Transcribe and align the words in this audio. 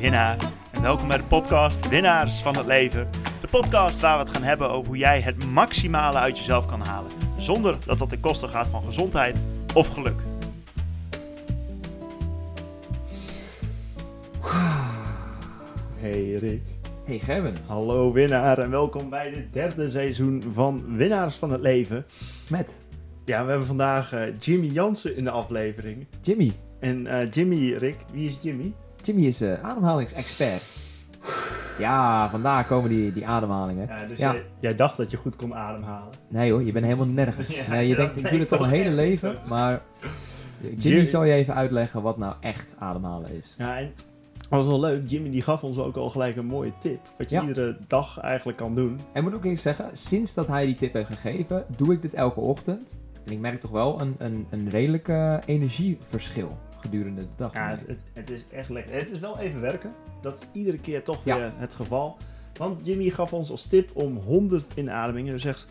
Winnaar 0.00 0.36
en 0.72 0.82
welkom 0.82 1.08
bij 1.08 1.16
de 1.16 1.24
podcast 1.24 1.88
Winnaars 1.88 2.42
van 2.42 2.56
het 2.56 2.66
Leven. 2.66 3.08
De 3.40 3.48
podcast 3.48 4.00
waar 4.00 4.18
we 4.18 4.24
het 4.24 4.34
gaan 4.34 4.42
hebben 4.42 4.70
over 4.70 4.86
hoe 4.86 4.96
jij 4.96 5.20
het 5.20 5.44
maximale 5.44 6.18
uit 6.18 6.38
jezelf 6.38 6.66
kan 6.66 6.80
halen. 6.80 7.10
Zonder 7.36 7.78
dat 7.86 7.98
dat 7.98 8.08
ten 8.08 8.20
koste 8.20 8.48
gaat 8.48 8.68
van 8.68 8.82
gezondheid 8.84 9.42
of 9.74 9.88
geluk. 9.88 10.20
Hey 15.96 16.34
Rick. 16.34 16.62
Hey 17.04 17.18
Gerben. 17.18 17.54
Hallo 17.66 18.12
winnaar 18.12 18.58
en 18.58 18.70
welkom 18.70 19.10
bij 19.10 19.30
het 19.30 19.52
derde 19.52 19.90
seizoen 19.90 20.42
van 20.52 20.96
Winnaars 20.96 21.36
van 21.36 21.50
het 21.50 21.60
Leven. 21.60 22.06
Met 22.48 22.82
Ja, 23.24 23.42
we 23.42 23.48
hebben 23.48 23.66
vandaag 23.66 24.12
eh, 24.12 24.38
Jimmy 24.40 24.66
Jansen 24.66 25.16
in 25.16 25.24
de 25.24 25.30
aflevering. 25.30 26.06
Jimmy. 26.20 26.52
En 26.80 27.06
eh, 27.06 27.30
Jimmy, 27.30 27.74
Rick, 27.74 27.96
wie 28.12 28.28
is 28.28 28.38
Jimmy? 28.42 28.72
Jimmy 29.06 29.24
is 29.26 29.40
eh, 29.40 29.62
ademhalingsexpert. 29.62 30.76
Ja, 31.78 32.30
vandaar 32.30 32.64
komen 32.66 32.90
die, 32.90 33.12
die 33.12 33.26
ademhalingen. 33.26 33.86
Ja, 33.86 34.04
dus 34.06 34.18
Ja. 34.18 34.32
Jij, 34.32 34.44
jij 34.60 34.74
dacht 34.74 34.96
dat 34.96 35.10
je 35.10 35.16
goed 35.16 35.36
kon 35.36 35.54
ademhalen. 35.54 36.12
Nee 36.28 36.50
hoor, 36.52 36.62
je 36.62 36.72
bent 36.72 36.84
helemaal 36.84 37.06
nergens. 37.06 37.48
Ja, 37.56 37.68
nee, 37.68 37.88
je 37.88 37.94
denkt, 37.96 38.16
ik 38.16 38.30
doe 38.30 38.38
het 38.38 38.52
al 38.52 38.58
mijn 38.58 38.70
hele 38.72 38.90
leven. 38.90 39.36
Maar 39.48 39.80
Jimmy 40.60 40.76
Jimmy- 40.78 41.04
zal 41.04 41.24
je 41.24 41.32
even 41.32 41.54
uitleggen 41.54 42.02
wat 42.02 42.18
nou 42.18 42.34
echt 42.40 42.74
ademhalen 42.78 43.34
is. 43.34 43.54
Ja, 43.58 43.78
en 43.78 43.92
dat 44.36 44.48
was 44.48 44.66
wel 44.66 44.80
leuk. 44.80 45.08
Jimmy 45.08 45.30
die 45.30 45.42
gaf 45.42 45.64
ons 45.64 45.78
ook 45.78 45.96
al 45.96 46.10
gelijk 46.10 46.36
een 46.36 46.46
mooie 46.46 46.72
tip. 46.78 47.00
Wat 47.18 47.30
je 47.30 47.36
Ja. 47.36 47.42
iedere 47.42 47.76
dag 47.86 48.18
eigenlijk 48.20 48.58
kan 48.58 48.74
doen. 48.74 49.00
En 49.12 49.22
moet 49.22 49.34
ook 49.34 49.44
eens 49.44 49.62
zeggen, 49.62 49.88
sinds 49.92 50.34
dat 50.34 50.46
hij 50.46 50.66
die 50.66 50.74
tip 50.74 50.92
heeft 50.92 51.08
gegeven, 51.10 51.64
doe 51.76 51.92
ik 51.92 52.02
dit 52.02 52.14
elke 52.14 52.40
ochtend. 52.40 52.96
En 53.26 53.32
ik 53.32 53.38
merk 53.38 53.60
toch 53.60 53.70
wel 53.70 54.00
een, 54.00 54.14
een, 54.18 54.46
een 54.50 54.68
redelijk 54.68 55.08
energieverschil 55.46 56.58
gedurende 56.90 57.20
de 57.20 57.28
dag. 57.36 57.54
Ja, 57.54 57.78
het, 57.86 58.00
het 58.12 58.30
is 58.30 58.44
echt 58.52 58.68
lekker. 58.68 58.94
Het 58.94 59.10
is 59.10 59.18
wel 59.18 59.38
even 59.38 59.60
werken. 59.60 59.92
Dat 60.20 60.34
is 60.36 60.46
iedere 60.52 60.78
keer 60.78 61.02
toch 61.02 61.24
Ja. 61.24 61.36
weer 61.36 61.52
het 61.56 61.74
geval. 61.74 62.16
Want 62.58 62.86
Jimmy 62.86 63.10
gaf 63.10 63.32
ons 63.32 63.50
als 63.50 63.64
tip 63.66 63.90
om 63.96 64.16
100 64.16 64.72
inademingen. 64.76 65.32
Dus 65.32 65.42
zegt... 65.42 65.66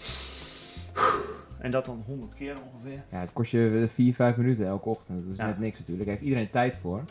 En 1.60 1.72
dat 1.72 1.86
dan 1.86 2.04
100 2.06 2.34
keer 2.34 2.56
ongeveer. 2.74 3.04
Ja, 3.12 3.20
het 3.20 3.34
kost 3.34 3.52
je 3.52 3.86
4, 3.90 4.14
5 4.14 4.38
minuten 4.38 4.66
elke 4.68 4.90
ochtend. 4.90 5.24
Dat 5.24 5.32
is 5.32 5.38
Ja. 5.38 5.46
net 5.46 5.60
niks 5.60 5.80
natuurlijk. 5.80 6.06
Daar 6.08 6.16
heeft 6.16 6.28
iedereen 6.28 6.50
tijd 6.50 6.78
voor. 6.78 7.04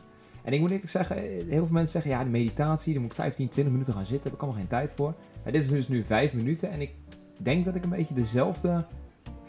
En 0.44 0.52
ik 0.52 0.60
moet 0.60 0.70
eerlijk 0.70 0.90
zeggen, 0.90 1.16
heel 1.22 1.46
veel 1.48 1.68
mensen 1.72 1.92
zeggen, 1.92 2.10
ja, 2.10 2.24
de 2.24 2.30
meditatie, 2.30 2.92
daar 2.92 3.02
moet 3.02 3.10
ik 3.10 3.16
15, 3.16 3.48
20 3.48 3.72
minuten 3.72 3.92
gaan 3.94 4.04
zitten. 4.06 4.22
Daar 4.22 4.32
heb 4.32 4.40
ik 4.40 4.40
allemaal 4.42 4.60
geen 4.60 4.78
tijd 4.78 4.92
voor. 4.92 5.14
Maar 5.42 5.52
dit 5.52 5.62
is 5.62 5.68
dus 5.70 5.88
nu 5.88 6.04
5 6.04 6.32
minuten 6.34 6.70
en 6.70 6.80
ik 6.80 6.90
denk 7.38 7.64
dat 7.64 7.74
ik 7.74 7.84
een 7.84 7.90
beetje 7.90 8.14
dezelfde 8.14 8.84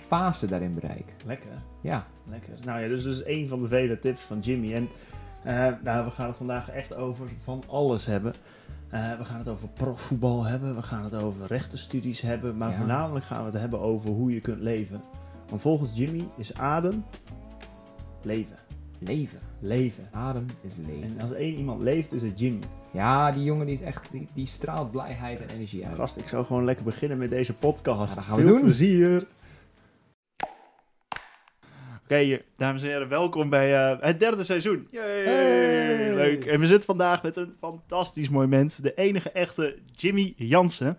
fase 0.06 0.46
daarin 0.46 0.74
bereik. 0.74 1.14
Lekker. 1.26 1.50
Ja, 1.82 2.06
Lekker. 2.30 2.54
Nou 2.66 2.82
ja, 2.82 2.88
dus 2.88 3.04
dat 3.04 3.14
is 3.14 3.24
één 3.24 3.48
van 3.48 3.62
de 3.62 3.68
vele 3.68 4.00
tips 4.00 4.22
van 4.24 4.40
Jimmy. 4.40 4.74
En 4.74 4.88
eh, 5.44 5.68
nou, 5.84 6.06
we 6.06 6.12
gaan 6.12 6.28
het 6.28 6.36
vandaag 6.38 6.70
echt 6.70 6.96
over 6.96 7.28
van 7.44 7.64
alles 7.68 8.06
hebben. 8.06 8.34
Eh, 8.90 9.18
we 9.18 9.26
gaan 9.26 9.38
het 9.38 9.48
over 9.50 9.68
profvoetbal 9.68 10.44
hebben. 10.46 10.76
We 10.76 10.82
gaan 10.82 11.04
het 11.04 11.24
over 11.24 11.48
rechtenstudies 11.48 12.22
hebben. 12.22 12.58
Maar 12.58 12.70
Ja. 12.70 12.76
voornamelijk 12.76 13.26
gaan 13.26 13.46
we 13.46 13.52
het 13.52 13.60
hebben 13.62 13.80
over 13.80 14.10
hoe 14.10 14.34
je 14.34 14.42
kunt 14.42 14.60
leven. 14.62 15.02
Want 15.50 15.62
volgens 15.62 15.90
Jimmy 15.94 16.28
is 16.38 16.58
adem 16.58 17.04
leven. 18.24 18.58
leven. 19.00 19.40
Leven. 19.60 20.04
Adem 20.12 20.46
is 20.62 20.74
leven. 20.88 21.04
En 21.18 21.22
als 21.22 21.32
één 21.32 21.56
iemand 21.56 21.82
leeft, 21.82 22.14
is 22.14 22.22
het 22.22 22.40
Jimmy. 22.40 22.60
Ja, 22.92 23.32
die 23.32 23.44
jongen 23.44 23.66
die 23.66 23.76
is 23.76 23.82
echt, 23.82 24.12
die, 24.12 24.28
die 24.34 24.48
straalt 24.48 24.92
blijheid 24.92 25.42
en 25.42 25.50
energie 25.56 25.86
uit. 25.86 25.96
Gast, 25.96 26.18
ik 26.18 26.28
zou 26.28 26.46
gewoon 26.46 26.66
lekker 26.66 26.86
beginnen 26.86 27.18
met 27.18 27.30
deze 27.30 27.54
podcast. 27.54 28.10
Ja, 28.10 28.16
dat 28.16 28.24
gaan 28.24 28.36
we 28.36 28.42
Veel 28.42 28.52
doen. 28.52 28.62
plezier. 28.62 29.28
Oké, 32.06 32.42
dames 32.58 32.84
en 32.84 32.90
heren, 32.90 33.08
welkom 33.08 33.50
bij 33.50 33.76
eh, 33.76 33.98
het 34.00 34.20
derde 34.20 34.44
seizoen. 34.44 34.88
Yay, 34.92 35.24
Hey. 35.24 36.16
Leuk. 36.16 36.46
En 36.46 36.60
we 36.60 36.68
zitten 36.68 36.86
vandaag 36.86 37.24
met 37.24 37.36
een 37.36 37.54
fantastisch 37.60 38.30
mooi 38.30 38.48
mens. 38.48 38.76
De 38.76 38.94
enige 38.94 39.32
echte 39.32 39.78
Jimmy 39.92 40.34
Jansen. 40.38 40.98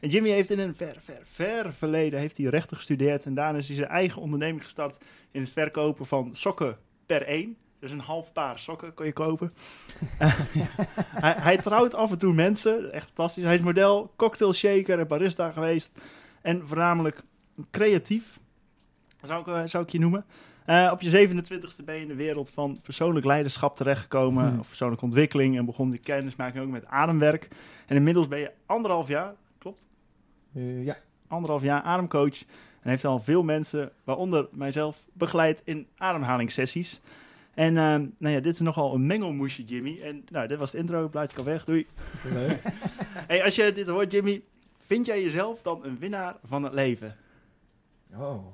En 0.00 0.08
Jimmy 0.08 0.30
heeft 0.30 0.50
in 0.50 0.58
een 0.58 0.74
ver, 0.74 0.96
ver, 1.00 1.20
ver 1.22 1.72
verleden 1.72 2.20
heeft 2.20 2.36
hij 2.36 2.46
rechten 2.46 2.76
gestudeerd. 2.76 3.24
En 3.24 3.34
daarna 3.34 3.58
is 3.58 3.66
hij 3.66 3.76
zijn 3.76 3.88
eigen 3.88 4.22
onderneming 4.22 4.62
gestart 4.62 4.96
in 5.30 5.40
het 5.40 5.50
verkopen 5.50 6.06
van 6.06 6.30
sokken 6.32 6.76
per 7.06 7.22
één. 7.22 7.56
Dus 7.80 7.90
een 7.90 8.00
half 8.00 8.32
paar 8.32 8.58
sokken 8.58 8.94
kon 8.94 9.06
je 9.06 9.12
kopen. 9.12 9.52
hij, 11.24 11.34
hij 11.38 11.56
trouwt 11.56 11.94
af 11.94 12.10
en 12.10 12.18
toe 12.18 12.32
mensen. 12.34 12.92
Echt 12.92 13.06
fantastisch. 13.06 13.44
Hij 13.44 13.54
is 13.54 13.60
model, 13.60 14.12
cocktail 14.16 14.52
shaker 14.52 14.98
en 14.98 15.06
barista 15.06 15.50
geweest. 15.50 15.98
En 16.42 16.66
voornamelijk 16.66 17.22
creatief, 17.70 18.38
zou 19.26 19.40
ik, 19.40 19.46
eh, 19.46 19.62
zou 19.64 19.84
ik 19.84 19.90
je 19.90 19.98
noemen. 19.98 20.24
Eh, 20.66 20.88
op 20.92 21.00
je 21.00 21.10
27e 21.10 21.82
ben 21.84 21.94
je 21.94 22.00
in 22.00 22.08
de 22.08 22.14
wereld 22.14 22.50
van 22.50 22.80
persoonlijk 22.82 23.26
leiderschap 23.26 23.76
terechtgekomen. 23.76 24.48
Hmm. 24.48 24.58
Of 24.58 24.66
persoonlijke 24.66 25.04
ontwikkeling. 25.04 25.56
En 25.56 25.64
begon 25.64 25.90
die 25.90 26.00
kennismaking 26.00 26.64
ook 26.64 26.70
met 26.70 26.86
ademwerk. 26.86 27.48
En 27.86 27.96
inmiddels 27.96 28.28
ben 28.28 28.38
je 28.38 28.50
anderhalf 28.66 29.08
jaar, 29.08 29.34
klopt? 29.58 29.86
Eh, 30.54 30.84
ja. 30.84 30.96
Anderhalf 31.28 31.62
jaar 31.62 31.82
ademcoach. 31.82 32.44
En 32.82 32.90
heeft 32.90 33.04
al 33.04 33.18
veel 33.18 33.42
mensen, 33.42 33.92
waaronder 34.04 34.48
mijzelf, 34.52 35.04
begeleid 35.12 35.62
in 35.64 35.86
ademhalingssessies. 35.96 37.00
En 37.54 37.76
eh, 37.76 37.94
nou 38.18 38.34
ja, 38.34 38.40
dit 38.40 38.54
is 38.54 38.60
nogal 38.60 38.94
een 38.94 39.06
mengelmoesje, 39.06 39.64
Jimmy. 39.64 40.00
En 40.00 40.24
nou, 40.30 40.46
dit 40.46 40.58
was 40.58 40.72
het 40.72 40.80
intro. 40.80 41.08
Blijf 41.08 41.30
ik 41.30 41.38
al 41.38 41.44
weg. 41.44 41.64
Doei. 41.64 41.86
Hey, 43.26 43.44
als 43.44 43.54
je 43.54 43.72
dit 43.72 43.88
hoort, 43.88 44.12
Jimmy, 44.12 44.42
vind 44.78 45.06
jij 45.06 45.22
jezelf 45.22 45.62
dan 45.62 45.84
een 45.84 45.98
winnaar 45.98 46.36
van 46.44 46.62
het 46.62 46.72
leven? 46.72 47.16
Oh, 48.14 48.46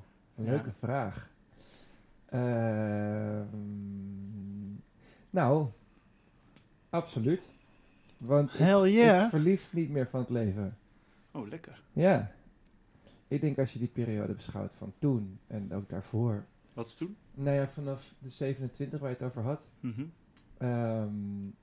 een 0.42 0.48
Ja. 0.48 0.50
leuke 0.50 0.72
vraag. 0.78 1.30
Ehm, 2.26 3.46
nou, 5.30 5.66
absoluut. 6.90 7.48
Want 8.16 8.52
ik, 8.52 8.58
Hell 8.58 8.90
yeah. 8.92 9.24
ik 9.24 9.30
verlies 9.30 9.72
niet 9.72 9.90
meer 9.90 10.06
van 10.08 10.20
het 10.20 10.30
leven. 10.30 10.76
Oh, 11.30 11.48
lekker. 11.48 11.82
Ja. 11.92 12.30
Ik 13.28 13.40
denk 13.40 13.58
als 13.58 13.72
je 13.72 13.78
die 13.78 13.88
periode 13.88 14.32
beschouwt 14.32 14.74
van 14.74 14.92
toen 14.98 15.38
en 15.46 15.72
ook 15.74 15.88
daarvoor. 15.88 16.44
Wat 16.72 16.86
is 16.86 16.94
toen? 16.94 17.16
Nou 17.34 17.56
ja, 17.56 17.68
vanaf 17.68 18.14
de 18.18 18.30
27 18.30 19.00
waar 19.00 19.10
je 19.10 19.16
het 19.16 19.24
over 19.26 19.42
had. 19.42 19.68
Mhm. 19.80 20.04
ehm, 20.58 21.10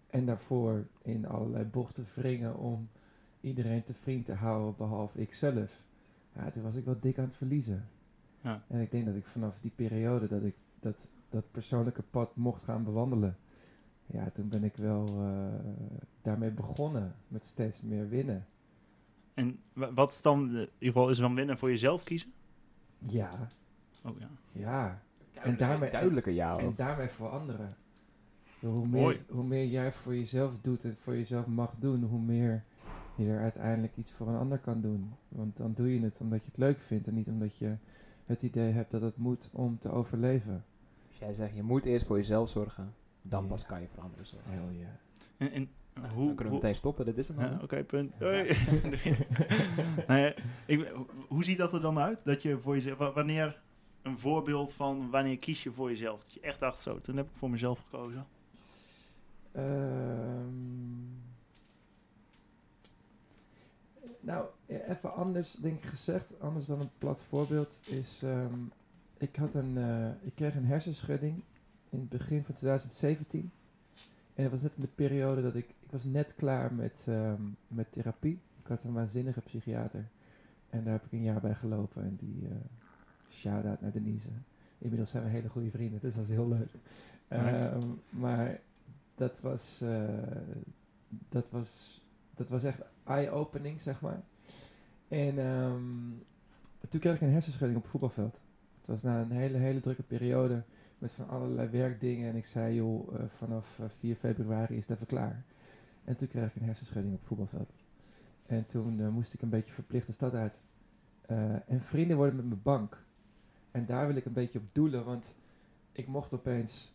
en 0.10 0.26
daarvoor 0.26 0.86
in 1.02 1.28
allerlei 1.28 1.64
bochten 1.66 2.06
wringen 2.14 2.58
om 2.58 2.90
iedereen 3.42 3.84
te 3.84 3.94
vriend 3.94 4.26
te 4.26 4.34
houden 4.34 4.76
behalve 4.78 5.20
ikzelf. 5.22 5.72
Ja, 6.34 6.52
toen 6.52 6.64
was 6.64 6.76
ik 6.76 6.86
wel 6.86 7.00
dik 7.00 7.18
aan 7.18 7.26
het 7.26 7.36
verliezen. 7.38 7.88
Ja. 8.42 8.64
En 8.68 8.80
ik 8.82 8.92
denk 8.92 9.06
dat 9.06 9.16
ik 9.16 9.26
vanaf 9.26 9.58
die 9.62 9.72
periode 9.76 10.28
dat 10.28 10.44
ik 10.44 10.56
dat, 10.80 11.10
dat 11.30 11.52
persoonlijke 11.52 12.02
pad 12.10 12.36
mocht 12.36 12.64
gaan 12.64 12.84
bewandelen. 12.84 13.38
Ja, 14.06 14.30
toen 14.34 14.50
ben 14.50 14.64
ik 14.64 14.76
wel 14.76 15.06
eh, 15.08 15.70
daarmee 16.22 16.52
begonnen 16.52 17.16
met 17.28 17.46
steeds 17.46 17.82
meer 17.82 18.10
winnen. 18.10 18.46
En 19.34 19.60
wa- 19.74 19.94
wat 19.94 20.12
is 20.12 20.22
dan, 20.22 20.42
in 20.50 20.52
ieder 20.60 20.70
geval, 20.80 21.10
is 21.10 21.18
dan 21.18 21.36
winnen 21.36 21.58
voor 21.58 21.70
jezelf 21.70 22.04
kiezen? 22.04 22.32
Ja, 22.98 23.30
Oh 24.04 24.20
ja. 24.20 24.30
ja. 24.52 25.02
Duidelijke- 25.34 25.64
daarmee- 25.66 25.92
duidelijke 25.92 26.34
ja 26.34 26.58
En 26.58 26.74
daarmee 26.76 27.08
voor 27.08 27.30
anderen. 27.30 27.70
Hoe 28.60 28.88
meer, 28.88 29.02
Mooi. 29.02 29.22
hoe 29.30 29.44
meer 29.44 29.66
jij 29.66 29.92
voor 29.92 30.16
jezelf 30.16 30.54
doet 30.62 30.84
en 30.84 30.96
voor 31.04 31.14
jezelf 31.16 31.48
mag 31.48 31.74
doen, 31.80 32.04
hoe 32.04 32.20
meer 32.22 32.64
je 33.16 33.30
er 33.30 33.40
uiteindelijk 33.40 33.98
iets 33.98 34.12
voor 34.12 34.28
een 34.28 34.38
ander 34.38 34.58
kan 34.58 34.82
doen. 34.82 35.12
Want 35.28 35.58
dan 35.58 35.74
doe 35.76 35.94
je 35.94 36.02
het 36.02 36.20
omdat 36.22 36.40
je 36.40 36.46
het 36.46 36.58
leuk 36.58 36.80
vindt 36.80 37.08
en 37.08 37.14
niet 37.14 37.28
omdat 37.28 37.56
je 37.58 37.76
het 38.30 38.42
idee 38.42 38.72
hebt 38.72 38.92
dat 38.92 39.02
het 39.02 39.18
moet 39.18 39.50
om 39.54 39.78
te 39.80 39.92
overleven. 39.92 40.66
Als 41.08 41.18
jij 41.18 41.34
zegt, 41.34 41.56
je 41.56 41.64
moet 41.64 41.86
eerst 41.86 42.06
voor 42.06 42.18
jezelf 42.18 42.50
zorgen, 42.50 42.94
dan 43.22 43.48
pas 43.48 43.66
kan 43.66 43.82
je 43.82 43.88
voor 43.94 44.04
anderen 44.04 44.26
zorgen. 44.26 44.52
Hell 44.52 44.76
yeah. 44.78 44.90
En, 45.38 45.52
en 45.52 45.70
Nou, 45.94 46.08
hoe... 46.14 46.26
dan 46.26 46.36
kunnen 46.36 46.38
we 46.38 46.44
hoe- 46.44 46.54
meteen 46.60 46.76
stoppen, 46.76 47.06
dit 47.06 47.18
is 47.18 47.28
hem 47.28 47.40
Ja. 47.40 47.60
Oké, 47.64 47.84
punt. 47.84 48.14
Ja, 48.20 48.44
ik, 50.66 50.92
hoe- 51.28 51.44
ziet 51.44 51.58
dat 51.58 51.74
er 51.74 51.82
dan 51.82 52.00
uit? 52.00 52.24
Dat 52.26 52.42
je 52.42 52.60
voor 52.60 52.74
jezelf... 52.74 52.98
wa- 52.98 53.12
Wanneer 53.14 53.62
een 54.02 54.18
voorbeeld 54.18 54.74
van 54.74 55.10
wanneer 55.10 55.38
kies 55.38 55.64
je 55.64 55.72
voor 55.72 55.90
jezelf? 55.90 56.22
Dat 56.24 56.34
je 56.34 56.40
echt 56.40 56.60
dacht 56.60 56.82
zo, 56.82 57.00
toen 57.02 57.18
heb 57.18 57.26
ik 57.26 57.36
voor 57.36 57.50
mezelf 57.50 57.80
gekozen. 57.90 58.26
Ehm, 59.52 60.48
nou, 64.30 64.46
e- 64.66 64.84
even 64.88 65.14
anders 65.14 65.54
denk 65.54 65.84
ik 65.84 65.90
gezegd, 65.90 66.40
anders 66.40 66.66
dan 66.66 66.80
een 66.80 66.90
plat 66.98 67.22
voorbeeld, 67.22 67.80
is 67.86 68.24
ehm, 68.24 68.54
ik, 69.18 69.36
had 69.36 69.54
een, 69.54 69.78
eh, 69.78 70.10
ik 70.22 70.36
kreeg 70.36 70.56
een 70.56 70.66
hersenschudding 70.66 71.44
in 71.90 72.00
het 72.00 72.10
begin 72.10 72.44
van 72.44 72.56
2017. 72.56 73.52
En 74.36 74.44
dat 74.44 74.52
was 74.52 74.62
net 74.62 74.72
in 74.76 74.82
de 74.82 74.96
periode 74.96 75.42
dat 75.42 75.56
ik, 75.56 75.70
ik 75.70 75.92
was 75.92 76.04
net 76.04 76.36
klaar 76.36 76.74
met, 76.74 77.06
ehm, 77.08 77.42
met 77.68 77.92
therapie. 77.92 78.40
Ik 78.62 78.68
had 78.68 78.84
een 78.84 78.94
waanzinnige 78.94 79.42
psychiater. 79.42 80.06
En 80.70 80.84
daar 80.84 80.94
heb 80.94 81.06
ik 81.06 81.12
een 81.12 81.24
jaar 81.24 81.42
bij 81.42 81.56
gelopen. 81.56 82.04
En 82.04 82.18
die 82.20 82.42
uh, 82.42 82.56
shout-out 83.30 83.82
naar 83.82 83.92
Denise. 83.92 84.30
Inmiddels 84.78 85.10
zijn 85.12 85.24
we 85.24 85.30
hele 85.30 85.50
goede 85.50 85.70
vrienden, 85.70 86.00
dus 86.02 86.16
dat 86.16 86.24
is 86.24 86.30
heel 86.30 86.48
leuk. 86.48 86.72
Nice. 87.28 87.64
Ehm, 87.64 87.88
maar 88.10 88.60
dat 89.16 89.42
was, 89.42 89.82
eh, 89.82 90.04
dat 91.30 91.46
was, 91.50 92.02
dat 92.36 92.50
was 92.50 92.64
echt 92.64 92.82
eye-opening, 93.10 93.82
zeg 93.82 94.02
maar. 94.02 94.22
En 95.08 95.40
ehm, 95.40 96.10
toen 96.90 97.00
kreeg 97.00 97.16
ik 97.16 97.22
een 97.22 97.32
hersenschudding 97.32 97.78
op 97.78 97.84
het 97.84 97.92
voetbalveld. 97.92 98.42
Het 98.80 98.86
was 98.86 99.02
na 99.02 99.22
een 99.22 99.32
hele, 99.32 99.58
hele 99.58 99.80
drukke 99.80 100.04
periode 100.04 100.64
met 100.98 101.12
van 101.12 101.30
allerlei 101.30 101.70
werkdingen. 101.70 102.30
En 102.30 102.36
ik 102.36 102.46
zei, 102.46 102.76
joh, 102.76 103.16
eh, 103.16 103.26
vanaf 103.38 103.80
eh, 103.80 103.86
4 104.00 104.16
februari 104.16 104.76
is 104.76 104.88
het 104.88 104.96
even 104.96 105.08
klaar. 105.08 105.44
En 106.04 106.18
toen 106.18 106.28
kreeg 106.28 106.48
ik 106.48 106.56
een 106.56 106.68
hersenschudding 106.68 107.14
op 107.14 107.20
het 107.20 107.28
voetbalveld. 107.28 107.72
En 108.46 108.66
toen 108.66 109.00
eh, 109.00 109.10
moest 109.10 109.34
ik 109.34 109.42
een 109.42 109.50
beetje 109.50 109.74
verplicht 109.74 110.14
stad 110.14 110.34
uit. 110.34 110.54
Eh, 111.22 111.70
en 111.70 111.82
vrienden 111.82 112.18
worden 112.18 112.36
met 112.36 112.48
mijn 112.48 112.62
bank. 112.62 113.04
En 113.72 113.86
daar 113.86 114.08
wil 114.08 114.16
ik 114.16 114.26
een 114.26 114.34
beetje 114.34 114.60
op 114.60 114.66
doelen, 114.72 115.06
want 115.06 115.36
ik 115.92 116.08
mocht 116.08 116.34
opeens 116.34 116.94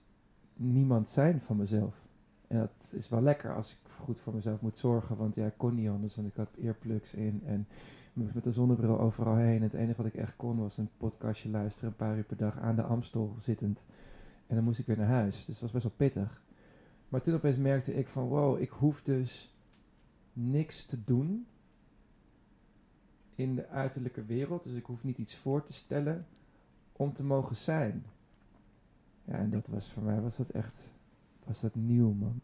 niemand 0.55 1.09
zijn 1.09 1.41
van 1.41 1.57
mezelf. 1.57 2.04
En 2.55 2.61
dat 2.61 2.93
is 2.93 3.09
wel 3.09 3.23
lekker 3.23 3.55
als 3.55 3.73
ik 3.73 3.79
goed 4.05 4.21
voor 4.21 4.35
mezelf 4.35 4.61
moet 4.61 4.79
zorgen, 4.79 5.17
want 5.17 5.35
ja, 5.35 5.47
ik 5.47 5.55
kon 5.57 5.75
niet 5.75 5.89
anders, 5.89 6.15
want 6.15 6.29
ik 6.29 6.37
had 6.37 6.57
earplugs 6.63 7.15
in 7.15 7.43
en 7.47 7.67
met 8.13 8.45
de 8.45 8.53
zonnebril 8.53 9.01
overal 9.01 9.37
heen. 9.37 9.57
En 9.57 9.63
het 9.63 9.75
enige 9.75 10.03
wat 10.03 10.13
ik 10.13 10.21
echt 10.21 10.37
kon 10.37 10.59
was 10.59 10.79
een 10.79 10.91
podcastje 10.97 11.49
luisteren, 11.49 11.89
een 11.89 11.97
paar 11.97 12.17
uur 12.17 12.25
per 12.25 12.37
dag 12.37 12.59
aan 12.59 12.77
de 12.77 12.83
Amstel 12.83 13.37
zittend. 13.41 13.81
En 14.47 14.55
dan 14.55 14.65
moest 14.65 14.79
ik 14.79 14.87
weer 14.87 14.97
naar 14.97 15.07
huis, 15.07 15.37
dus 15.37 15.47
dat 15.47 15.61
was 15.61 15.71
best 15.71 15.85
wel 15.85 16.09
pittig. 16.09 16.43
Maar 17.09 17.23
toen 17.23 17.35
opeens 17.35 17.57
merkte 17.57 17.95
ik 17.95 18.09
van, 18.09 18.29
wow, 18.29 18.61
ik 18.61 18.71
hoef 18.71 19.03
dus 19.03 19.55
niks 20.33 20.87
te 20.87 21.05
doen 21.05 21.47
in 23.35 23.55
de 23.55 23.69
uiterlijke 23.69 24.25
wereld. 24.25 24.65
Dus 24.65 24.75
ik 24.75 24.85
hoef 24.85 25.05
niet 25.05 25.19
iets 25.19 25.37
voor 25.37 25.65
te 25.65 25.73
stellen 25.73 26.27
om 26.93 27.13
te 27.13 27.25
mogen 27.25 27.57
zijn. 27.57 28.05
Ja, 29.25 29.35
en 29.35 29.51
dat 29.51 29.67
was 29.67 29.91
voor 29.91 30.03
mij, 30.03 30.21
was 30.21 30.37
dat 30.37 30.51
echt, 30.51 30.93
was 31.47 31.61
dat 31.61 31.75
nieuw, 31.75 32.13
man. 32.13 32.41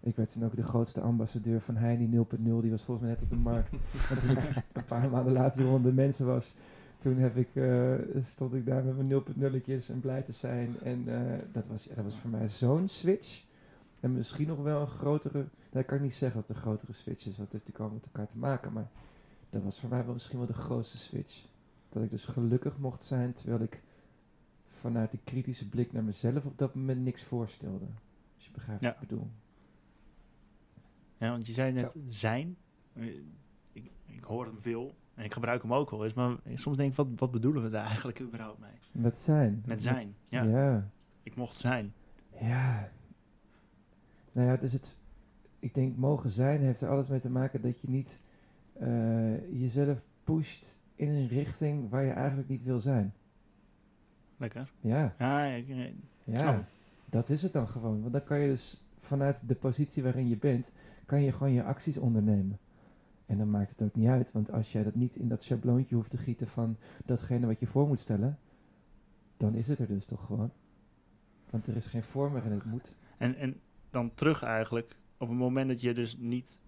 Ik 0.00 0.16
werd 0.16 0.32
toen 0.32 0.44
ook 0.44 0.56
de 0.56 0.62
grootste 0.62 1.00
ambassadeur 1.00 1.60
van 1.60 1.76
Heini 1.76 2.16
0.0. 2.16 2.36
Die 2.36 2.70
was 2.70 2.82
volgens 2.82 3.00
mij 3.00 3.10
net 3.10 3.22
op 3.22 3.30
de 3.30 3.36
markt. 3.36 3.72
en 4.10 4.18
toen 4.20 4.30
ik 4.30 4.64
een 4.72 4.84
paar 4.84 5.10
maanden 5.10 5.32
later 5.32 5.62
weer 5.62 5.72
onder 5.72 5.90
de 5.90 5.96
mensen 5.96 6.26
was, 6.26 6.54
toen 6.98 7.16
heb 7.16 7.36
ik, 7.36 7.48
eh, 7.54 7.94
stond 8.22 8.54
ik 8.54 8.66
daar 8.66 8.84
met 8.84 8.96
mijn 8.96 9.08
0.0'tjes 9.08 9.90
en 9.90 10.00
blij 10.00 10.22
te 10.22 10.32
zijn. 10.32 10.80
En 10.82 11.02
eh, 11.06 11.38
dat, 11.52 11.64
was, 11.66 11.88
dat 11.94 12.04
was 12.04 12.14
voor 12.14 12.30
mij 12.30 12.48
zo'n 12.48 12.88
switch. 12.88 13.44
En 14.00 14.12
misschien 14.12 14.46
nog 14.46 14.62
wel 14.62 14.80
een 14.80 14.86
grotere, 14.86 15.38
nou, 15.38 15.78
ik 15.78 15.86
kan 15.86 16.02
niet 16.02 16.14
zeggen 16.14 16.40
dat 16.40 16.56
een 16.56 16.62
grotere 16.62 16.92
switch 16.92 17.26
is, 17.26 17.36
het 17.36 17.50
heeft 17.52 17.52
natuurlijk 17.52 17.92
met 17.92 18.04
elkaar 18.04 18.26
te 18.26 18.38
maken. 18.38 18.72
Maar 18.72 18.88
dat 19.50 19.62
was 19.62 19.80
voor 19.80 19.88
mij 19.88 20.04
wel 20.04 20.14
misschien 20.14 20.38
wel 20.38 20.46
de 20.46 20.52
grootste 20.52 20.98
switch. 20.98 21.46
Dat 21.88 22.02
ik 22.02 22.10
dus 22.10 22.24
gelukkig 22.24 22.78
mocht 22.78 23.02
zijn, 23.02 23.32
terwijl 23.32 23.60
ik 23.60 23.82
vanuit 24.80 25.10
die 25.10 25.20
kritische 25.24 25.68
blik 25.68 25.92
naar 25.92 26.04
mezelf 26.04 26.44
op 26.44 26.58
dat 26.58 26.74
moment 26.74 27.04
niks 27.04 27.22
voorstelde. 27.22 27.86
Je 28.50 28.58
begrijpt 28.58 28.82
wat 28.82 28.92
ik 28.92 28.98
bedoel. 29.08 29.30
Ja, 31.18 31.30
want 31.30 31.46
je 31.46 31.52
zei 31.52 31.72
net 31.72 31.96
zijn. 32.08 32.56
Eh, 32.92 33.06
ik, 33.72 33.90
ik 34.06 34.24
hoor 34.24 34.46
hem 34.46 34.60
veel 34.60 34.94
en 35.14 35.24
ik 35.24 35.32
gebruik 35.32 35.62
hem 35.62 35.74
ook 35.74 35.90
wel 35.90 36.04
eens, 36.04 36.14
maar 36.14 36.36
soms 36.54 36.76
denk 36.76 36.90
ik, 36.90 36.96
wat, 36.96 37.06
wat 37.16 37.30
bedoelen 37.30 37.62
we 37.62 37.68
daar 37.68 37.84
eigenlijk 37.86 38.20
überhaupt 38.20 38.58
mee? 38.58 38.70
Met 38.92 39.18
zijn. 39.18 39.62
Met 39.66 39.82
zijn, 39.82 40.14
ja. 40.28 40.42
ja. 40.42 40.90
Ik 41.22 41.36
mocht 41.36 41.56
zijn. 41.56 41.92
Ja. 42.40 42.90
Nou 44.32 44.48
ja, 44.48 44.56
dus 44.56 44.72
het, 44.72 44.96
ik 45.58 45.74
denk 45.74 45.96
mogen 45.96 46.30
zijn 46.30 46.60
heeft 46.60 46.80
er 46.80 46.88
alles 46.88 47.06
mee 47.06 47.20
te 47.20 47.30
maken 47.30 47.60
dat 47.60 47.80
je 47.80 47.88
niet 47.88 48.18
uh, 48.80 49.60
jezelf 49.60 50.00
pusht 50.24 50.82
in 50.94 51.08
een 51.08 51.28
richting 51.28 51.88
waar 51.88 52.04
je 52.04 52.12
eigenlijk 52.12 52.48
niet 52.48 52.62
wil 52.62 52.80
zijn. 52.80 53.14
Lekker. 54.36 54.72
Ja. 54.80 55.14
Ja, 55.18 55.44
ik, 55.44 55.94
ja. 56.24 56.64
Dat 57.10 57.30
is 57.30 57.42
het 57.42 57.52
dan 57.52 57.68
gewoon. 57.68 58.00
Want 58.00 58.12
dan 58.12 58.24
kan 58.24 58.38
je 58.38 58.48
dus 58.48 58.82
vanuit 59.00 59.48
de 59.48 59.54
positie 59.54 60.02
waarin 60.02 60.28
je 60.28 60.36
bent, 60.36 60.72
kan 61.06 61.22
je 61.22 61.32
gewoon 61.32 61.52
je 61.52 61.62
acties 61.62 61.96
ondernemen. 61.96 62.58
En 63.26 63.38
dan 63.38 63.50
maakt 63.50 63.70
het 63.70 63.82
ook 63.82 63.94
niet 63.94 64.08
uit, 64.08 64.32
want 64.32 64.52
als 64.52 64.72
jij 64.72 64.82
dat 64.82 64.94
niet 64.94 65.16
in 65.16 65.28
dat 65.28 65.42
schabloontje 65.42 65.94
hoeft 65.94 66.10
te 66.10 66.16
gieten 66.16 66.48
van 66.48 66.76
datgene 67.04 67.46
wat 67.46 67.60
je 67.60 67.66
voor 67.66 67.86
moet 67.88 68.00
stellen, 68.00 68.38
dan 69.36 69.54
is 69.54 69.68
het 69.68 69.78
er 69.78 69.86
dus 69.86 70.06
toch 70.06 70.26
gewoon. 70.26 70.50
Want 71.50 71.66
er 71.66 71.76
is 71.76 71.86
geen 71.86 72.02
vorm 72.02 72.32
waarin 72.32 72.52
het 72.52 72.64
moet. 72.64 72.92
En, 73.18 73.36
en 73.36 73.60
dan 73.90 74.14
terug 74.14 74.42
eigenlijk, 74.42 74.96
op 75.18 75.28
het 75.28 75.38
moment 75.38 75.68
dat 75.68 75.80
je 75.80 75.94
dus 75.94 76.16
niet, 76.18 76.58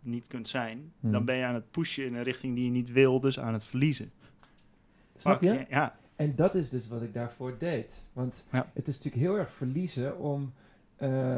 niet 0.00 0.26
kunt 0.26 0.48
zijn, 0.48 0.92
dan 1.00 1.14
Hmm. 1.14 1.24
ben 1.24 1.36
je 1.36 1.44
aan 1.44 1.54
het 1.54 1.70
pushen 1.70 2.06
in 2.06 2.14
een 2.14 2.22
richting 2.22 2.54
die 2.54 2.64
je 2.64 2.70
niet 2.70 2.92
wil, 2.92 3.20
dus 3.20 3.38
aan 3.38 3.52
het 3.52 3.64
verliezen. 3.64 4.12
Snap 5.16 5.42
je? 5.42 5.66
Ja, 5.68 5.96
En 6.16 6.32
dat 6.36 6.54
is 6.54 6.70
dus 6.70 6.88
wat 6.88 7.02
ik 7.02 7.14
daarvoor 7.14 7.54
deed. 7.58 8.04
Want 8.12 8.44
Ja. 8.52 8.70
het 8.74 8.88
is 8.88 8.96
natuurlijk 8.96 9.24
heel 9.24 9.38
erg 9.38 9.50
verliezen 9.52 10.18
om 10.18 10.52
eh, 10.96 11.36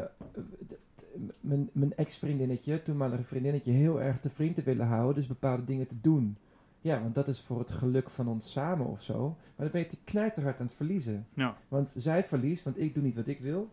mijn 1.72 1.92
ex-vriendinnetje, 1.96 2.82
toenmalige 2.82 3.22
vriendinnetje, 3.22 3.72
heel 3.72 4.00
erg 4.02 4.20
te 4.20 4.30
vriend 4.30 4.54
te 4.54 4.62
willen 4.62 4.86
houden. 4.86 5.14
Dus 5.14 5.26
bepaalde 5.26 5.64
dingen 5.64 5.86
te 5.86 6.00
doen. 6.00 6.36
Ja, 6.80 7.00
want 7.02 7.14
dat 7.14 7.28
is 7.28 7.40
voor 7.40 7.58
het 7.58 7.70
geluk 7.70 8.10
van 8.10 8.28
ons 8.28 8.52
samen 8.52 8.86
of 8.86 9.02
zo. 9.02 9.28
Maar 9.28 9.66
dan 9.66 9.70
ben 9.70 9.80
je 9.80 9.86
te 9.88 9.96
knijterhard 10.04 10.60
aan 10.60 10.66
het 10.66 10.74
verliezen. 10.74 11.26
ja. 11.34 11.56
Want 11.68 11.94
zij 11.98 12.24
verliest, 12.24 12.64
want 12.64 12.78
ik 12.80 12.94
doe 12.94 13.02
niet 13.02 13.14
wat 13.14 13.26
ik 13.26 13.38
wil. 13.40 13.70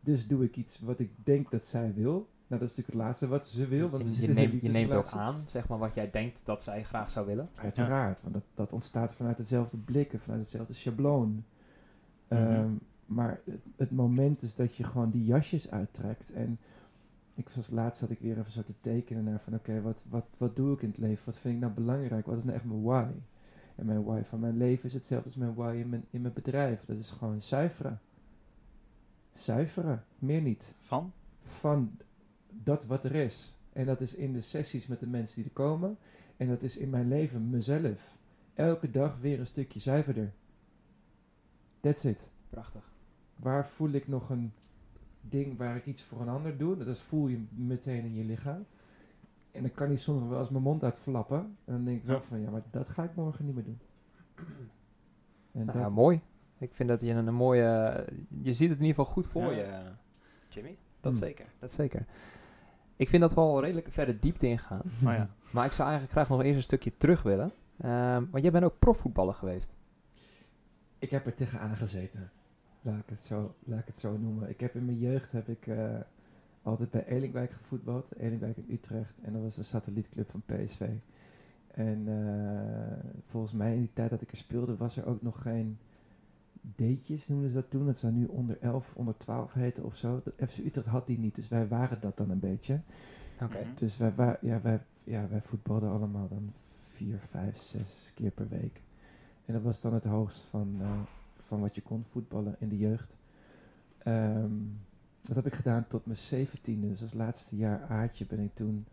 Dus 0.00 0.26
doe 0.26 0.44
ik 0.44 0.56
iets 0.56 0.80
wat 0.80 0.98
ik 0.98 1.10
denk 1.24 1.50
dat 1.50 1.64
zij 1.64 1.92
wil. 1.94 2.28
Nou, 2.46 2.60
dat 2.60 2.70
is 2.70 2.76
natuurlijk 2.76 2.88
het 2.88 3.06
laatste 3.06 3.28
wat 3.28 3.46
ze 3.46 3.66
wil. 3.66 3.88
Want 3.88 4.16
je, 4.16 4.28
neemt, 4.28 4.62
je 4.62 4.68
neemt 4.68 4.94
ook 4.94 5.10
aan, 5.10 5.42
zeg 5.46 5.68
maar, 5.68 5.78
wat 5.78 5.94
jij 5.94 6.10
denkt 6.10 6.42
dat 6.44 6.62
zij 6.62 6.84
graag 6.84 7.10
zou 7.10 7.26
willen. 7.26 7.48
Uiteraard, 7.54 8.22
want 8.22 8.34
dat, 8.34 8.42
dat 8.54 8.72
ontstaat 8.72 9.14
vanuit 9.14 9.36
dezelfde 9.36 9.76
blikken, 9.76 10.20
vanuit 10.20 10.40
hetzelfde 10.40 10.72
schabloon. 10.72 11.44
Mhm. 12.28 12.40
Ehm, 12.42 12.70
maar 13.06 13.40
het, 13.44 13.60
het 13.76 13.90
moment 13.90 14.42
is 14.42 14.54
dat 14.54 14.76
je 14.76 14.84
gewoon 14.84 15.10
die 15.10 15.24
jasjes 15.24 15.70
uittrekt. 15.70 16.32
En 16.32 16.58
ik 17.34 17.48
zoals 17.48 17.70
laatst 17.70 18.00
zat 18.00 18.10
ik 18.10 18.18
weer 18.18 18.38
even 18.38 18.52
zo 18.52 18.62
te 18.62 18.80
tekenen 18.80 19.24
naar 19.24 19.40
van 19.40 19.54
oké, 19.54 19.82
wat, 19.82 20.04
wat, 20.08 20.26
wat 20.36 20.56
doe 20.56 20.74
ik 20.74 20.82
in 20.82 20.88
het 20.88 20.98
leven? 20.98 21.24
Wat 21.24 21.38
vind 21.38 21.54
ik 21.54 21.60
nou 21.60 21.72
belangrijk? 21.72 22.26
Wat 22.26 22.38
is 22.38 22.44
nou 22.44 22.56
echt 22.56 22.64
mijn 22.64 22.82
why? 22.82 23.06
En 23.74 23.86
mijn 23.86 24.04
why 24.04 24.22
van 24.28 24.40
mijn 24.40 24.56
leven 24.56 24.84
is 24.84 24.94
hetzelfde 24.94 25.28
als 25.28 25.36
mijn 25.36 25.54
why 25.54 25.76
in 25.76 25.88
mijn, 25.88 26.04
in 26.10 26.20
mijn 26.20 26.34
bedrijf. 26.34 26.84
Dat 26.84 26.98
is 26.98 27.10
gewoon 27.10 27.42
zuiveren. 27.42 28.00
Zuiveren, 29.34 30.04
meer 30.18 30.40
niet 30.40 30.74
Van? 30.80 31.12
van 31.42 31.90
dat 32.62 32.86
wat 32.86 33.04
er 33.04 33.14
is. 33.14 33.54
En 33.72 33.86
dat 33.86 34.00
is 34.00 34.14
in 34.14 34.32
de 34.32 34.40
sessies 34.40 34.86
met 34.86 35.00
de 35.00 35.06
mensen 35.06 35.34
die 35.36 35.44
er 35.44 35.50
komen. 35.50 35.96
En 36.36 36.48
dat 36.48 36.62
is 36.62 36.76
in 36.76 36.90
mijn 36.90 37.08
leven 37.08 37.50
mezelf. 37.50 38.16
Elke 38.54 38.90
dag 38.90 39.18
weer 39.20 39.40
een 39.40 39.46
stukje 39.46 39.80
zuiverder. 39.80 40.32
That's 41.80 42.04
it. 42.04 42.28
Prachtig. 42.50 42.92
Waar 43.36 43.68
voel 43.68 43.90
ik 43.90 44.08
nog 44.08 44.30
een 44.30 44.52
ding 45.20 45.56
waar 45.58 45.76
ik 45.76 45.86
iets 45.86 46.02
voor 46.02 46.20
een 46.20 46.28
ander 46.28 46.56
doe? 46.56 46.84
Dat 46.84 46.98
voel 46.98 47.28
je 47.28 47.44
meteen 47.50 48.04
in 48.04 48.14
je 48.14 48.24
lichaam. 48.24 48.64
En 49.52 49.62
dan 49.62 49.74
kan 49.74 49.88
die 49.88 49.96
soms 49.98 50.20
nog 50.20 50.28
wel 50.28 50.40
eens 50.40 50.50
mijn 50.50 50.62
mond 50.62 50.82
uitflappen. 50.84 51.38
En 51.64 51.72
dan 51.72 51.84
denk 51.84 52.00
ik 52.00 52.06
wel 52.06 52.16
Ja. 52.16 52.22
van, 52.22 52.40
ja, 52.40 52.50
maar 52.50 52.62
dat 52.70 52.88
ga 52.88 53.02
ik 53.04 53.14
morgen 53.14 53.44
niet 53.46 53.54
meer 53.54 53.64
doen. 53.64 53.78
En 55.52 55.66
Nou, 55.66 55.78
ja, 55.78 55.88
mooi. 55.88 56.20
Ik 56.58 56.74
vind 56.74 56.88
dat 56.88 57.00
je 57.00 57.10
een, 57.10 57.26
een 57.26 57.34
mooie... 57.34 58.04
Je 58.42 58.52
ziet 58.52 58.68
het 58.70 58.78
in 58.78 58.84
ieder 58.84 58.96
geval 59.04 59.04
goed 59.12 59.26
voor 59.26 59.54
Ja. 59.54 59.78
je, 59.78 59.90
Jimmy. 60.48 60.76
Dat 61.00 61.12
Hmm. 61.12 61.22
zeker. 61.22 61.46
Dat 61.58 61.72
zeker. 61.72 62.06
Ik 62.96 63.08
vind 63.08 63.22
dat 63.22 63.34
we 63.34 63.40
al 63.40 63.60
redelijk 63.60 63.92
verder 63.92 64.20
diepte 64.20 64.46
ingaan. 64.46 64.82
Oh 64.84 65.12
ja. 65.12 65.28
Maar 65.54 65.64
ik 65.64 65.72
zou 65.72 65.88
eigenlijk 65.88 66.18
graag 66.18 66.28
nog 66.28 66.42
eerst 66.42 66.56
een 66.56 66.62
stukje 66.62 66.96
terug 66.96 67.22
willen. 67.22 67.52
Ehm, 67.80 68.24
want 68.30 68.42
jij 68.42 68.52
bent 68.52 68.64
ook 68.64 68.78
profvoetballer 68.78 69.34
geweest. 69.34 69.76
Ik 70.98 71.10
heb 71.10 71.26
er 71.26 71.34
tegenaan 71.34 71.76
gezeten. 71.76 72.30
Laat 72.82 72.98
ik 72.98 73.08
het 73.08 73.20
zo, 73.20 73.54
laat 73.64 73.78
ik 73.78 73.86
het 73.86 73.98
zo 73.98 74.16
noemen. 74.16 74.48
Ik 74.48 74.60
heb 74.60 74.74
in 74.74 74.84
mijn 74.84 74.98
jeugd 74.98 75.32
heb 75.32 75.48
ik 75.48 75.66
eh, 75.66 75.94
altijd 76.62 76.90
bij 76.90 77.06
Elingwijk 77.06 77.52
gevoetbald. 77.52 78.18
Elingwijk 78.18 78.56
in 78.56 78.66
Utrecht. 78.68 79.14
En 79.22 79.32
dat 79.32 79.42
was 79.42 79.56
een 79.56 79.64
satellietclub 79.64 80.30
van 80.30 80.42
PSV. 80.46 80.88
En 81.74 82.04
eh, 82.06 83.20
volgens 83.26 83.52
mij 83.52 83.72
in 83.72 83.78
die 83.78 83.92
tijd 83.92 84.10
dat 84.10 84.22
ik 84.22 84.30
er 84.30 84.36
speelde 84.36 84.76
was 84.76 84.96
er 84.96 85.06
ook 85.06 85.22
nog 85.22 85.42
geen 85.42 85.78
D'tjes 86.76 87.28
noemden 87.28 87.48
ze 87.48 87.54
dat 87.54 87.70
toen. 87.70 87.86
Dat 87.86 87.98
zou 87.98 88.12
nu 88.12 88.24
onder 88.26 88.56
11, 88.60 88.92
onder 88.94 89.16
12 89.16 89.52
heten 89.52 89.84
of 89.84 89.96
zo. 89.96 90.20
De 90.24 90.46
FC 90.46 90.58
Utrecht 90.58 90.86
had 90.86 91.06
die 91.06 91.18
niet, 91.18 91.34
dus 91.34 91.48
wij 91.48 91.68
waren 91.68 92.00
dat 92.00 92.16
dan 92.16 92.30
een 92.30 92.38
beetje. 92.38 92.80
Oké. 93.42 93.58
Mhm. 93.58 93.68
Dus 93.78 93.96
wij, 93.96 94.14
wa- 94.14 94.38
ja, 94.40 94.60
wij, 94.62 94.80
ja, 95.04 95.28
wij 95.28 95.40
voetbalden 95.40 95.90
allemaal 95.90 96.28
dan 96.28 96.52
vier, 96.88 97.18
vijf, 97.30 97.56
zes 97.58 98.12
keer 98.14 98.30
per 98.30 98.48
week. 98.48 98.80
En 99.46 99.54
dat 99.54 99.62
was 99.62 99.80
dan 99.80 99.94
het 99.94 100.04
hoogst 100.04 100.40
van, 100.50 100.76
eh, 100.80 101.00
van 101.46 101.60
wat 101.60 101.74
je 101.74 101.82
kon 101.82 102.04
voetballen 102.10 102.56
in 102.58 102.68
de 102.68 102.78
jeugd. 102.78 103.14
Ehm, 103.98 104.50
dat 105.26 105.36
heb 105.36 105.46
ik 105.46 105.54
gedaan 105.54 105.86
tot 105.88 106.06
mijn 106.06 106.18
zeventiende. 106.18 106.88
Dus 106.88 107.02
als 107.02 107.12
laatste 107.14 107.56
jaar 107.56 107.82
aardje 107.88 108.26
ben 108.26 108.38
ik 108.38 108.54
toen 108.54 108.84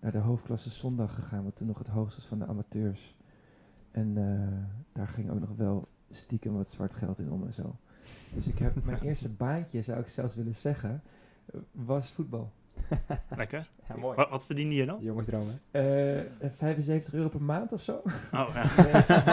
naar 0.00 0.12
de 0.12 0.18
hoofdklasse 0.18 0.70
zondag 0.70 1.14
gegaan. 1.14 1.44
Wat 1.44 1.56
toen 1.56 1.66
nog 1.66 1.78
het 1.78 1.86
hoogst 1.86 2.16
was 2.16 2.26
van 2.26 2.38
de 2.38 2.46
amateurs. 2.46 3.14
En 3.90 4.12
eh, 4.16 4.58
daar 4.92 5.08
ging 5.08 5.30
ook 5.30 5.40
nog 5.40 5.56
wel 5.56 5.88
stiekem 6.14 6.54
wat 6.56 6.70
zwart 6.70 6.94
geld 6.94 7.18
in 7.18 7.30
om 7.30 7.46
en 7.46 7.54
zo. 7.54 7.76
Dus 8.34 8.44
ik 8.46 8.58
heb 8.58 8.84
mijn 8.84 9.02
eerste 9.08 9.28
baantje, 9.28 9.82
zou 9.82 10.00
ik 10.00 10.08
zelfs 10.08 10.34
willen 10.34 10.54
zeggen, 10.54 11.02
eh, 11.46 11.60
was 11.72 12.10
voetbal. 12.10 12.52
Lekker. 13.36 13.68
Ja, 13.88 13.96
mooi. 13.96 14.16
Wat, 14.16 14.28
wat 14.30 14.46
verdien 14.46 14.72
je 14.72 14.86
dan? 14.86 15.02
Jongensdromen. 15.02 15.60
Eh, 15.70 16.20
75 16.56 17.14
euro 17.14 17.28
per 17.28 17.42
maand 17.42 17.72
of 17.72 17.82
zo? 17.82 18.02
Oh, 18.32 18.50
ja. 18.54 18.64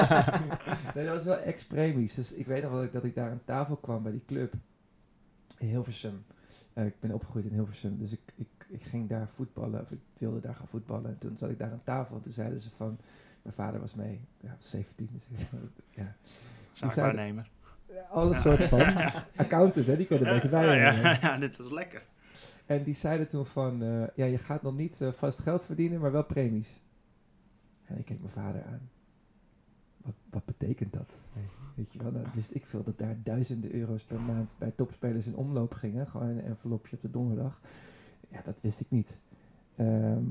nee, 0.96 1.06
dat 1.06 1.16
was 1.16 1.24
wel 1.24 1.38
ex-premies. 1.38 2.14
Dus 2.14 2.34
ik 2.34 2.46
weet 2.46 2.64
nog 2.64 2.72
wel 2.72 2.92
dat 2.92 3.04
ik, 3.04 3.16
daar 3.16 3.30
aan 3.32 3.42
tafel 3.46 3.76
kwam 3.76 4.04
bij 4.04 4.12
die 4.12 4.26
club. 4.26 4.54
In 5.60 5.68
Hilversum. 5.68 6.24
Eh, 6.74 6.86
ik 6.86 7.00
ben 7.00 7.12
opgegroeid 7.14 7.46
in 7.46 7.54
Hilversum. 7.54 7.98
Dus 7.98 8.12
ik, 8.12 8.20
ik, 8.36 8.48
ik 8.68 8.84
ging 8.84 9.10
daar 9.10 9.28
voetballen. 9.36 9.82
Of 9.82 9.92
ik 9.92 10.00
wilde 10.18 10.40
daar 10.40 10.56
gaan 10.56 10.68
voetballen. 10.68 11.10
En 11.10 11.18
toen 11.20 11.36
zat 11.38 11.50
ik 11.50 11.58
daar 11.60 11.72
aan 11.72 11.82
tafel. 11.84 12.16
En 12.16 12.22
toen 12.22 12.34
zeiden 12.34 12.62
ze 12.62 12.70
van... 12.78 12.98
Mijn 13.42 13.56
vader 13.56 13.80
was 13.80 13.96
mee. 13.96 14.22
Ja, 14.40 14.56
17. 14.60 15.10
Dus 15.14 15.24
ik- 15.40 15.48
ja. 15.90 16.16
Zaakwaarnemer. 16.74 17.50
Alles 18.10 18.42
soort 18.42 18.64
van. 18.64 18.96
Accountant, 19.36 19.88
hè. 19.88 19.98
Die 19.98 20.08
kunnen 20.08 20.34
beter 20.34 20.50
bij 20.50 20.78
ja, 20.78 21.18
ja, 21.22 21.38
dit 21.38 21.60
is 21.60 21.72
lekker. 21.72 22.04
En 22.66 22.84
die 22.84 22.96
zeiden 22.96 23.28
toen 23.28 23.46
van, 23.46 23.84
eh, 23.84 24.04
ja, 24.16 24.26
je 24.26 24.38
gaat 24.38 24.62
nog 24.62 24.76
niet 24.76 25.02
eh, 25.02 25.12
vast 25.12 25.40
geld 25.40 25.66
verdienen, 25.66 26.00
maar 26.00 26.12
wel 26.12 26.24
premies. 26.24 26.82
En 27.86 27.98
ik 27.98 28.06
keek 28.06 28.20
mijn 28.20 28.34
vader 28.34 28.64
aan. 28.66 28.90
Wat, 29.98 30.14
wat 30.30 30.46
betekent 30.46 30.94
dat? 30.94 31.18
Weet 31.76 31.92
je 31.92 32.04
wel, 32.04 32.12
nou, 32.12 32.26
wist 32.34 32.56
ik 32.56 32.66
veel 32.66 32.84
dat 32.84 32.98
daar 32.98 33.18
duizenden 33.24 33.74
euro's 33.74 34.04
per 34.04 34.20
maand 34.20 34.54
bij 34.58 34.72
topspelers 34.76 35.26
in 35.26 35.36
omloop 35.36 35.74
gingen. 35.74 36.08
Gewoon 36.08 36.28
een 36.28 36.44
envelopje 36.44 36.96
op 36.96 37.02
de 37.02 37.12
donderdag. 37.12 37.62
Ja, 38.30 38.42
dat 38.46 38.62
wist 38.62 38.80
ik 38.80 38.90
niet. 38.90 39.18
Ehm, 39.76 40.24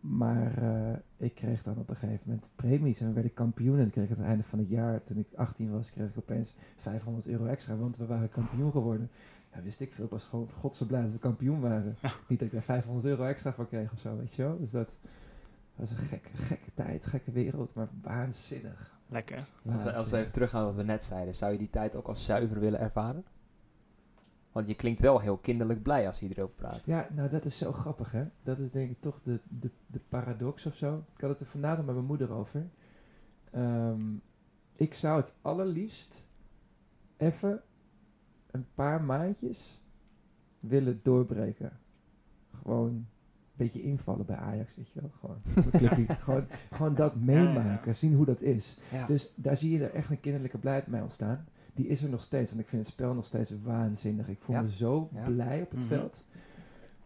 maar 0.00 0.62
eh, 0.62 0.96
ik 1.16 1.34
kreeg 1.34 1.62
dan 1.62 1.76
op 1.78 1.88
een 1.88 1.96
gegeven 1.96 2.22
moment 2.24 2.48
premies 2.54 3.00
en 3.00 3.06
we 3.06 3.12
werden 3.12 3.34
kampioen. 3.34 3.78
En 3.78 3.86
ik 3.86 3.92
kreeg 3.92 4.10
aan 4.10 4.16
het 4.16 4.26
einde 4.26 4.44
van 4.44 4.58
het 4.58 4.68
jaar, 4.68 5.02
toen 5.02 5.18
ik 5.18 5.26
18 5.34 5.70
was, 5.70 5.92
kreeg 5.92 6.08
ik 6.08 6.18
opeens 6.18 6.54
500 6.76 7.26
euro 7.26 7.44
extra, 7.44 7.76
want 7.76 7.96
we 7.96 8.06
waren 8.06 8.30
kampioen 8.30 8.70
geworden. 8.70 9.10
Ja, 9.54 9.62
wist 9.62 9.80
ik 9.80 9.92
veel. 9.92 10.04
Ik 10.04 10.10
was 10.10 10.24
gewoon 10.24 10.48
godse 10.58 10.86
blij 10.86 11.02
dat 11.02 11.12
we 11.12 11.18
kampioen 11.18 11.60
waren. 11.60 11.96
Niet 12.28 12.38
dat 12.38 12.48
ik 12.48 12.54
daar 12.54 12.62
500 12.62 13.06
euro 13.06 13.24
extra 13.24 13.52
van 13.52 13.68
kreeg 13.68 13.92
of 13.92 13.98
zo, 13.98 14.16
weet 14.16 14.34
je 14.34 14.42
wel. 14.42 14.58
Dus 14.58 14.70
dat 14.70 14.94
was 15.76 15.90
een 15.90 15.96
gekke, 15.96 16.36
gekke 16.36 16.70
tijd, 16.74 17.06
gekke 17.06 17.30
wereld, 17.30 17.74
maar 17.74 17.88
waanzinnig. 18.02 18.98
Lekker. 19.08 19.46
Als 19.72 19.82
we, 19.82 19.92
als 19.92 20.10
we 20.10 20.18
even 20.18 20.32
teruggaan 20.32 20.64
wat 20.64 20.74
we 20.74 20.82
net 20.82 21.04
zeiden, 21.04 21.34
zou 21.34 21.52
je 21.52 21.58
die 21.58 21.70
tijd 21.70 21.94
ook 21.94 22.06
als 22.06 22.24
zuiver 22.24 22.60
willen 22.60 22.80
ervaren? 22.80 23.24
Want 24.52 24.68
je 24.68 24.74
klinkt 24.74 25.00
wel 25.00 25.20
heel 25.20 25.36
kinderlijk 25.36 25.82
blij 25.82 26.06
als 26.06 26.20
je 26.20 26.26
hierover 26.26 26.54
praat. 26.54 26.84
Ja, 26.84 27.08
nou 27.10 27.28
dat 27.28 27.44
is 27.44 27.58
zo 27.58 27.72
grappig 27.72 28.12
hè. 28.12 28.24
Dat 28.42 28.58
is 28.58 28.70
denk 28.70 28.90
ik 28.90 29.00
toch 29.00 29.20
de, 29.22 29.40
de, 29.48 29.70
de 29.86 30.00
paradox 30.08 30.66
of 30.66 30.74
zo. 30.74 31.04
Ik 31.14 31.20
had 31.20 31.30
het 31.30 31.40
er 31.40 31.46
vandaag 31.46 31.76
nog 31.76 31.86
met 31.86 31.94
mijn 31.94 32.06
moeder 32.06 32.32
over. 32.32 32.66
Ehm, 33.50 34.00
ik 34.76 34.94
zou 34.94 35.20
het 35.20 35.32
allerliefst 35.42 36.26
even 37.16 37.62
een 38.50 38.66
paar 38.74 39.02
maandjes 39.02 39.80
willen 40.60 41.00
doorbreken. 41.02 41.78
Gewoon 42.62 42.88
een 42.88 43.06
beetje 43.56 43.82
invallen 43.82 44.26
bij 44.26 44.36
Ajax, 44.36 44.74
weet 44.74 44.90
je 44.92 45.00
wel. 45.00 45.10
Gewoon, 45.20 46.16
gewoon, 46.20 46.46
gewoon 46.72 46.94
dat 46.94 47.16
meemaken, 47.16 47.96
zien 47.96 48.14
hoe 48.14 48.26
dat 48.26 48.40
is. 48.40 48.78
Ja. 48.92 49.06
Dus 49.06 49.34
daar 49.36 49.56
zie 49.56 49.70
je 49.70 49.84
er 49.84 49.94
echt 49.94 50.10
een 50.10 50.20
kinderlijke 50.20 50.58
blijheid 50.58 50.86
bij 50.86 51.00
ontstaan. 51.00 51.46
Die 51.74 51.86
is 51.86 52.02
er 52.02 52.08
nog 52.08 52.22
steeds. 52.22 52.50
Want 52.50 52.62
ik 52.62 52.68
vind 52.68 52.82
het 52.82 52.90
spel 52.92 53.14
nog 53.14 53.26
steeds 53.26 53.52
waanzinnig. 53.62 54.28
Ik 54.28 54.40
voel 54.40 54.56
Ja. 54.56 54.62
me 54.62 54.70
zo 54.70 55.08
Ja. 55.14 55.24
blij 55.24 55.62
op 55.62 55.70
het 55.70 55.78
Mhm. 55.80 55.88
veld. 55.88 56.24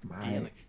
Maar 0.08 0.32
Eerlijk. 0.32 0.66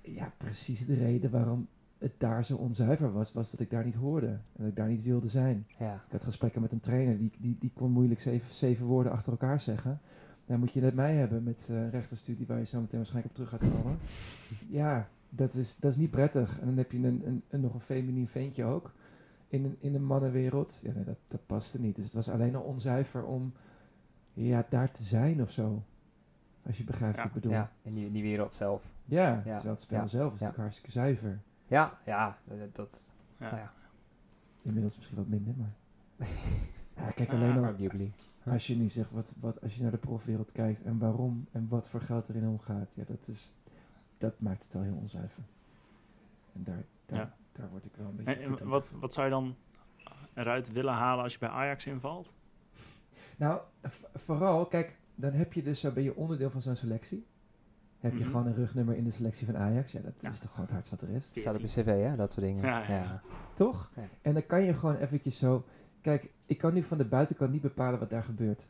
ja, 0.00 0.32
precies 0.36 0.86
de 0.86 0.94
reden 0.94 1.30
waarom 1.30 1.66
het 1.98 2.12
daar 2.18 2.44
zo 2.44 2.56
onzuiver 2.56 3.12
was, 3.12 3.32
was 3.32 3.50
dat 3.50 3.60
ik 3.60 3.70
daar 3.70 3.84
niet 3.84 3.94
hoorde. 3.94 4.26
En 4.26 4.40
dat 4.56 4.66
ik 4.66 4.76
daar 4.76 4.88
niet 4.88 5.02
wilde 5.02 5.28
zijn. 5.28 5.66
ja. 5.78 5.94
Ik 5.94 6.12
had 6.12 6.24
gesprekken 6.24 6.60
met 6.60 6.72
een 6.72 6.80
trainer, 6.80 7.18
die, 7.18 7.30
die, 7.38 7.56
die 7.60 7.70
kon 7.74 7.90
moeilijk 7.90 8.20
zeven, 8.20 8.54
zeven 8.54 8.86
woorden 8.86 9.12
achter 9.12 9.32
elkaar 9.32 9.60
zeggen. 9.60 10.00
Dan 10.46 10.58
moet 10.58 10.72
je 10.72 10.80
net 10.80 10.94
mij 10.94 11.14
hebben 11.14 11.42
met 11.42 11.66
eh 11.70 11.90
rechterstudie, 11.90 12.46
waar 12.46 12.58
je 12.58 12.66
zo 12.66 12.80
meteen 12.80 12.98
waarschijnlijk 12.98 13.38
op 13.38 13.44
terug 13.46 13.60
gaat 13.60 13.82
komen. 13.82 13.98
ja, 14.80 15.08
dat 15.28 15.54
is, 15.54 15.76
dat 15.76 15.90
is 15.90 15.96
niet 15.96 16.10
prettig. 16.10 16.58
En 16.60 16.66
dan 16.66 16.76
heb 16.76 16.92
je 16.92 16.98
een, 16.98 17.22
een, 17.26 17.42
een, 17.48 17.60
nog 17.60 17.74
een 17.74 17.80
feminien 17.80 18.28
ventje 18.28 18.64
ook 18.64 18.92
in 19.48 19.64
een, 19.64 19.76
in 19.80 19.94
een 19.94 20.04
mannenwereld. 20.04 20.78
Ja, 20.82 20.92
nee, 20.92 21.04
dat, 21.04 21.16
dat 21.28 21.46
paste 21.46 21.80
niet. 21.80 21.96
Dus 21.96 22.04
het 22.04 22.14
was 22.14 22.28
alleen 22.28 22.56
al 22.56 22.62
onzuiver 22.62 23.24
om 23.24 23.52
ja, 24.32 24.66
daar 24.68 24.90
te 24.92 25.02
zijn 25.02 25.42
of 25.42 25.50
zo. 25.50 25.82
Als 26.66 26.76
je 26.78 26.84
begrijpt 26.84 27.16
Ja. 27.16 27.22
wat 27.22 27.34
ik 27.34 27.40
bedoel. 27.40 27.52
ja, 27.52 27.70
in 27.82 27.94
die, 27.94 28.06
in 28.06 28.12
die 28.12 28.22
wereld 28.22 28.52
zelf. 28.52 28.82
Ja, 29.04 29.28
Ja. 29.28 29.42
terwijl 29.42 29.74
het 29.74 29.80
spel 29.80 30.00
Ja. 30.00 30.06
zelf 30.06 30.32
is 30.34 30.38
Ja. 30.38 30.44
natuurlijk 30.46 30.56
hartstikke 30.58 30.90
zuiver. 30.90 31.40
Ja, 31.66 31.98
ja, 32.04 32.38
dat... 32.44 32.74
dat 32.74 33.12
Ja. 33.38 33.44
nou 33.46 33.56
ja. 33.60 33.72
Inmiddels 34.62 34.96
misschien 34.96 35.16
wat 35.16 35.28
minder, 35.28 35.54
maar... 35.56 35.74
ja, 36.96 37.10
kijk, 37.10 37.30
alleen 37.32 37.56
al 37.64 37.74
als 38.44 38.66
je 38.66 38.76
nu 38.76 38.88
zegt, 38.88 39.10
wat, 39.10 39.34
wat, 39.40 39.60
als 39.62 39.74
je 39.76 39.82
naar 39.82 39.90
de 39.90 39.96
profwereld 39.96 40.52
kijkt 40.52 40.82
en 40.82 40.98
waarom 40.98 41.46
en 41.52 41.66
wat 41.68 41.88
voor 41.88 42.00
geld 42.00 42.28
erin 42.28 42.48
omgaat, 42.48 42.88
ja, 42.94 43.02
dat, 43.06 43.28
is, 43.28 43.56
dat 44.18 44.40
maakt 44.40 44.62
het 44.62 44.72
wel 44.72 44.82
heel 44.82 44.96
onzuiver. 44.96 45.42
En 46.52 46.62
daar, 46.64 46.84
daar, 47.06 47.18
Ja. 47.18 47.34
daar 47.52 47.68
word 47.70 47.84
ik 47.84 47.95
wel 48.10 48.18
een 48.18 48.24
beetje... 48.24 48.42
En, 48.42 48.58
en 48.58 48.68
wat, 48.68 48.90
wat 49.00 49.12
zou 49.12 49.26
je 49.26 49.32
dan 49.32 49.54
eruit 50.34 50.72
willen 50.72 50.92
halen 50.94 51.24
als 51.24 51.32
je 51.32 51.38
bij 51.38 51.48
Ajax 51.48 51.86
invalt? 51.86 52.34
Nou, 53.36 53.60
vooral, 54.14 54.66
kijk, 54.66 54.96
dan 55.14 55.32
heb 55.32 55.52
je 55.52 55.62
dus, 55.62 55.80
zo 55.80 55.90
ben 55.90 56.02
je 56.02 56.16
onderdeel 56.16 56.50
van 56.50 56.62
zo'n 56.62 56.76
selectie. 56.76 57.26
Heb 57.98 58.12
je 58.12 58.18
Mhm. 58.18 58.26
gewoon 58.30 58.46
een 58.46 58.54
rugnummer 58.54 58.96
in 58.96 59.04
de 59.04 59.10
selectie 59.10 59.46
van 59.46 59.56
Ajax. 59.56 59.92
Ja, 59.92 60.00
dat 60.00 60.12
Ja. 60.20 60.30
is 60.30 60.38
toch 60.40 60.50
gewoon 60.50 60.64
het 60.64 60.74
hardst 60.74 60.90
wat 60.90 61.00
er 61.02 61.08
is. 61.08 61.24
Staat 61.34 61.54
op 61.54 61.60
je 61.60 61.68
14. 61.68 61.94
cv, 61.94 62.02
hè? 62.10 62.16
Dat 62.16 62.32
soort 62.32 62.46
dingen. 62.46 62.64
Ja, 62.64 62.78
ja, 62.80 62.88
ja. 62.88 63.22
Toch? 63.54 63.90
Ja. 63.96 64.02
En 64.22 64.32
dan 64.34 64.46
kan 64.46 64.62
je 64.62 64.74
gewoon 64.74 64.96
eventjes 64.96 65.38
zo... 65.38 65.64
Kijk, 66.00 66.30
ik 66.46 66.58
kan 66.58 66.74
nu 66.74 66.82
van 66.82 66.98
de 66.98 67.04
buitenkant 67.04 67.52
niet 67.52 67.60
bepalen 67.62 67.98
wat 67.98 68.10
daar 68.10 68.22
gebeurt. 68.22 68.66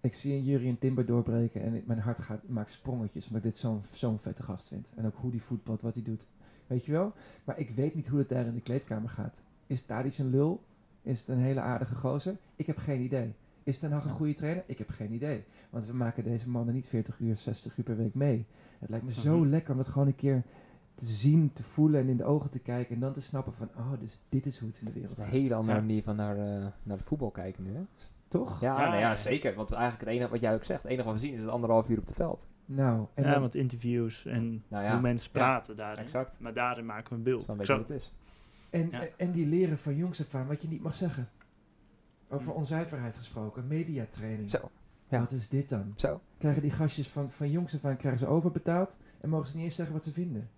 Ik 0.00 0.14
zie 0.14 0.32
een 0.34 0.44
Jurien 0.44 0.78
Timber 0.78 1.06
doorbreken 1.06 1.62
en 1.62 1.74
ik- 1.74 1.86
mijn 1.86 1.98
hart 1.98 2.18
gaat, 2.18 2.48
maakt 2.48 2.70
sprongetjes 2.70 3.26
omdat 3.26 3.44
ik 3.44 3.50
dit 3.50 3.56
zo'n 3.60 3.82
zo'n 3.92 4.18
vette 4.18 4.42
gast 4.42 4.68
vind. 4.68 4.88
En 4.94 5.06
ook 5.06 5.16
hoe 5.16 5.30
die 5.30 5.42
voetbalt, 5.42 5.80
wat 5.82 5.94
hij 5.94 6.02
doet. 6.02 6.26
Weet 6.72 6.84
je 6.84 6.92
wel? 6.92 7.12
Maar 7.44 7.58
ik 7.58 7.70
weet 7.70 7.94
niet 7.94 8.06
hoe 8.08 8.18
het 8.18 8.28
daar 8.28 8.46
in 8.46 8.54
de 8.54 8.60
kleedkamer 8.60 9.08
gaat. 9.08 9.42
Is 9.66 9.82
Tadic 9.82 10.18
een 10.18 10.30
lul? 10.30 10.60
Is 11.02 11.18
het 11.18 11.28
een 11.28 11.38
hele 11.38 11.60
aardige 11.60 11.94
gozer? 11.94 12.36
Ik 12.56 12.66
heb 12.66 12.78
geen 12.78 13.00
idee. 13.00 13.32
Is 13.62 13.78
Ten 13.78 13.92
Hag 13.92 14.04
een 14.04 14.10
goede 14.10 14.34
trainer? 14.34 14.62
Ik 14.66 14.78
heb 14.78 14.88
geen 14.90 15.12
idee. 15.12 15.44
Want 15.70 15.86
we 15.86 15.92
maken 15.92 16.24
deze 16.24 16.48
mannen 16.48 16.74
niet 16.74 16.86
40 16.86 17.18
uur, 17.18 17.36
60 17.36 17.76
uur 17.76 17.84
per 17.84 17.96
week 17.96 18.14
mee. 18.14 18.46
Het 18.78 18.90
lijkt 18.90 19.04
me 19.04 19.12
zo 19.12 19.46
lekker 19.46 19.70
om 19.70 19.76
dat 19.76 19.88
gewoon 19.88 20.06
een 20.06 20.16
keer 20.16 20.42
te 20.94 21.04
zien, 21.06 21.50
te 21.52 21.62
voelen 21.62 22.00
en 22.00 22.08
in 22.08 22.16
de 22.16 22.24
ogen 22.24 22.50
te 22.50 22.58
kijken. 22.58 22.94
En 22.94 23.00
dan 23.00 23.12
te 23.12 23.20
snappen 23.20 23.52
van, 23.52 23.68
oh, 23.76 23.92
dus 24.00 24.18
dit 24.28 24.46
is 24.46 24.58
hoe 24.58 24.68
het 24.68 24.78
in 24.78 24.84
de 24.86 24.92
wereld 24.92 25.12
is 25.12 25.18
een 25.18 25.30
hele 25.30 25.54
andere 25.54 25.78
Ja. 25.78 25.84
manier 25.84 26.02
van 26.02 26.16
naar, 26.16 26.36
eh, 26.36 26.66
naar 26.82 26.96
het 26.96 27.06
voetbal 27.06 27.30
kijken 27.30 27.64
nu, 27.64 27.74
hè? 27.74 27.82
Toch? 28.28 28.60
Ja, 28.60 28.80
Ja, 28.80 28.88
nou 28.88 29.00
ja. 29.00 29.14
zeker. 29.14 29.54
Want 29.54 29.70
eigenlijk 29.70 30.04
het 30.04 30.14
enige 30.14 30.30
wat 30.30 30.40
jij 30.40 30.54
ook 30.54 30.64
zegt, 30.64 30.82
het 30.82 30.90
enige 30.92 31.06
wat 31.08 31.14
we 31.20 31.20
zien 31.26 31.34
is 31.34 31.40
het 31.40 31.48
anderhalf 31.50 31.88
uur 31.88 31.98
op 31.98 32.06
het 32.06 32.14
veld. 32.14 32.46
Nou, 32.64 33.06
en 33.14 33.24
ja, 33.24 33.30
dan- 33.30 33.40
want 33.40 33.54
interviews 33.54 34.24
en 34.26 34.64
Nou 34.68 34.84
ja, 34.84 34.92
hoe 34.92 35.00
mensen 35.00 35.30
ja, 35.32 35.38
praten 35.38 35.76
daarin. 35.76 36.04
exact. 36.04 36.40
Maar 36.40 36.54
daarin 36.54 36.86
maken 36.86 37.08
we 37.08 37.14
een 37.14 37.22
Dat 37.24 37.46
beeld. 37.56 37.66
zou- 37.66 37.78
wat 37.80 37.88
het 37.88 37.96
is. 38.00 38.12
En, 38.70 38.88
Ja. 38.90 39.06
en- 39.16 39.32
die 39.32 39.46
leren 39.46 39.78
van 39.78 39.96
jongs 39.96 40.20
af 40.20 40.34
aan 40.34 40.46
wat 40.46 40.62
je 40.62 40.68
niet 40.68 40.82
mag 40.82 40.94
zeggen. 40.94 41.28
Over 42.28 42.52
onzuiverheid 42.52 43.16
gesproken, 43.16 43.66
mediatraining. 43.66 44.50
Zo, 44.50 44.70
ja. 45.08 45.18
Wat 45.18 45.30
is 45.32 45.48
dit 45.48 45.68
dan? 45.68 45.92
zo. 45.96 46.20
Krijgen 46.38 46.62
die 46.62 46.70
gastjes 46.70 47.08
van, 47.08 47.30
van 47.30 47.50
jongs 47.50 47.74
af 47.74 47.84
aan 47.84 47.96
krijgen 47.96 48.20
ze 48.20 48.26
overbetaald 48.26 48.96
en 49.20 49.28
mogen 49.28 49.48
ze 49.48 49.56
niet 49.56 49.64
eens 49.64 49.74
zeggen 49.74 49.94
wat 49.94 50.04
ze 50.04 50.12
vinden? 50.12 50.48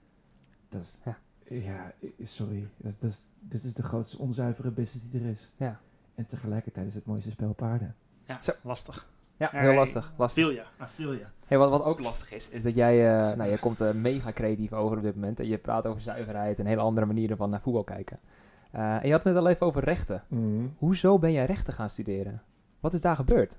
Dat 0.68 0.80
is, 0.82 1.00
Ja. 1.04 1.18
ja, 1.48 1.92
i- 2.02 2.14
sorry. 2.26 2.68
Dat, 2.76 2.92
dat 2.98 3.10
is, 3.10 3.20
dit 3.40 3.64
is 3.64 3.74
de 3.74 3.82
grootste 3.82 4.18
onzuivere 4.18 4.70
business 4.70 5.10
die 5.10 5.20
er 5.20 5.26
is. 5.30 5.52
Ja. 5.56 5.80
En 6.14 6.26
tegelijkertijd 6.26 6.86
is 6.86 6.94
het 6.94 7.06
mooiste 7.06 7.30
spel 7.30 7.52
paarden. 7.52 7.94
Ja, 8.26 8.42
Zo. 8.42 8.52
lastig. 8.62 9.08
Ja, 9.36 9.48
heel 9.52 9.74
lastig. 9.74 10.12
lastig. 10.16 10.44
Feel. 10.44 11.16
Hey, 11.46 11.58
wat, 11.58 11.70
wat 11.70 11.84
ook 11.84 12.00
lastig 12.00 12.32
is, 12.32 12.48
is 12.48 12.62
dat 12.62 12.74
jij, 12.74 13.06
eh, 13.06 13.36
nou, 13.36 13.48
jij 13.48 13.58
komt 13.58 13.80
eh, 13.80 13.92
mega 13.92 14.32
creatief 14.32 14.72
over 14.72 14.96
op 14.96 15.02
dit 15.02 15.14
moment. 15.14 15.40
En 15.40 15.46
je 15.46 15.58
praat 15.58 15.86
over 15.86 16.00
zuiverheid 16.00 16.58
en 16.58 16.66
hele 16.66 16.80
andere 16.80 17.06
manieren 17.06 17.36
van 17.36 17.50
naar 17.50 17.60
voetbal 17.60 17.84
kijken. 17.84 18.18
Eh, 18.70 18.94
en 18.94 19.06
je 19.06 19.12
had 19.12 19.24
het 19.24 19.34
net 19.34 19.42
al 19.42 19.48
even 19.48 19.66
over 19.66 19.84
rechten. 19.84 20.22
Hoezo 20.78 21.18
ben 21.18 21.32
jij 21.32 21.44
rechten 21.44 21.72
gaan 21.72 21.90
studeren? 21.90 22.42
Wat 22.80 22.92
is 22.92 23.00
daar 23.00 23.16
gebeurd? 23.16 23.58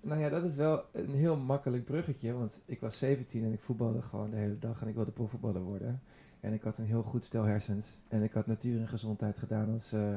Nou 0.00 0.20
ja, 0.20 0.28
dat 0.28 0.44
is 0.44 0.54
wel 0.54 0.84
een 0.92 1.14
heel 1.14 1.36
makkelijk 1.36 1.84
bruggetje. 1.84 2.32
Want 2.32 2.60
ik 2.64 2.80
was 2.80 2.98
17 2.98 3.44
en 3.44 3.52
ik 3.52 3.60
voetbalde 3.60 4.02
gewoon 4.02 4.30
de 4.30 4.36
hele 4.36 4.58
dag. 4.58 4.82
En 4.82 4.88
ik 4.88 4.94
wilde 4.94 5.10
profvoetballer 5.10 5.62
worden. 5.62 6.02
En 6.40 6.52
ik 6.52 6.62
had 6.62 6.78
een 6.78 6.86
heel 6.86 7.02
goed 7.02 7.24
stel 7.24 7.44
hersens. 7.44 7.98
En 8.08 8.22
ik 8.22 8.32
had 8.32 8.46
natuur 8.46 8.80
en 8.80 8.88
gezondheid 8.88 9.38
gedaan 9.38 9.72
als, 9.72 9.92
eh 9.92 10.16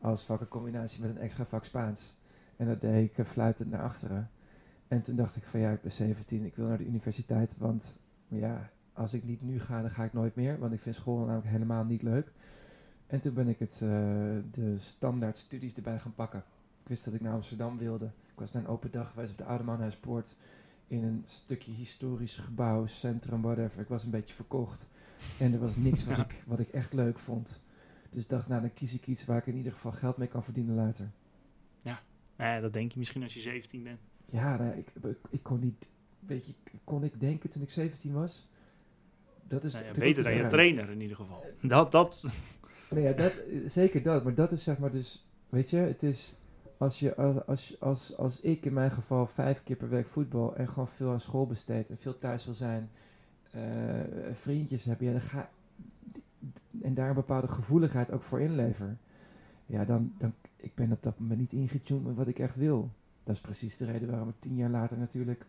als 0.00 0.22
vak 0.22 0.40
in 0.40 0.48
combinatie 0.48 1.00
met 1.00 1.10
een 1.10 1.18
extra 1.18 1.44
vak 1.44 1.64
Spaans. 1.64 2.14
En 2.60 2.66
dat 2.66 2.80
deed 2.80 3.10
ik 3.10 3.18
eh, 3.18 3.24
fluitend 3.24 3.70
naar 3.70 3.82
achteren. 3.82 4.30
En 4.88 5.02
toen 5.02 5.16
dacht 5.16 5.36
ik 5.36 5.42
van 5.42 5.60
ja, 5.60 5.70
ik 5.70 5.82
ben 5.82 5.92
17, 5.92 6.44
ik 6.44 6.56
wil 6.56 6.66
naar 6.66 6.78
de 6.78 6.86
universiteit. 6.86 7.54
Want 7.58 7.96
ja, 8.28 8.70
als 8.92 9.14
ik 9.14 9.24
niet 9.24 9.42
nu 9.42 9.60
ga, 9.60 9.80
dan 9.80 9.90
ga 9.90 10.04
ik 10.04 10.12
nooit 10.12 10.34
meer. 10.34 10.58
Want 10.58 10.72
ik 10.72 10.80
vind 10.80 10.94
school 10.94 11.18
namelijk 11.18 11.46
helemaal 11.46 11.84
niet 11.84 12.02
leuk. 12.02 12.32
En 13.06 13.20
toen 13.20 13.34
ben 13.34 13.48
ik 13.48 13.58
het, 13.58 13.72
eh, 13.72 13.80
de 14.52 14.76
standaard 14.78 15.36
studies 15.36 15.74
erbij 15.74 15.98
gaan 15.98 16.14
pakken. 16.14 16.42
Ik 16.82 16.88
wist 16.88 17.04
dat 17.04 17.14
ik 17.14 17.20
naar 17.20 17.32
Amsterdam 17.32 17.78
wilde. 17.78 18.04
Ik 18.04 18.38
was 18.38 18.52
naar 18.52 18.62
een 18.62 18.68
open 18.68 18.90
dag 18.90 19.10
geweest 19.10 19.30
op 19.30 19.38
de 19.38 19.44
Oude 19.44 19.64
Manhuispoort. 19.64 20.34
In 20.86 21.04
een 21.04 21.24
stukje 21.26 21.72
historisch 21.72 22.36
gebouw, 22.36 22.86
centrum, 22.86 23.42
whatever. 23.42 23.80
Ik 23.80 23.88
was 23.88 24.04
een 24.04 24.10
beetje 24.10 24.34
verkocht. 24.34 24.86
En 25.38 25.52
er 25.52 25.60
was 25.60 25.76
niks 25.76 26.04
wat, 26.04 26.16
Ja. 26.16 26.24
ik, 26.28 26.42
wat 26.46 26.58
ik 26.58 26.68
echt 26.68 26.92
leuk 26.92 27.18
vond. 27.18 27.60
Dus 28.10 28.22
ik 28.22 28.28
dacht, 28.28 28.48
nou 28.48 28.60
dan 28.60 28.74
kies 28.74 28.94
ik 28.94 29.06
iets 29.06 29.24
waar 29.24 29.38
ik 29.38 29.46
in 29.46 29.56
ieder 29.56 29.72
geval 29.72 29.92
geld 29.92 30.16
mee 30.16 30.28
kan 30.28 30.42
verdienen 30.44 30.74
later. 30.74 31.10
Nou 32.40 32.52
ja, 32.52 32.60
dat 32.60 32.72
denk 32.72 32.92
je 32.92 32.98
misschien 32.98 33.22
als 33.22 33.34
je 33.34 33.40
17 33.40 33.82
bent. 33.82 34.00
Ja, 34.30 34.56
nou, 34.56 34.76
ik, 34.76 34.88
ik, 35.30 35.42
kon 35.42 35.60
niet... 35.60 35.88
Weet 36.20 36.46
je, 36.46 36.52
kon 36.84 37.04
ik 37.04 37.20
denken 37.20 37.50
toen 37.50 37.62
ik 37.62 37.70
17 37.70 38.12
was? 38.12 38.48
Dat 39.48 39.64
is 39.64 39.72
Nou 39.72 39.84
ja, 39.84 39.92
beter 39.92 40.22
dan 40.22 40.34
je 40.34 40.46
trainer 40.46 40.90
in 40.90 41.00
ieder 41.00 41.16
geval. 41.16 41.44
Dat, 41.60 41.92
dat, 41.92 42.24
Nee, 42.90 43.02
ja, 43.02 43.12
dat, 43.12 43.32
eh, 43.32 43.58
zeker 43.66 44.02
dat. 44.02 44.24
Maar 44.24 44.34
dat 44.34 44.52
is 44.52 44.62
zeg 44.62 44.78
maar 44.78 44.90
dus... 44.90 45.26
Weet 45.48 45.70
je, 45.70 45.76
het 45.76 46.02
is... 46.02 46.34
Als, 46.76 46.98
je, 47.00 47.16
als, 47.16 47.46
als, 47.46 47.80
als, 47.80 48.16
als 48.16 48.40
ik 48.40 48.64
in 48.64 48.72
mijn 48.72 48.90
geval 48.90 49.26
vijf 49.26 49.62
keer 49.62 49.76
per 49.76 49.88
week 49.88 50.08
voetbal... 50.08 50.56
en 50.56 50.68
gewoon 50.68 50.88
veel 50.88 51.10
aan 51.10 51.20
school 51.20 51.46
besteed... 51.46 51.88
en 51.88 51.98
veel 51.98 52.18
thuis 52.18 52.44
wil 52.44 52.54
zijn... 52.54 52.90
eh, 53.50 53.60
vriendjes 54.32 54.84
heb... 54.84 55.00
Ja, 55.00 55.12
dan 55.12 55.20
ga, 55.20 55.50
en 56.82 56.94
daar 56.94 57.08
een 57.08 57.14
bepaalde 57.14 57.48
gevoeligheid 57.48 58.10
ook 58.10 58.22
voor 58.22 58.40
inlever... 58.40 58.96
Ja, 59.70 59.84
dan, 59.84 60.12
dan... 60.18 60.32
Ik 60.56 60.74
ben 60.74 60.92
op 60.92 61.02
dat 61.02 61.18
moment 61.18 61.40
niet 61.40 61.52
ingetuned 61.52 62.04
met 62.04 62.16
wat 62.16 62.26
ik 62.28 62.38
echt 62.38 62.56
wil. 62.56 62.90
Dat 63.24 63.34
is 63.34 63.40
precies 63.40 63.76
de 63.76 63.84
reden 63.84 64.10
waarom 64.10 64.28
er 64.28 64.38
tien 64.38 64.56
jaar 64.56 64.70
later 64.70 64.98
natuurlijk... 64.98 65.46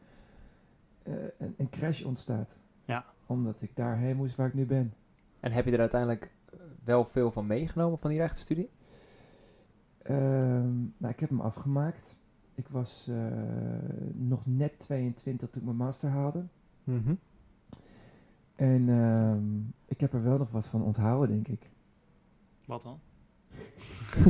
eh, 1.04 1.14
een, 1.38 1.54
een 1.58 1.70
crash 1.70 2.02
ontstaat. 2.02 2.58
Ja. 2.86 3.06
Omdat 3.26 3.62
ik 3.62 3.76
daarheen 3.76 4.16
moest 4.16 4.36
waar 4.36 4.48
ik 4.48 4.54
nu 4.54 4.66
ben. 4.66 4.94
En 5.40 5.52
heb 5.52 5.66
je 5.66 5.72
er 5.72 5.80
uiteindelijk 5.80 6.32
wel 6.84 7.06
veel 7.06 7.32
van 7.32 7.48
meegenomen 7.48 8.00
van 8.00 8.10
die 8.10 8.20
rechtenstudie? 8.20 8.70
Ehm, 10.02 10.80
nou, 10.98 11.14
ik 11.14 11.20
heb 11.20 11.30
hem 11.30 11.42
afgemaakt. 11.42 12.16
Ik 12.56 12.68
was 12.68 13.08
eh, 13.08 13.16
nog 14.14 14.42
net 14.46 14.80
22 14.80 15.50
toen 15.50 15.62
ik 15.62 15.66
mijn 15.68 15.78
master 15.78 16.10
haalde. 16.10 16.46
En 18.56 18.90
ehm, 18.90 19.60
ik 19.86 20.00
heb 20.00 20.14
er 20.14 20.24
wel 20.24 20.38
nog 20.38 20.52
wat 20.52 20.66
van 20.66 20.84
onthouden, 20.84 21.30
denk 21.30 21.48
ik. 21.48 21.70
Wat 22.66 22.84
dan? 22.84 23.00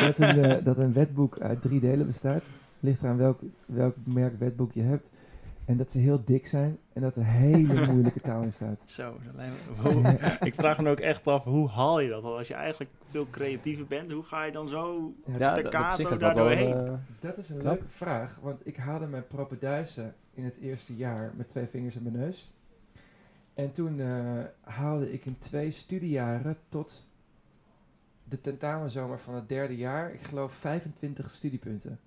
dat, 0.00 0.18
een, 0.18 0.44
eh, 0.44 0.64
dat 0.64 0.78
een 0.78 0.92
wetboek 0.92 1.38
uit 1.40 1.62
drie 1.62 1.80
delen 1.80 2.06
bestaat. 2.06 2.42
Ligt 2.80 3.02
eraan 3.02 3.16
welk, 3.16 3.40
welk 3.66 3.94
merk 4.04 4.38
wetboek 4.38 4.72
je 4.72 4.82
hebt. 4.82 5.06
En 5.64 5.76
dat 5.76 5.90
ze 5.90 5.98
heel 5.98 6.22
dik 6.24 6.46
zijn 6.46 6.78
en 6.92 7.02
dat 7.02 7.16
er 7.16 7.24
hele 7.24 7.86
moeilijke 7.92 8.20
taal 8.20 8.42
in 8.42 8.52
staat. 8.52 8.80
Zo, 8.84 9.16
hoe- 9.82 10.18
ik 10.48 10.54
vraag 10.54 10.78
me 10.80 10.90
ook 10.90 11.00
echt 11.00 11.26
af, 11.26 11.44
hoe 11.44 11.68
haal 11.68 12.00
je 12.00 12.08
dat? 12.08 12.22
Want 12.22 12.36
als 12.36 12.48
je 12.48 12.54
eigenlijk 12.54 12.90
veel 13.08 13.26
creatiever 13.30 13.86
bent, 13.86 14.10
hoe 14.10 14.22
ga 14.22 14.44
je 14.44 14.52
dan 14.52 14.68
zo... 14.68 15.12
Ja, 15.26 15.34
Ja, 15.38 15.56
staccato 15.56 16.16
daar 16.16 16.34
doorheen. 16.34 16.74
eh, 16.86 16.92
Dat 17.20 17.36
is 17.36 17.48
een 17.50 17.58
Knap. 17.58 17.72
leuke 17.74 17.88
vraag, 17.88 18.38
want 18.42 18.66
ik 18.66 18.76
haalde 18.76 19.06
mijn 19.06 19.26
propeduizen 19.26 20.14
in 20.34 20.44
het 20.44 20.56
eerste 20.60 20.96
jaar 20.96 21.32
met 21.36 21.48
twee 21.48 21.66
vingers 21.66 21.96
in 21.96 22.02
mijn 22.02 22.16
neus. 22.16 22.52
En 23.54 23.72
toen 23.72 24.00
eh, 24.00 24.08
haalde 24.60 25.12
ik 25.12 25.26
in 25.26 25.36
twee 25.38 25.70
studiejaren 25.70 26.56
tot 26.68 27.06
de 28.24 28.40
tentamenzomer 28.40 29.18
van 29.18 29.34
het 29.34 29.48
derde 29.48 29.76
jaar, 29.76 30.12
ik 30.12 30.20
geloof 30.22 30.52
25 30.52 31.30
studiepunten. 31.30 31.98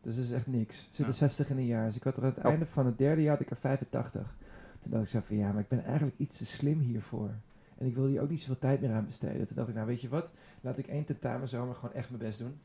Dus 0.00 0.16
dat 0.16 0.24
is 0.24 0.30
echt 0.32 0.46
niks. 0.46 0.78
Er 0.78 0.84
zitten 0.84 1.06
Ja. 1.06 1.12
60 1.12 1.50
in 1.50 1.56
een 1.56 1.66
jaar. 1.66 1.86
Dus 1.86 1.96
ik 1.96 2.02
had 2.02 2.16
er 2.16 2.22
aan 2.22 2.28
het 2.28 2.38
Oh. 2.38 2.44
einde 2.50 2.66
van 2.66 2.86
het 2.86 2.98
derde 2.98 3.22
jaar 3.22 3.32
had 3.32 3.40
ik 3.40 3.50
er 3.50 3.56
85. 3.56 4.36
Toen 4.80 4.90
dacht 4.90 5.04
ik 5.04 5.08
zo 5.10 5.20
van 5.26 5.36
ja, 5.36 5.52
maar 5.52 5.62
ik 5.62 5.68
ben 5.68 5.84
eigenlijk 5.84 6.18
iets 6.18 6.38
te 6.38 6.46
slim 6.46 6.78
hiervoor. 6.80 7.30
En 7.78 7.86
ik 7.86 7.94
wil 7.94 8.06
hier 8.06 8.22
ook 8.22 8.30
niet 8.30 8.40
zoveel 8.40 8.58
tijd 8.58 8.80
meer 8.80 8.92
aan 8.92 9.06
besteden. 9.06 9.46
Toen 9.46 9.56
dacht 9.56 9.68
ik, 9.68 9.74
nou 9.74 9.86
weet 9.86 10.00
je 10.00 10.08
wat, 10.08 10.30
laat 10.60 10.78
ik 10.78 10.86
één 10.86 11.04
tentamenzomer 11.04 11.74
gewoon 11.74 11.94
echt 11.94 12.10
mijn 12.10 12.22
best 12.22 12.38
doen. 12.38 12.58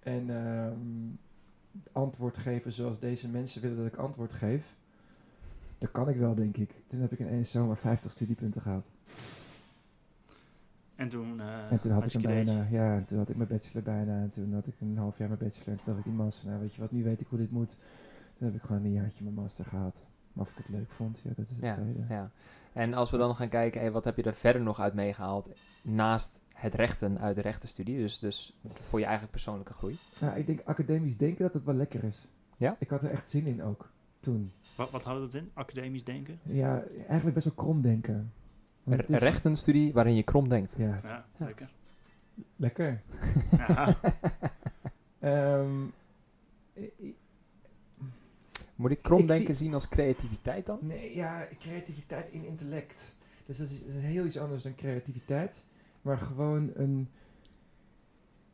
En 0.00 0.30
ehm, 0.30 0.78
antwoord 1.92 2.36
geven 2.38 2.72
zoals 2.72 2.98
deze 3.00 3.28
mensen 3.28 3.62
willen 3.62 3.76
dat 3.76 3.86
ik 3.86 3.96
antwoord 3.96 4.32
geef. 4.32 4.74
Dat 5.78 5.90
kan 5.90 6.08
ik 6.08 6.16
wel, 6.16 6.34
denk 6.34 6.56
ik. 6.56 6.70
Toen 6.86 7.00
heb 7.00 7.12
ik 7.12 7.18
in 7.18 7.28
één 7.28 7.46
zomer 7.46 7.76
50 7.76 8.12
studiepunten 8.12 8.60
gehaald. 8.62 8.86
En 10.96 11.08
toen, 11.08 11.40
eh, 11.40 11.70
en 11.72 11.80
toen 11.80 11.92
had 11.92 12.04
ik 12.04 12.12
hem 12.12 12.22
bijna, 12.22 12.66
ja, 12.70 12.96
en 12.96 13.04
toen 13.04 13.18
had 13.18 13.28
ik 13.28 13.36
mijn 13.36 13.48
bachelor 13.48 13.82
bijna. 13.82 14.20
En 14.20 14.30
toen 14.30 14.52
had 14.54 14.66
ik 14.66 14.74
een 14.80 14.96
half 14.98 15.18
jaar 15.18 15.28
mijn 15.28 15.40
bachelor. 15.40 15.68
En 15.68 15.76
toen 15.76 15.84
dacht 15.94 15.98
ik 15.98 16.04
in 16.04 16.16
master, 16.16 16.48
nou 16.48 16.60
weet 16.60 16.74
je 16.74 16.80
wat, 16.80 16.90
nu 16.92 17.04
weet 17.04 17.20
ik 17.20 17.26
hoe 17.28 17.38
dit 17.38 17.50
moet. 17.50 17.76
Toen 18.38 18.46
heb 18.46 18.56
ik 18.56 18.62
gewoon 18.62 18.84
een 18.84 18.92
jaartje 18.92 19.22
mijn 19.22 19.34
master 19.34 19.64
gehaald. 19.64 20.00
Maar 20.32 20.44
of 20.44 20.50
ik 20.50 20.56
het 20.56 20.68
leuk 20.68 20.90
vond, 20.90 21.18
ja, 21.24 21.30
dat 21.36 21.44
is 21.50 21.56
het 21.56 21.64
Ja, 21.64 21.74
tweede. 21.74 22.04
ja. 22.08 22.30
En 22.72 22.94
als 22.94 23.10
we 23.10 23.16
dan 23.16 23.34
gaan 23.36 23.48
kijken, 23.48 23.80
hey, 23.80 23.90
wat 23.92 24.04
heb 24.04 24.16
je 24.16 24.22
er 24.22 24.34
verder 24.34 24.62
nog 24.62 24.80
uit 24.80 24.94
meegehaald 24.94 25.50
naast 25.82 26.40
het 26.54 26.74
rechten 26.74 27.18
uit 27.18 27.36
de 27.36 27.42
rechtenstudie, 27.42 27.98
dus, 27.98 28.18
dus 28.18 28.58
voor 28.80 28.98
je 28.98 29.04
eigen 29.04 29.28
persoonlijke 29.28 29.72
groei? 29.72 29.98
Nou, 30.20 30.38
ik 30.38 30.46
denk 30.46 30.60
academisch 30.64 31.16
denken 31.16 31.42
dat 31.44 31.52
het 31.52 31.64
wel 31.64 31.74
lekker 31.74 32.04
is. 32.04 32.26
Ja? 32.56 32.76
Ik 32.78 32.88
had 32.90 33.02
er 33.02 33.10
echt 33.10 33.30
zin 33.30 33.46
in 33.46 33.62
ook, 33.62 33.90
toen. 34.20 34.52
Wat, 34.76 34.90
wat 34.90 35.04
houdt 35.04 35.22
het 35.22 35.42
in? 35.42 35.50
Academisch 35.54 36.04
denken? 36.04 36.38
Ja, 36.42 36.82
eigenlijk 36.96 37.34
best 37.34 37.46
wel 37.46 37.54
krom 37.54 37.80
denken. 37.82 38.32
Een 38.86 39.06
is- 39.08 39.18
rechtenstudie 39.18 39.92
waarin 39.92 40.14
je 40.14 40.22
krom 40.22 40.48
denkt. 40.48 40.74
Ja, 40.78 40.84
Ja, 40.86 41.00
Ja. 41.04 41.24
lekker. 41.46 41.68
lekker. 42.56 43.02
Ehm, 45.18 45.84
Moet 48.74 48.90
ik 48.90 49.02
krom 49.02 49.26
denken 49.26 49.54
zie- 49.54 49.64
zien 49.64 49.74
als 49.74 49.88
creativiteit 49.88 50.66
dan? 50.66 50.78
nee, 50.82 51.14
ja, 51.14 51.46
creativiteit 51.60 52.28
in 52.30 52.44
intellect. 52.46 53.14
Dus 53.46 53.56
dat 53.58 53.68
is, 53.68 53.80
dat 53.80 53.88
is 53.88 54.02
heel 54.02 54.24
iets 54.26 54.38
anders 54.38 54.62
dan 54.62 54.74
creativiteit. 54.74 55.64
Maar 56.02 56.18
gewoon 56.18 56.70
een... 56.74 57.08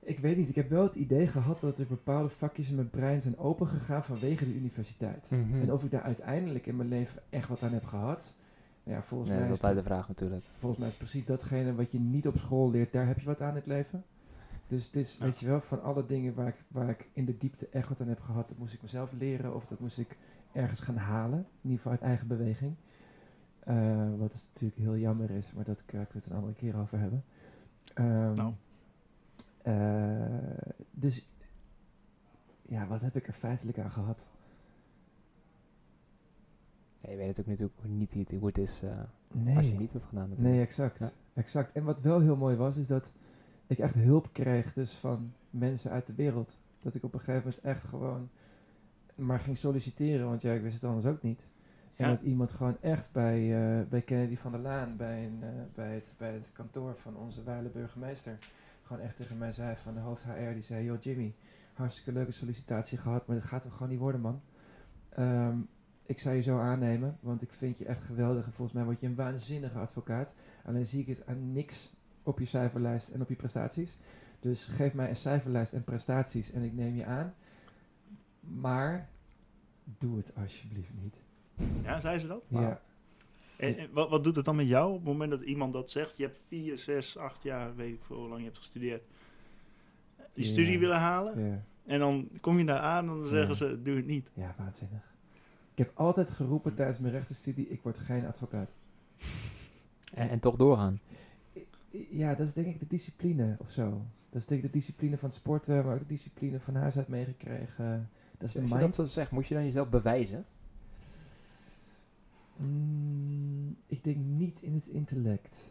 Ik 0.00 0.18
weet 0.18 0.36
niet, 0.36 0.48
ik 0.48 0.54
heb 0.54 0.68
wel 0.70 0.82
het 0.82 0.94
idee 0.94 1.26
gehad 1.26 1.60
dat 1.60 1.78
er 1.78 1.86
bepaalde 1.86 2.28
vakjes 2.28 2.68
in 2.68 2.74
mijn 2.74 2.90
brein 2.90 3.22
zijn 3.22 3.38
opengegaan 3.38 4.04
vanwege 4.04 4.44
de 4.44 4.54
universiteit. 4.54 5.30
Mhm. 5.30 5.60
En 5.60 5.72
of 5.72 5.84
ik 5.84 5.90
daar 5.90 6.02
uiteindelijk 6.02 6.66
in 6.66 6.76
mijn 6.76 6.88
leven 6.88 7.22
echt 7.30 7.48
wat 7.48 7.62
aan 7.62 7.72
heb 7.72 7.84
gehad... 7.84 8.34
Ja, 8.84 9.02
volgens 9.02 9.30
Ja, 9.30 9.36
dat 9.36 9.44
mij 9.44 9.52
is 9.52 9.58
is 9.58 9.64
altijd 9.64 9.84
de 9.84 9.90
vraag 9.90 10.08
natuurlijk. 10.08 10.44
volgens 10.58 10.80
mij 10.80 10.88
is 10.90 10.96
precies 10.96 11.24
datgene 11.24 11.74
wat 11.74 11.92
je 11.92 12.00
niet 12.00 12.26
op 12.26 12.36
school 12.36 12.70
leert, 12.70 12.92
daar 12.92 13.06
heb 13.06 13.18
je 13.18 13.26
wat 13.26 13.40
aan 13.40 13.48
in 13.48 13.54
het 13.54 13.66
leven. 13.66 14.04
Dus 14.66 14.86
het 14.86 14.96
is, 14.96 15.16
Ja. 15.16 15.24
weet 15.24 15.38
je 15.38 15.46
wel, 15.46 15.60
van 15.60 15.82
alle 15.82 16.06
dingen 16.06 16.34
waar 16.34 16.46
ik, 16.48 16.64
waar 16.68 16.88
ik 16.88 17.08
in 17.12 17.24
de 17.24 17.38
diepte 17.38 17.68
echt 17.68 17.88
wat 17.88 18.00
aan 18.00 18.08
heb 18.08 18.20
gehad, 18.20 18.48
dat 18.48 18.58
moest 18.58 18.74
ik 18.74 18.82
mezelf 18.82 19.12
leren 19.12 19.54
of 19.54 19.66
dat 19.66 19.80
moest 19.80 19.98
ik 19.98 20.16
ergens 20.52 20.80
gaan 20.80 20.96
halen. 20.96 21.38
In 21.38 21.46
ieder 21.62 21.76
geval 21.76 21.92
uit 21.92 22.00
eigen 22.00 22.26
beweging. 22.26 22.74
Eh, 23.58 24.08
wat 24.18 24.32
is 24.32 24.48
natuurlijk 24.52 24.80
heel 24.80 24.96
jammer 24.96 25.30
is, 25.30 25.52
maar 25.52 25.64
dat 25.64 25.84
kan 25.84 26.00
ik 26.00 26.08
het 26.12 26.26
een 26.26 26.32
andere 26.36 26.54
keer 26.54 26.76
over 26.76 26.98
hebben. 26.98 27.24
Ehm, 27.94 28.34
Nou. 28.34 28.52
eh, 29.62 30.66
dus 30.90 31.26
ja, 32.62 32.86
wat 32.86 33.00
heb 33.00 33.16
ik 33.16 33.26
er 33.26 33.32
feitelijk 33.32 33.78
aan 33.78 33.90
gehad? 33.90 34.26
Ja, 37.02 37.10
je 37.10 37.16
weet 37.16 37.26
natuurlijk, 37.36 37.48
natuurlijk 37.60 37.82
niet 37.88 38.30
hoe 38.38 38.46
het- 38.46 38.58
is 38.58 38.82
eh, 38.82 38.90
Nee. 39.32 39.56
als 39.56 39.68
je 39.68 39.78
niet 39.78 39.92
had 39.92 40.02
gedaan 40.04 40.28
natuurlijk. 40.28 40.54
Nee, 40.54 40.64
exact. 40.64 40.98
Ja. 40.98 41.10
exact. 41.34 41.72
En 41.72 41.84
wat 41.84 42.00
wel 42.00 42.20
heel 42.20 42.36
mooi 42.36 42.56
was, 42.56 42.76
is 42.76 42.86
dat 42.86 43.12
ik 43.66 43.78
echt 43.78 43.94
hulp 43.94 44.28
kreeg 44.32 44.72
dus 44.72 44.92
van 44.92 45.32
mensen 45.50 45.90
uit 45.90 46.06
de 46.06 46.14
wereld. 46.14 46.58
Dat 46.80 46.94
ik 46.94 47.02
op 47.04 47.12
een 47.14 47.18
gegeven 47.20 47.42
moment 47.44 47.60
echt 47.64 47.84
gewoon 47.84 48.28
maar 49.14 49.40
ging 49.40 49.58
solliciteren, 49.58 50.26
want 50.28 50.42
ja, 50.42 50.52
ik 50.52 50.62
wist 50.62 50.74
het 50.74 50.84
anders 50.84 51.06
ook 51.06 51.22
niet. 51.22 51.46
En 51.96 52.08
dat 52.08 52.22
iemand 52.22 52.52
gewoon 52.52 52.76
echt 52.80 53.12
bij, 53.12 53.38
eh, 53.80 53.86
bij 53.88 54.00
Kennedy 54.02 54.36
van 54.36 54.52
der 54.52 54.60
Laan, 54.60 54.96
bij, 54.96 55.24
een, 55.26 55.38
eh, 55.42 55.48
bij, 55.74 55.94
het, 55.94 56.14
bij 56.18 56.32
het 56.32 56.50
kantoor 56.52 56.94
van 56.96 57.16
onze 57.16 57.42
wijle 57.42 57.68
burgemeester, 57.68 58.38
gewoon 58.82 59.02
echt 59.02 59.16
tegen 59.16 59.38
mij 59.38 59.52
zei 59.52 59.76
van 59.76 59.94
de 59.94 60.00
hoofd 60.00 60.24
HR, 60.24 60.52
die 60.52 60.62
zei, 60.62 60.84
joh 60.84 61.00
Jimmy, 61.00 61.34
hartstikke 61.72 62.12
leuke 62.12 62.32
sollicitatie 62.32 62.98
gehad, 62.98 63.26
maar 63.26 63.36
dat 63.36 63.44
gaat 63.44 63.62
hem 63.62 63.72
gewoon 63.72 63.88
niet 63.88 63.98
worden 63.98 64.20
man. 64.20 64.40
Ehm, 65.08 65.56
ik 66.12 66.18
zou 66.20 66.34
je 66.36 66.42
zo 66.42 66.58
aannemen, 66.58 67.18
want 67.20 67.42
ik 67.42 67.52
vind 67.52 67.78
je 67.78 67.84
echt 67.84 68.04
geweldig 68.04 68.44
en 68.46 68.52
volgens 68.52 68.76
mij 68.76 68.84
word 68.84 69.00
je 69.00 69.06
een 69.06 69.14
waanzinnige 69.14 69.78
advocaat. 69.78 70.34
Alleen 70.64 70.86
zie 70.86 71.00
ik 71.00 71.06
het 71.06 71.26
aan 71.26 71.52
niks 71.52 71.92
op 72.22 72.38
je 72.38 72.46
cijferlijst 72.46 73.08
en 73.08 73.20
op 73.20 73.28
je 73.28 73.34
prestaties. 73.36 73.98
Dus 74.40 74.64
geef 74.64 74.94
mij 74.94 75.08
een 75.08 75.16
cijferlijst 75.16 75.72
en 75.72 75.84
prestaties 75.84 76.52
en 76.52 76.62
ik 76.62 76.72
neem 76.72 76.94
je 76.96 77.04
aan. 77.04 77.34
Maar 78.40 79.08
doe 79.98 80.16
het 80.16 80.32
alsjeblieft 80.36 80.90
niet. 81.02 81.16
ja, 81.82 82.00
zei 82.00 82.18
ze 82.18 82.26
dat? 82.26 82.42
Ja. 82.48 82.80
En, 83.58 83.78
en 83.78 83.88
wat, 83.92 84.10
wat 84.10 84.24
doet 84.24 84.36
het 84.36 84.44
dan 84.44 84.56
met 84.56 84.68
jou 84.68 84.88
op 84.90 84.94
het 84.96 85.04
moment 85.04 85.30
dat 85.30 85.42
iemand 85.42 85.72
dat 85.72 85.90
zegt? 85.90 86.16
Je 86.16 86.22
hebt 86.24 86.38
vier, 86.46 86.78
zes, 86.78 87.16
acht 87.18 87.42
jaar, 87.42 87.74
weet 87.76 87.94
ik 87.94 88.02
veel 88.02 88.16
hoe 88.16 88.28
lang 88.28 88.38
je 88.38 88.46
hebt 88.46 88.58
gestudeerd. 88.58 89.02
Je 90.34 90.42
Ja. 90.42 90.48
studie 90.48 90.78
willen 90.78 90.98
halen. 90.98 91.46
Ja. 91.48 91.62
En 91.86 91.98
dan 91.98 92.28
kom 92.40 92.58
je 92.58 92.64
daar 92.64 92.78
aan 92.80 93.08
en 93.08 93.18
dan 93.18 93.28
zeggen 93.28 93.48
Ja. 93.48 93.54
ze, 93.54 93.82
doe 93.82 93.96
het 93.96 94.06
niet. 94.06 94.30
ja, 94.34 94.54
waanzinnig. 94.58 95.10
Ik 95.72 95.78
heb 95.78 95.90
altijd 95.94 96.30
geroepen 96.30 96.74
tijdens 96.74 96.98
mijn 96.98 97.12
rechtenstudie, 97.12 97.68
ik 97.68 97.82
word 97.82 97.98
geen 97.98 98.26
advocaat. 98.26 98.70
En, 100.14 100.28
en 100.28 100.40
toch 100.40 100.56
doorgaan. 100.56 101.00
Ja, 102.10 102.34
dat 102.34 102.46
is 102.46 102.52
denk 102.52 102.66
ik 102.66 102.78
de 102.78 102.86
discipline 102.86 103.56
of 103.58 103.70
zo. 103.70 104.02
Dat 104.30 104.40
is 104.40 104.46
denk 104.46 104.62
ik 104.62 104.72
de 104.72 104.78
discipline 104.78 105.18
van 105.18 105.32
sporten, 105.32 105.84
maar 105.84 105.94
ook 105.94 106.00
de 106.00 106.06
discipline 106.06 106.60
van 106.60 106.74
huis 106.74 106.96
uit 106.96 107.08
meegekregen. 107.08 108.08
Dat 108.38 108.48
is 108.48 108.56
Als 108.56 108.70
je 108.70 108.78
dat 108.78 108.94
zo 108.94 109.06
zegt, 109.06 109.30
moet 109.30 109.46
je 109.46 109.54
dan 109.54 109.64
jezelf 109.64 109.88
bewijzen? 109.88 110.44
Mm, 112.56 113.76
ik 113.86 114.04
denk 114.04 114.16
niet 114.16 114.62
in 114.62 114.74
het 114.74 114.86
intellect. 114.86 115.70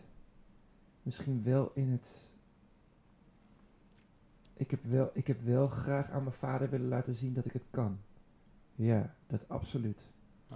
Misschien 1.04 1.44
wel 1.44 1.72
in 1.74 1.90
het. 1.90 2.30
Ik 4.54 4.72
heb, 4.72 4.84
wel, 4.84 5.12
ik 5.14 5.28
heb 5.28 5.42
wel 5.42 5.68
graag 5.68 6.10
aan 6.10 6.24
mijn 6.24 6.36
vader 6.36 6.70
willen 6.70 6.88
laten 6.88 7.14
zien 7.14 7.34
dat 7.34 7.46
ik 7.46 7.54
het 7.54 7.66
kan. 7.70 7.98
Ja, 8.82 9.16
dat 9.28 9.50
absoluut. 9.50 10.08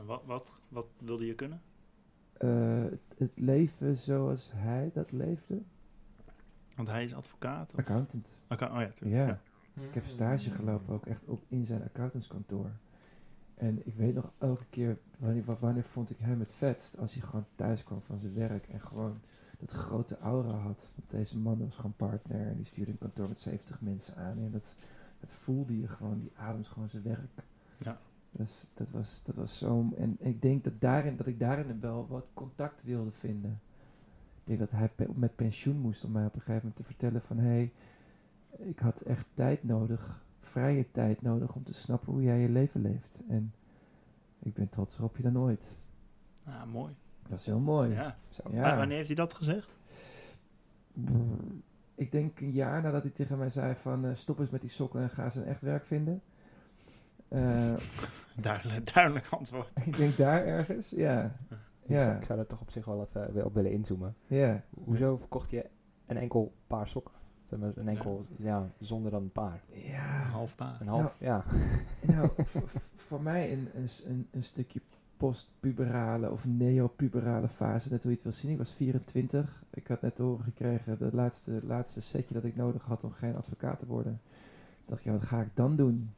Wat, 0.06 0.22
wat, 0.26 0.58
wat 0.70 0.88
wilde 1.00 1.26
je 1.26 1.36
kunnen? 1.36 1.62
Eh, 2.38 2.84
het, 2.84 3.02
het 3.18 3.32
leven 3.36 3.96
zoals 3.96 4.52
hij 4.54 4.92
dat 4.94 5.12
leefde. 5.12 5.62
Want 6.76 6.88
hij 6.88 7.04
is 7.04 7.14
advocaat. 7.16 7.72
Of? 7.74 7.80
Accountant. 8.48 8.82
Oh 8.82 8.82
ja, 8.82 8.90
tuurlijk. 8.92 9.28
Ja. 9.28 9.40
Ik 9.84 9.94
heb 9.94 10.06
stage 10.06 10.50
gelopen 10.52 10.94
ook 10.94 11.06
echt 11.06 11.26
op 11.26 11.44
in 11.48 11.66
zijn 11.66 11.84
accountantskantoor. 11.84 12.72
En 13.56 13.88
ik 13.88 13.96
weet 13.96 14.14
nog 14.16 14.32
elke 14.38 14.66
keer, 14.70 14.98
wanneer, 15.18 15.44
wa- 15.46 15.58
wanneer 15.60 15.84
vond 15.84 16.10
ik 16.10 16.18
hem 16.20 16.40
het 16.40 16.52
vetst? 16.52 16.98
Als 16.98 17.14
hij 17.14 17.22
gewoon 17.22 17.46
thuis 17.56 17.84
kwam 17.84 18.02
van 18.02 18.20
zijn 18.20 18.34
werk 18.34 18.68
en 18.68 18.82
gewoon 18.82 19.20
dat 19.58 19.72
grote 19.72 20.18
aura 20.18 20.52
had. 20.58 20.90
Want 20.96 21.10
deze 21.12 21.38
man 21.38 21.60
was 21.60 21.76
gewoon 21.76 21.96
partner 21.96 22.48
en 22.48 22.56
die 22.56 22.66
stuurde 22.66 22.92
een 22.92 22.98
kantoor 22.98 23.28
met 23.28 23.40
70 23.40 23.82
mensen 23.82 24.16
aan. 24.16 24.38
En 24.38 24.52
dat, 24.52 24.76
dat 25.20 25.32
voelde 25.34 25.80
je 25.80 25.88
gewoon, 25.88 26.20
die 26.20 26.32
ademt 26.36 26.68
gewoon 26.68 26.90
zijn 26.90 27.04
werk. 27.04 27.44
Ja. 27.78 28.00
Dus 28.38 28.68
dat 28.74 28.90
was, 28.92 29.22
dat 29.26 29.36
was 29.36 29.58
zo. 29.58 29.94
En 29.98 30.16
ik 30.20 30.42
denk 30.42 30.64
dat, 30.64 30.74
daarin, 30.80 31.18
dat 31.18 31.28
ik 31.28 31.40
daarin 31.40 31.80
wel 31.80 32.08
wat 32.10 32.26
contact 32.34 32.84
wilde 32.84 33.12
vinden. 33.12 33.60
Ik 34.36 34.42
denk 34.44 34.60
dat 34.60 34.72
hij 34.72 34.90
pe- 34.96 35.10
met 35.14 35.36
pensioen 35.36 35.78
moest 35.78 36.04
om 36.04 36.12
mij 36.12 36.26
op 36.26 36.34
een 36.34 36.40
gegeven 36.42 36.60
moment 36.68 36.76
te 36.76 36.84
vertellen 36.84 37.22
van 37.22 37.38
hé, 37.38 37.44
hey, 37.48 37.72
ik 38.68 38.80
had 38.80 39.02
echt 39.02 39.26
tijd 39.34 39.64
nodig, 39.64 40.24
vrije 40.40 40.86
tijd 40.92 41.22
nodig 41.22 41.56
om 41.56 41.64
te 41.64 41.74
snappen 41.74 42.14
hoe 42.14 42.24
jij 42.24 42.40
je 42.40 42.50
leven 42.50 42.82
leeft. 42.82 43.22
En 43.30 43.54
Ik 44.40 44.54
ben 44.54 44.70
trotser 44.70 45.04
op 45.04 45.18
je 45.18 45.24
dan 45.24 45.38
ooit. 45.38 45.76
Ah, 46.46 46.66
mooi. 46.72 46.94
Dat 47.30 47.40
is 47.40 47.46
heel 47.46 47.60
mooi. 47.60 47.92
Ja. 47.92 48.18
Zo. 48.30 48.44
Ja. 48.52 48.62
Maar 48.62 48.78
Wanneer 48.78 48.96
heeft 48.96 49.08
hij 49.08 49.16
dat 49.18 49.34
gezegd? 49.34 49.70
Ik 51.96 52.12
denk 52.12 52.40
een 52.40 52.52
jaar 52.52 52.82
nadat 52.82 53.02
hij 53.02 53.12
tegen 53.12 53.38
mij 53.38 53.50
zei 53.50 53.76
van 53.76 54.06
eh, 54.06 54.16
stop 54.16 54.40
eens 54.40 54.50
met 54.50 54.62
die 54.62 54.70
sokken 54.70 55.02
en 55.02 55.10
ga 55.10 55.24
eens 55.24 55.36
een 55.36 55.46
echt 55.46 55.62
werk 55.62 55.86
vinden. 55.86 56.22
Eh, 57.36 57.74
Duidelijk, 58.42 58.94
duidelijk 58.94 59.28
antwoord. 59.30 59.70
ik 59.86 59.98
denk 59.98 60.18
daar 60.18 60.46
ergens, 60.46 60.90
ja. 60.90 61.24
Ik, 61.24 62.00
zou, 62.00 62.10
Ja, 62.10 62.18
ik 62.18 62.26
zou 62.26 62.38
daar 62.38 62.48
toch 62.48 62.62
op 62.62 62.70
zich 62.72 62.86
wel 62.86 63.02
even 63.10 63.34
weer 63.34 63.46
op 63.46 63.54
willen 63.54 63.72
inzoomen. 63.72 64.16
ja. 64.28 64.62
Hoezo 64.84 65.18
verkocht 65.18 65.50
je 65.50 65.66
een 66.06 66.18
enkel 66.18 66.54
paar 66.68 66.88
sokken? 66.88 67.14
Zeg 67.50 67.60
maar, 67.60 67.72
een 67.76 67.88
enkel, 67.88 68.26
ja, 68.38 68.70
zonder 68.80 69.12
dan 69.12 69.22
een 69.22 69.32
paar. 69.32 69.62
Ja, 69.70 70.24
Half 70.24 70.56
paar. 70.56 70.78
Een 70.82 70.88
half, 70.88 71.16
ja. 71.20 71.44
nou, 72.14 72.30
voor 72.96 73.22
mij 73.22 73.52
een, 73.54 73.70
een, 73.76 73.88
een, 74.08 74.28
een 74.32 74.44
stukje 74.44 74.82
postpuberale 75.18 76.32
of 76.32 76.46
neopuberale 76.46 77.48
fase, 77.48 77.92
net 77.92 78.02
hoe 78.02 78.12
je 78.12 78.16
het 78.18 78.26
wil 78.26 78.34
zien. 78.36 78.52
Ik 78.52 78.58
was 78.58 78.72
24. 78.74 79.64
Ik 79.74 79.88
had 79.88 80.02
net 80.02 80.16
te 80.16 80.22
horen 80.22 80.44
gekregen, 80.44 80.98
het 81.00 81.14
laatste, 81.14 81.60
laatste 81.64 82.02
setje 82.02 82.34
dat 82.34 82.44
ik 82.44 82.56
nodig 82.56 82.84
had 82.84 83.04
om 83.04 83.12
geen 83.12 83.36
advocaat 83.36 83.80
te 83.80 83.86
worden. 83.86 84.20
Ik 84.84 84.86
dacht, 84.92 85.04
ja, 85.04 85.12
wat 85.12 85.24
ga 85.24 85.42
ik 85.42 85.50
dan 85.54 85.76
doen? 85.76 86.14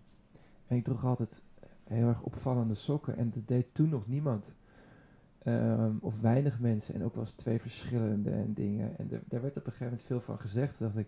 En 0.67 0.77
ik 0.77 0.83
droeg 0.83 1.05
altijd 1.05 1.43
heel 1.83 2.07
erg 2.07 2.21
opvallende 2.21 2.75
sokken 2.75 3.17
en 3.17 3.31
dat 3.33 3.47
deed 3.47 3.65
toen 3.71 3.89
nog 3.89 4.07
niemand. 4.07 4.53
Ehm, 5.43 5.91
of 5.99 6.21
weinig 6.21 6.59
mensen 6.59 6.95
en 6.95 7.03
ook 7.03 7.15
wel 7.15 7.23
eens 7.23 7.33
twee 7.33 7.59
verschillende 7.59 8.29
en 8.31 8.53
dingen. 8.53 8.97
En 8.97 9.11
er- 9.11 9.21
daar 9.27 9.41
werd 9.41 9.57
op 9.57 9.65
een 9.65 9.71
gegeven 9.71 9.85
moment 9.85 10.03
veel 10.03 10.21
van 10.21 10.39
gezegd. 10.39 10.77
Toen 10.77 10.87
dacht 10.87 10.99
ik, 10.99 11.07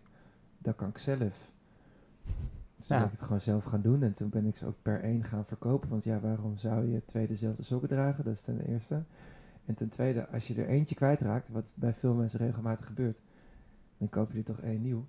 dat 0.57 0.75
kan 0.75 0.89
ik 0.89 0.97
zelf. 0.97 1.51
Dus 2.77 2.87
toen 2.87 2.97
Ja. 2.97 2.97
ben 2.97 3.05
ik 3.05 3.11
het 3.11 3.21
gewoon 3.21 3.41
zelf 3.41 3.63
gaan 3.63 3.81
doen. 3.81 4.03
En 4.03 4.13
toen 4.13 4.29
ben 4.29 4.45
ik 4.45 4.55
ze 4.57 4.65
ook 4.65 4.81
per 4.81 5.01
één 5.03 5.23
gaan 5.23 5.45
verkopen. 5.45 5.89
Want 5.89 6.03
ja, 6.03 6.19
waarom 6.19 6.57
zou 6.57 6.91
je 6.91 7.05
twee 7.05 7.27
dezelfde 7.27 7.63
sokken 7.63 7.89
dragen? 7.89 8.23
Dat 8.23 8.33
is 8.33 8.41
ten 8.41 8.59
eerste. 8.65 9.03
En 9.65 9.75
ten 9.75 9.89
tweede, 9.89 10.27
als 10.27 10.47
je 10.47 10.55
er 10.55 10.67
eentje 10.67 10.95
kwijtraakt, 10.95 11.49
wat 11.49 11.71
bij 11.75 11.93
veel 11.93 12.13
mensen 12.13 12.39
regelmatig 12.39 12.85
gebeurt, 12.85 13.17
dan 13.97 14.09
koop 14.09 14.31
je 14.31 14.37
er 14.37 14.43
toch 14.43 14.59
één 14.61 14.81
nieuw. 14.81 15.05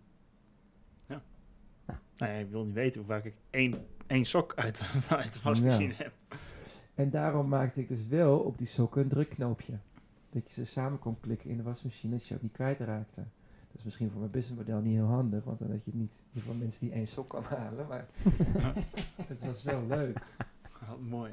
Nou 2.17 2.33
ja, 2.33 2.39
ik 2.39 2.51
wil 2.51 2.65
niet 2.65 2.75
weten 2.75 3.01
hoe 3.01 3.09
vaak 3.11 3.25
ik 3.25 3.35
één, 3.51 3.87
één 4.07 4.25
sok 4.25 4.53
uit, 4.57 4.81
uit 5.09 5.33
de 5.33 5.41
wasmachine 5.43 5.95
heb. 5.97 6.13
En 6.95 7.11
daarom 7.11 7.49
maakte 7.49 7.81
ik 7.81 7.89
dus 7.89 8.07
wel 8.07 8.39
op 8.39 8.59
die 8.59 8.67
sokken 8.67 9.03
een 9.03 9.09
drukknoopje. 9.09 9.73
Dat 10.31 10.47
je 10.47 10.53
ze 10.53 10.65
samen 10.67 10.99
kon 10.99 11.21
klikken 11.21 11.51
in 11.51 11.57
de 11.57 11.63
wasmachine, 11.63 12.17
dat 12.17 12.27
je 12.27 12.35
ook 12.35 12.43
niet 12.43 12.53
kwijtraakte. 12.53 13.21
Dat 13.71 13.79
is 13.79 13.85
misschien 13.85 14.11
voor 14.11 14.19
mijn 14.21 14.31
businessmodel 14.33 14.81
niet 14.81 14.95
heel 14.95 15.07
handig, 15.07 15.45
want 15.45 15.59
dan 15.59 15.71
had 15.71 15.85
je 15.85 15.91
niet 15.95 16.23
veel 16.37 16.55
mensen 16.55 16.81
die 16.81 16.93
één 16.93 17.07
sok 17.07 17.29
kan 17.29 17.43
halen. 17.45 17.87
Maar 17.87 18.07
het 19.29 19.47
was 19.47 19.63
wel 19.63 19.87
leuk. 19.87 20.19
Wat 20.89 21.01
mooi. 21.01 21.33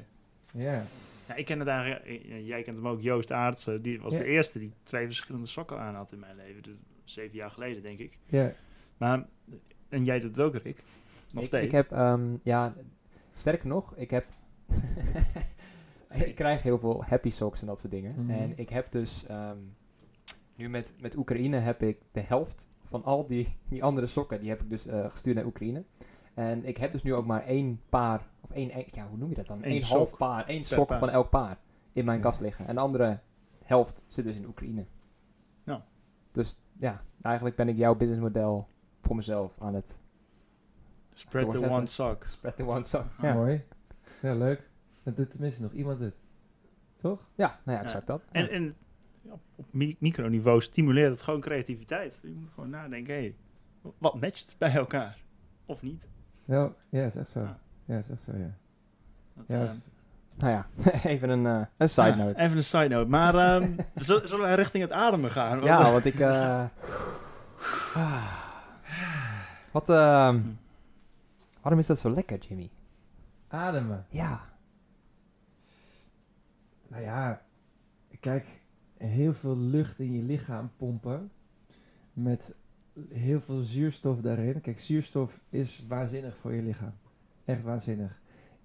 Ja, 0.52 0.82
Ja, 1.28 1.34
ik 1.34 1.44
ken 1.44 1.58
het 1.58 1.68
eigenlijk, 1.68 2.04
eh, 2.06 2.46
jij 2.46 2.62
kent 2.62 2.76
hem 2.76 2.88
ook, 2.88 3.00
Joost 3.00 3.32
Aartsen. 3.32 3.82
Die 3.82 4.00
was 4.00 4.12
Ja. 4.12 4.18
de 4.18 4.24
eerste 4.24 4.58
die 4.58 4.72
twee 4.82 5.06
verschillende 5.06 5.46
sokken 5.46 5.78
aan 5.80 5.94
had 5.94 6.12
in 6.12 6.18
mijn 6.18 6.36
leven. 6.36 6.62
Dus 6.62 6.74
zeven 7.04 7.36
jaar 7.36 7.50
geleden, 7.50 7.82
denk 7.82 7.98
ik. 7.98 8.18
ja. 8.26 8.52
Maar, 8.96 9.26
en 9.88 10.04
jij 10.04 10.20
doet 10.20 10.36
het 10.36 10.44
ook, 10.44 10.54
Rick? 10.54 10.82
Nog 11.32 11.42
ik, 11.42 11.48
steeds? 11.48 11.66
ik 11.66 11.72
heb, 11.72 11.92
ehm, 11.92 12.36
ja, 12.42 12.74
sterker 13.34 13.68
nog, 13.68 13.96
ik 13.96 14.10
heb, 14.10 14.26
ik 16.26 16.34
krijg 16.34 16.62
heel 16.62 16.78
veel 16.78 17.04
happy 17.04 17.30
socks 17.30 17.60
en 17.60 17.66
dat 17.66 17.78
soort 17.78 17.92
dingen. 17.92 18.14
Mhm. 18.24 18.30
En 18.30 18.52
ik 18.58 18.68
heb 18.68 18.92
dus, 18.92 19.26
ehm, 19.26 19.56
nu 20.56 20.68
met, 20.68 20.94
met 21.00 21.16
Oekraïne 21.16 21.56
heb 21.56 21.82
ik 21.82 21.98
de 22.12 22.20
helft 22.20 22.68
van 22.84 23.04
al 23.04 23.26
die, 23.26 23.56
die 23.68 23.82
andere 23.84 24.06
sokken, 24.06 24.40
die 24.40 24.48
heb 24.48 24.60
ik 24.60 24.70
dus 24.70 24.86
eh, 24.86 25.10
gestuurd 25.10 25.36
naar 25.36 25.46
Oekraïne. 25.46 25.84
En 26.34 26.64
ik 26.64 26.76
heb 26.76 26.92
dus 26.92 27.02
nu 27.02 27.14
ook 27.14 27.26
maar 27.26 27.44
één 27.44 27.80
paar, 27.88 28.26
of 28.40 28.50
één, 28.50 28.70
één- 28.70 28.86
ja, 28.90 29.08
hoe 29.08 29.18
noem 29.18 29.28
je 29.28 29.34
dat 29.34 29.46
dan? 29.46 29.58
Eén 29.64 29.70
Eén 29.72 29.82
sok 29.82 29.96
half 29.96 30.16
paar, 30.16 30.46
één 30.46 30.64
sok 30.64 30.86
paar. 30.86 30.98
van 30.98 31.10
elk 31.10 31.30
paar 31.30 31.58
in 31.92 32.04
mijn 32.04 32.16
Ja. 32.16 32.22
kast 32.22 32.40
liggen. 32.40 32.66
En 32.66 32.74
de 32.74 32.80
andere 32.80 33.18
helft 33.64 34.02
zit 34.08 34.24
dus 34.24 34.36
in 34.36 34.46
Oekraïne. 34.46 34.84
Ja. 35.64 35.84
Dus 36.32 36.60
ja, 36.78 37.02
eigenlijk 37.22 37.56
ben 37.56 37.68
ik 37.68 37.76
jouw 37.76 37.94
businessmodel 37.94 38.68
voor 39.02 39.16
mezelf 39.16 39.52
aan 39.60 39.74
het 39.74 39.98
Spread 41.14 41.50
the 41.50 41.70
one 41.70 41.86
sock. 41.86 42.26
spread 42.26 42.56
the 42.56 42.64
one 42.66 42.84
sock. 42.84 43.04
Ah, 43.16 43.22
Ja. 43.24 43.34
mooi. 43.34 43.64
Ja, 44.22 44.34
leuk. 44.34 44.68
Dan 45.02 45.14
doet 45.14 45.30
tenminste 45.30 45.62
nog 45.62 45.72
iemand 45.72 46.00
het. 46.00 46.14
Toch? 47.00 47.20
Ja, 47.34 47.58
nou 47.64 47.78
ja, 47.78 47.84
exact 47.84 48.06
dat. 48.06 48.22
En, 48.32 48.42
Ja. 48.44 48.48
en 48.50 48.76
ja, 49.22 49.32
op 49.56 49.66
mi- 49.70 49.96
microniveau 49.98 50.60
stimuleert 50.60 51.10
het 51.10 51.22
gewoon 51.22 51.40
creativiteit. 51.40 52.18
Je 52.22 52.34
moet 52.34 52.50
gewoon 52.54 52.70
nadenken, 52.70 53.14
hé, 53.14 53.32
wat 53.98 54.20
matcht 54.20 54.54
bij 54.58 54.74
elkaar? 54.74 55.18
Of 55.66 55.82
niet? 55.82 56.08
Ja, 56.44 56.72
ja, 56.88 57.04
is 57.04 57.14
echt 57.16 57.28
zo. 57.30 57.40
Ja. 57.40 57.58
Ja, 57.84 57.98
is 57.98 58.08
echt 58.10 58.22
zo, 58.22 58.32
ja. 58.36 58.54
Dat, 59.34 59.44
ja 59.48 59.62
eh, 59.64 59.70
is- 59.72 59.90
Nou 60.34 60.52
ja, 60.52 60.66
even 61.10 61.28
een, 61.28 61.46
eh, 61.46 61.66
een 61.76 61.88
side 61.88 62.06
ja, 62.06 62.14
note. 62.14 62.38
even 62.38 62.56
een 62.56 62.64
side 62.64 62.88
note. 62.88 63.08
Maar 63.10 63.34
ehm, 63.34 63.72
zul- 63.94 64.26
zullen 64.26 64.44
wij 64.44 64.54
richting 64.54 64.82
het 64.82 64.92
ademen 64.92 65.30
gaan? 65.30 65.62
Ja, 65.62 65.90
want 65.92 66.04
ik... 66.04 66.20
eh, 66.20 66.64
wat, 69.72 69.88
ehm, 69.88 70.40
waarom 71.60 71.80
is 71.80 71.86
dat 71.86 71.98
zo 71.98 72.10
lekker, 72.10 72.38
Jimmy? 72.38 72.70
Ademen. 73.48 74.06
Ja. 74.08 74.40
Nou 76.88 77.02
ja, 77.02 77.42
kijk, 78.20 78.46
heel 78.96 79.34
veel 79.34 79.56
lucht 79.56 79.98
in 79.98 80.12
je 80.12 80.22
lichaam 80.22 80.70
pompen. 80.76 81.30
Met 82.12 82.54
heel 83.08 83.40
veel 83.40 83.60
zuurstof 83.60 84.20
daarin. 84.20 84.60
Kijk, 84.60 84.80
zuurstof 84.80 85.40
is 85.48 85.84
waanzinnig 85.88 86.36
voor 86.36 86.52
je 86.52 86.62
lichaam. 86.62 86.94
Echt 87.44 87.62
waanzinnig. 87.62 88.20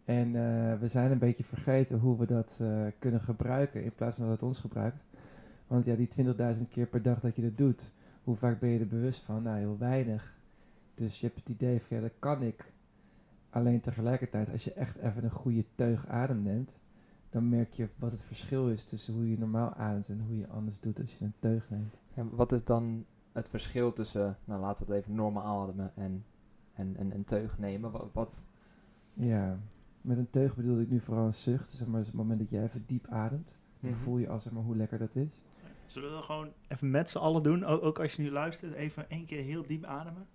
En 0.05 0.27
eh, 0.35 0.79
we 0.79 0.87
zijn 0.87 1.11
een 1.11 1.17
beetje 1.17 1.43
vergeten 1.43 1.99
hoe 1.99 2.17
we 2.17 2.25
dat 2.25 2.57
eh, 2.61 2.85
kunnen 2.99 3.21
gebruiken 3.21 3.83
in 3.83 3.93
plaats 3.95 4.15
van 4.15 4.23
dat 4.25 4.33
het 4.33 4.43
ons 4.43 4.59
gebruikt. 4.59 5.03
Want 5.67 5.85
ja, 5.85 5.95
die 5.95 6.09
20.000 6.55 6.69
keer 6.69 6.85
per 6.85 7.01
dag 7.01 7.19
dat 7.19 7.35
je 7.35 7.41
dat 7.41 7.57
doet, 7.57 7.89
hoe 8.23 8.35
vaak 8.35 8.59
ben 8.59 8.69
je 8.69 8.79
er 8.79 8.87
bewust 8.87 9.23
van? 9.23 9.43
Nou, 9.43 9.57
heel 9.57 9.77
weinig. 9.79 10.33
Dus 10.95 11.19
je 11.19 11.25
hebt 11.25 11.39
het 11.39 11.49
idee 11.49 11.81
van, 11.81 11.97
ja, 11.97 12.03
dat 12.03 12.13
kan 12.19 12.41
ik. 12.41 12.71
Alleen 13.49 13.81
tegelijkertijd, 13.81 14.51
als 14.51 14.63
je 14.63 14.73
echt 14.73 14.97
even 14.97 15.23
een 15.23 15.31
goede 15.31 15.65
teug 15.75 16.07
adem 16.07 16.41
neemt, 16.41 16.77
dan 17.29 17.49
merk 17.49 17.73
je 17.73 17.87
wat 17.95 18.11
het 18.11 18.23
verschil 18.23 18.69
is 18.69 18.85
tussen 18.85 19.13
hoe 19.13 19.29
je 19.29 19.37
normaal 19.37 19.73
ademt 19.73 20.09
en 20.09 20.21
hoe 20.27 20.37
je 20.37 20.47
anders 20.47 20.79
doet 20.79 20.99
als 21.01 21.17
je 21.17 21.25
een 21.25 21.33
teug 21.39 21.69
neemt. 21.69 21.97
En 22.13 22.35
wat 22.35 22.51
is 22.51 22.63
dan 22.63 23.05
het 23.31 23.49
verschil 23.49 23.93
tussen, 23.93 24.37
nou 24.45 24.61
laten 24.61 24.85
we 24.85 24.93
het 24.93 25.01
even 25.01 25.15
normaal 25.15 25.61
ademen 25.63 25.91
en, 25.95 26.25
en, 26.73 26.95
en 26.97 27.13
een 27.15 27.23
teug 27.23 27.57
nemen? 27.59 27.91
Wat, 27.91 28.09
wat 28.13 28.45
Ja, 29.13 29.59
met 30.01 30.17
een 30.17 30.29
teug 30.29 30.55
bedoel 30.55 30.79
ik 30.79 30.89
nu 30.89 30.99
vooral 30.99 31.25
een 31.25 31.33
zucht. 31.33 31.71
Zeg 31.71 31.87
maar, 31.87 31.97
dus 31.99 32.07
het 32.07 32.15
moment 32.17 32.39
dat 32.39 32.49
je 32.49 32.61
even 32.61 32.83
diep 32.87 33.07
ademt, 33.07 33.57
dan 33.79 33.91
Mhm. 33.91 33.99
voel 33.99 34.17
je 34.17 34.29
al 34.29 34.39
zeg 34.39 34.53
maar 34.53 34.63
hoe 34.63 34.75
lekker 34.75 34.97
dat 34.99 35.15
is. 35.15 35.41
Zullen 35.85 36.09
we 36.09 36.15
dat 36.15 36.23
gewoon 36.25 36.51
even 36.67 36.91
met 36.91 37.09
z'n 37.09 37.17
allen 37.17 37.43
doen? 37.43 37.63
Ook, 37.65 37.83
ook 37.83 37.99
als 37.99 38.13
je 38.15 38.21
nu 38.21 38.31
luistert, 38.31 38.73
even 38.73 39.09
één 39.09 39.25
keer 39.25 39.43
heel 39.43 39.63
diep 39.67 39.83
ademen. 39.83 40.27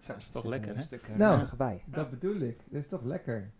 Zo, 0.00 0.12
is 0.14 0.30
toch 0.30 0.44
lekker, 0.44 0.68
er 0.68 0.74
hè? 0.74 0.80
Een 0.80 0.86
stuk 0.86 1.02
eh, 1.02 1.16
Nou. 1.16 1.56
bij. 1.56 1.82
Dat 1.86 2.10
bedoel 2.10 2.36
ik. 2.36 2.58
Dat 2.70 2.80
is 2.80 2.88
toch 2.88 3.02
lekker. 3.02 3.50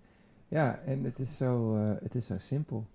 Ja, 0.48 0.78
en 0.78 1.04
het 1.04 1.18
is 1.18 1.36
zo, 1.36 1.76
eh, 1.76 2.02
het 2.02 2.14
is 2.14 2.26
zo 2.26 2.38
simpel. 2.38 2.86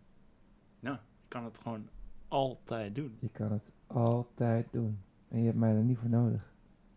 Je 0.80 0.98
kan 1.36 1.44
het 1.46 1.60
gewoon 1.60 1.88
altijd 2.28 2.96
doen. 2.96 3.18
Je 3.20 3.30
kan 3.30 3.52
het 3.52 3.72
altijd 3.88 4.68
doen. 4.72 5.00
En 5.28 5.40
je 5.40 5.46
hebt 5.46 5.58
mij 5.58 5.70
er 5.76 5.84
niet 5.84 5.98
voor 5.98 6.10
nodig. 6.10 6.54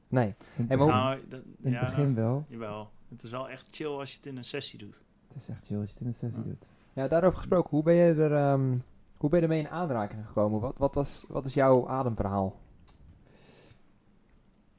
Nee. 0.09 0.35
In 0.57 0.67
Hey, 0.69 0.77
maar 0.77 0.87
Nou, 0.87 1.21
dat, 1.29 1.41
in 1.45 1.73
het 1.73 1.83
ja, 1.83 1.89
begin 1.89 2.15
wel. 2.15 2.45
Jawel. 2.49 2.91
Het 3.09 3.23
is 3.23 3.31
wel 3.31 3.49
echt 3.49 3.69
chill 3.71 3.87
als 3.87 4.11
je 4.11 4.17
het 4.17 4.27
in 4.27 4.37
een 4.37 4.45
sessie 4.45 4.79
doet. 4.79 5.01
Het 5.29 5.37
is 5.37 5.49
echt 5.49 5.67
chill 5.67 5.79
als 5.79 5.87
je 5.87 5.93
het 5.93 6.01
in 6.03 6.07
een 6.07 6.15
sessie 6.15 6.41
Ja. 6.43 6.47
doet. 6.49 6.65
Ja, 6.93 7.09
daarover 7.09 7.39
gesproken, 7.39 7.71
hoe 7.71 7.83
ben 7.83 7.95
je 7.95 8.13
er, 8.13 8.33
ehm, 8.35 8.77
hoe 9.23 9.31
ben 9.31 9.41
je 9.41 9.47
ermee 9.47 9.63
in 9.63 9.69
aanraking 9.69 10.27
gekomen? 10.27 10.61
Wat, 10.61 10.75
wat, 10.77 10.95
was, 10.95 11.25
wat 11.29 11.47
is 11.47 11.55
jouw 11.55 11.89
ademverhaal? 11.89 12.61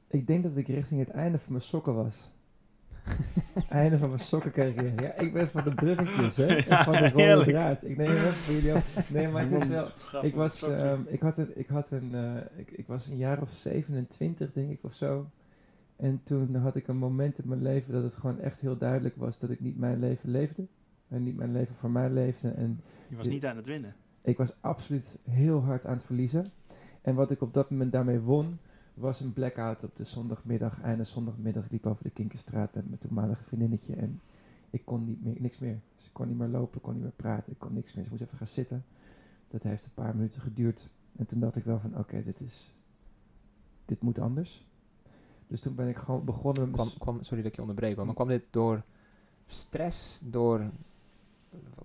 Ik 0.08 0.26
denk 0.26 0.42
dat 0.42 0.56
ik 0.56 0.66
richting 0.66 1.00
het 1.00 1.10
einde 1.10 1.38
van 1.38 1.52
mijn 1.52 1.64
sokken 1.64 1.94
was. 1.94 2.30
einde 3.68 3.98
van 3.98 4.08
mijn 4.08 4.20
sokkencarrière. 4.20 5.02
Ja, 5.02 5.14
ik 5.18 5.32
ben 5.32 5.50
van 5.50 5.64
de 5.64 5.74
bruggetjes, 5.74 6.36
hè. 6.36 6.46
Ja, 6.68 6.84
van 6.84 6.92
de 6.92 6.98
rode 6.98 7.22
heerlijk. 7.22 7.48
draad. 7.48 7.84
Ik 7.84 7.96
neem 7.96 8.10
even 8.10 8.32
voor 8.32 8.54
jullie 8.54 8.74
op. 8.74 8.82
Nee, 9.08 9.28
maar 9.28 9.42
het 9.42 9.62
is 9.62 9.68
wel... 9.68 9.88
Ik 10.22 10.34
was, 10.34 10.62
ehm, 10.62 11.00
ik 11.06 11.20
had 11.20 11.38
een, 11.38 11.58
ik 11.58 11.68
had 11.68 11.90
een, 11.90 12.14
eh, 12.14 12.58
ik, 12.58 12.70
ik 12.70 12.86
was 12.86 13.06
een 13.06 13.16
jaar 13.16 13.42
of 13.42 13.50
27 13.50 14.52
denk 14.52 14.70
ik 14.70 14.78
of 14.82 14.94
zo. 14.94 15.30
En 15.96 16.20
toen 16.24 16.54
had 16.54 16.76
ik 16.76 16.88
een 16.88 16.96
moment 16.96 17.38
in 17.38 17.48
mijn 17.48 17.62
leven 17.62 17.92
dat 17.92 18.02
het 18.02 18.14
gewoon 18.14 18.40
echt 18.40 18.60
heel 18.60 18.76
duidelijk 18.76 19.16
was 19.16 19.38
dat 19.38 19.50
ik 19.50 19.60
niet 19.60 19.78
mijn 19.78 19.98
leven 19.98 20.30
leefde. 20.30 20.66
En 21.08 21.22
niet 21.22 21.36
mijn 21.36 21.52
leven 21.52 21.74
voor 21.74 21.90
mij 21.90 22.10
leefde. 22.10 22.48
En 22.48 22.80
je 23.08 23.16
was 23.16 23.26
niet 23.26 23.46
aan 23.46 23.56
het 23.56 23.66
winnen. 23.66 23.94
Ik 24.24 24.36
was 24.36 24.52
absoluut 24.60 25.18
heel 25.24 25.60
hard 25.62 25.86
aan 25.86 25.96
het 25.96 26.04
verliezen. 26.04 26.46
En 27.02 27.14
wat 27.14 27.30
ik 27.30 27.40
op 27.40 27.54
dat 27.54 27.70
moment 27.70 27.92
daarmee 27.92 28.20
won, 28.20 28.58
was 28.94 29.20
een 29.20 29.32
blackout 29.32 29.84
op 29.84 29.96
de 29.96 30.04
zondagmiddag. 30.04 30.80
Einde 30.80 31.04
zondagmiddag 31.04 31.64
ik 31.64 31.70
liep 31.70 31.86
over 31.86 32.02
de 32.02 32.10
Kinkerstraat 32.10 32.74
met 32.74 32.86
mijn 32.86 32.98
toenmalige 32.98 33.44
vriendinnetje. 33.44 33.94
En 33.94 34.20
ik 34.70 34.84
kon 34.84 35.04
niet 35.04 35.24
meer, 35.24 35.36
niks 35.38 35.58
meer. 35.58 35.80
Dus 35.96 36.04
ik 36.06 36.12
kon 36.12 36.28
niet 36.28 36.38
meer 36.38 36.48
lopen, 36.48 36.76
ik 36.76 36.82
kon 36.82 36.92
niet 36.92 37.02
meer 37.02 37.12
praten, 37.16 37.52
ik 37.52 37.58
kon 37.58 37.72
niks 37.72 37.94
meer. 37.94 38.04
Dus 38.04 38.04
ik 38.04 38.10
moest 38.10 38.22
even 38.22 38.38
gaan 38.38 38.54
zitten. 38.54 38.84
Dat 39.48 39.62
heeft 39.62 39.84
een 39.84 39.94
paar 39.94 40.16
minuten 40.16 40.40
geduurd. 40.40 40.88
En 41.16 41.26
toen 41.26 41.40
dacht 41.40 41.56
ik 41.56 41.64
wel 41.64 41.78
van, 41.78 41.98
oké, 41.98 42.22
dit 42.24 42.40
is, 42.40 42.74
dit 43.84 44.02
moet 44.02 44.18
anders. 44.18 44.66
Dus 45.46 45.60
toen 45.60 45.74
ben 45.74 45.88
ik 45.88 45.96
gewoon 45.96 46.24
begonnen. 46.24 46.70
Kwam, 46.70 46.88
kwam, 46.98 47.22
sorry 47.22 47.42
dat 47.42 47.50
ik 47.50 47.54
je 47.54 47.62
onderbreek, 47.62 47.96
maar 47.96 48.14
kwam 48.14 48.28
dit 48.28 48.46
door 48.50 48.82
stress, 49.46 50.20
door... 50.24 50.70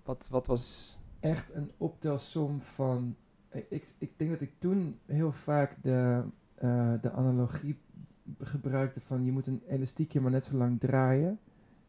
Wat, 0.04 0.28
wat 0.32 0.47
was... 0.47 0.97
echt 1.19 1.53
een 1.53 1.71
optelsom 1.77 2.62
van. 2.62 3.15
Ik, 3.51 3.65
ik, 3.69 3.93
ik 3.97 4.12
denk 4.17 4.29
dat 4.29 4.41
ik 4.41 4.51
toen 4.60 4.99
heel 5.05 5.32
vaak 5.32 5.75
de, 5.82 6.23
eh, 6.55 6.93
de 7.01 7.12
analogie 7.12 7.77
gebruikte 8.39 9.01
van 9.01 9.25
je 9.25 9.32
moet 9.32 9.47
een 9.47 9.62
elastiekje 9.67 10.21
maar 10.21 10.32
net 10.32 10.45
zo 10.45 10.58
lang 10.58 10.79
draaien, 10.79 11.39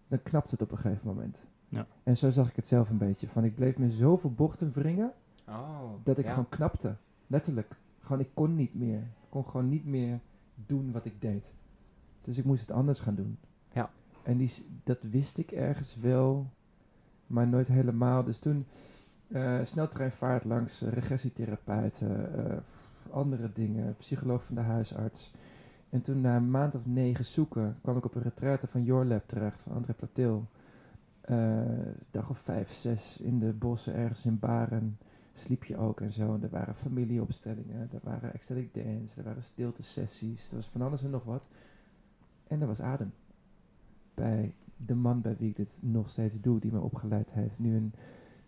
dan 0.09 0.23
knapt 0.23 0.51
het 0.51 0.63
op 0.63 0.71
een 0.71 0.79
gegeven 0.79 1.07
moment. 1.07 1.39
Ja. 1.69 1.87
En 2.03 2.17
zo 2.17 2.31
zag 2.31 2.49
ik 2.49 2.57
het 2.57 2.67
zelf 2.67 2.91
een 2.91 2.99
beetje. 2.99 3.29
Van 3.29 3.45
ik 3.45 3.55
bleef 3.55 3.79
me 3.79 3.91
zoveel 3.91 4.33
bochten 4.33 4.73
wringen 4.73 5.13
Oh, 5.51 5.93
dat 6.03 6.19
ik 6.19 6.25
ja. 6.25 6.31
gewoon 6.31 6.49
knapte. 6.49 6.97
Letterlijk. 7.27 7.77
Gewoon 8.01 8.21
ik 8.21 8.31
kon 8.35 8.55
niet 8.55 8.75
meer. 8.75 8.99
Ik 8.99 9.29
kon 9.29 9.45
gewoon 9.45 9.69
niet 9.69 9.85
meer 9.85 10.21
doen 10.67 10.93
wat 10.93 11.05
ik 11.05 11.21
deed. 11.21 11.51
Dus 12.25 12.39
ik 12.39 12.45
moest 12.45 12.61
het 12.61 12.71
anders 12.71 13.01
gaan 13.01 13.15
doen. 13.15 13.39
Ja. 13.73 13.91
En 14.23 14.37
die, 14.37 14.53
dat 14.85 15.03
wist 15.03 15.39
ik 15.39 15.51
ergens 15.51 15.97
wel, 15.97 16.51
maar 17.27 17.47
nooit 17.47 17.69
helemaal. 17.69 18.25
Dus 18.25 18.39
toen 18.39 18.67
eh 19.33 19.61
sneltreinvaart 19.65 20.45
langs 20.45 20.83
uh, 20.83 20.93
regressietherapeuten, 20.93 22.35
eh, 22.35 22.57
andere 23.11 23.53
dingen, 23.53 23.97
psycholoog 23.97 24.45
van 24.45 24.55
de 24.55 24.61
huisarts. 24.61 25.33
En 25.91 26.03
toen 26.03 26.21
na 26.21 26.37
een 26.37 26.51
maand 26.51 26.75
of 26.75 26.87
negen 26.87 27.25
zoeken 27.25 27.77
kwam 27.83 27.97
ik 27.97 28.05
op 28.05 28.15
een 28.15 28.23
retraite 28.23 28.67
van 28.67 28.85
Your 28.85 29.05
Lab 29.05 29.29
terecht, 29.29 29.61
van 29.61 29.73
André 29.73 29.93
Platil. 29.93 30.47
Eh, 31.21 31.63
dag 32.11 32.31
of 32.31 32.39
vijf, 32.39 32.73
zes 32.73 33.21
in 33.21 33.39
de 33.39 33.53
bossen 33.53 33.95
ergens 33.95 34.25
in 34.25 34.39
Baren 34.39 34.99
sliep 35.35 35.65
je 35.65 35.77
ook 35.77 36.01
en 36.01 36.13
zo. 36.13 36.35
En 36.35 36.43
er 36.43 36.51
waren 36.51 36.75
familieopstellingen, 36.75 37.89
er 37.93 38.01
waren 38.03 38.33
ecstatic 38.33 38.75
dance, 38.75 39.17
er 39.17 39.25
waren 39.25 39.43
stilte 39.43 39.83
sessies, 39.83 40.51
er 40.51 40.57
was 40.57 40.67
van 40.67 40.83
alles 40.83 41.03
en 41.03 41.11
nog 41.11 41.25
wat. 41.25 41.43
En 42.47 42.61
er 42.61 42.67
was 42.67 42.81
adem. 42.81 43.13
Bij 44.15 44.55
de 44.77 44.95
man 44.95 45.21
bij 45.21 45.37
wie 45.39 45.49
ik 45.49 45.57
dit 45.57 45.77
nog 45.81 46.11
steeds 46.11 46.35
doe, 46.41 46.61
die 46.61 46.73
me 46.73 46.81
opgeleid 46.81 47.31
heeft, 47.31 47.59
nu 47.59 47.77
een, 47.77 47.93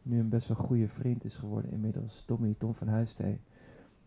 nu 0.02 0.18
een 0.20 0.28
best 0.28 0.48
wel 0.48 0.56
goede 0.56 0.88
vriend 0.88 1.24
is 1.24 1.34
geworden 1.36 1.70
inmiddels, 1.70 2.24
Tommy, 2.26 2.54
Tom 2.58 2.74
van 2.74 2.88
Huistee. 2.88 3.40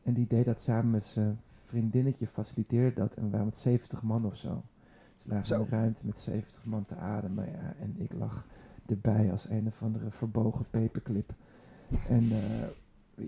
En 0.04 0.14
die 0.14 0.28
deed 0.28 0.46
dat 0.46 0.62
samen 0.62 0.92
met 0.92 1.06
zijn 1.06 1.40
vriendinnetje, 1.66 2.28
faciliteerde 2.28 2.96
dat 2.96 3.14
en 3.14 3.24
we 3.24 3.30
waren 3.30 3.46
met 3.46 3.58
70 3.58 4.02
man 4.02 4.26
of 4.26 4.36
zo. 4.36 4.64
Ze 5.18 5.30
lagen 5.30 5.48
Zo. 5.48 5.62
in 5.62 5.68
ruimte 5.70 6.06
met 6.06 6.20
70 6.20 6.66
man 6.66 6.86
te 6.86 6.96
ademen 6.96 7.46
ja, 7.52 7.74
en 7.80 7.94
ik 7.98 8.14
lag 8.14 8.46
erbij 8.86 9.32
als 9.32 9.50
een 9.50 9.68
of 9.68 9.82
andere 9.82 10.12
verbogen 10.12 10.66
paperclip. 10.70 11.34
En 12.10 12.24
eh, 12.32 13.26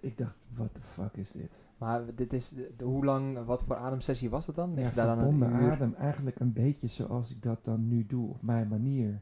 ik 0.00 0.18
dacht, 0.18 0.34
what 0.54 0.74
the 0.74 0.80
fuck 0.80 1.16
is 1.16 1.32
dit? 1.32 1.60
Maar 1.78 2.14
dit 2.14 2.32
is, 2.32 2.48
de, 2.48 2.70
de- 2.76 2.84
hoe 2.84 3.04
lang, 3.04 3.44
wat 3.44 3.62
voor 3.64 3.76
ademsessie 3.76 4.30
was 4.30 4.46
het 4.46 4.56
dan? 4.56 4.72
Ja, 4.76 4.90
daar 4.94 5.16
dan 5.16 5.42
een 5.42 5.62
uur? 5.62 5.70
adem, 5.72 5.94
eigenlijk 5.94 6.40
een 6.40 6.52
beetje 6.52 6.86
zoals 6.88 7.30
ik 7.30 7.42
dat 7.42 7.64
dan 7.64 7.88
nu 7.88 8.06
doe, 8.06 8.28
op 8.28 8.42
mijn 8.42 8.68
manier. 8.68 9.20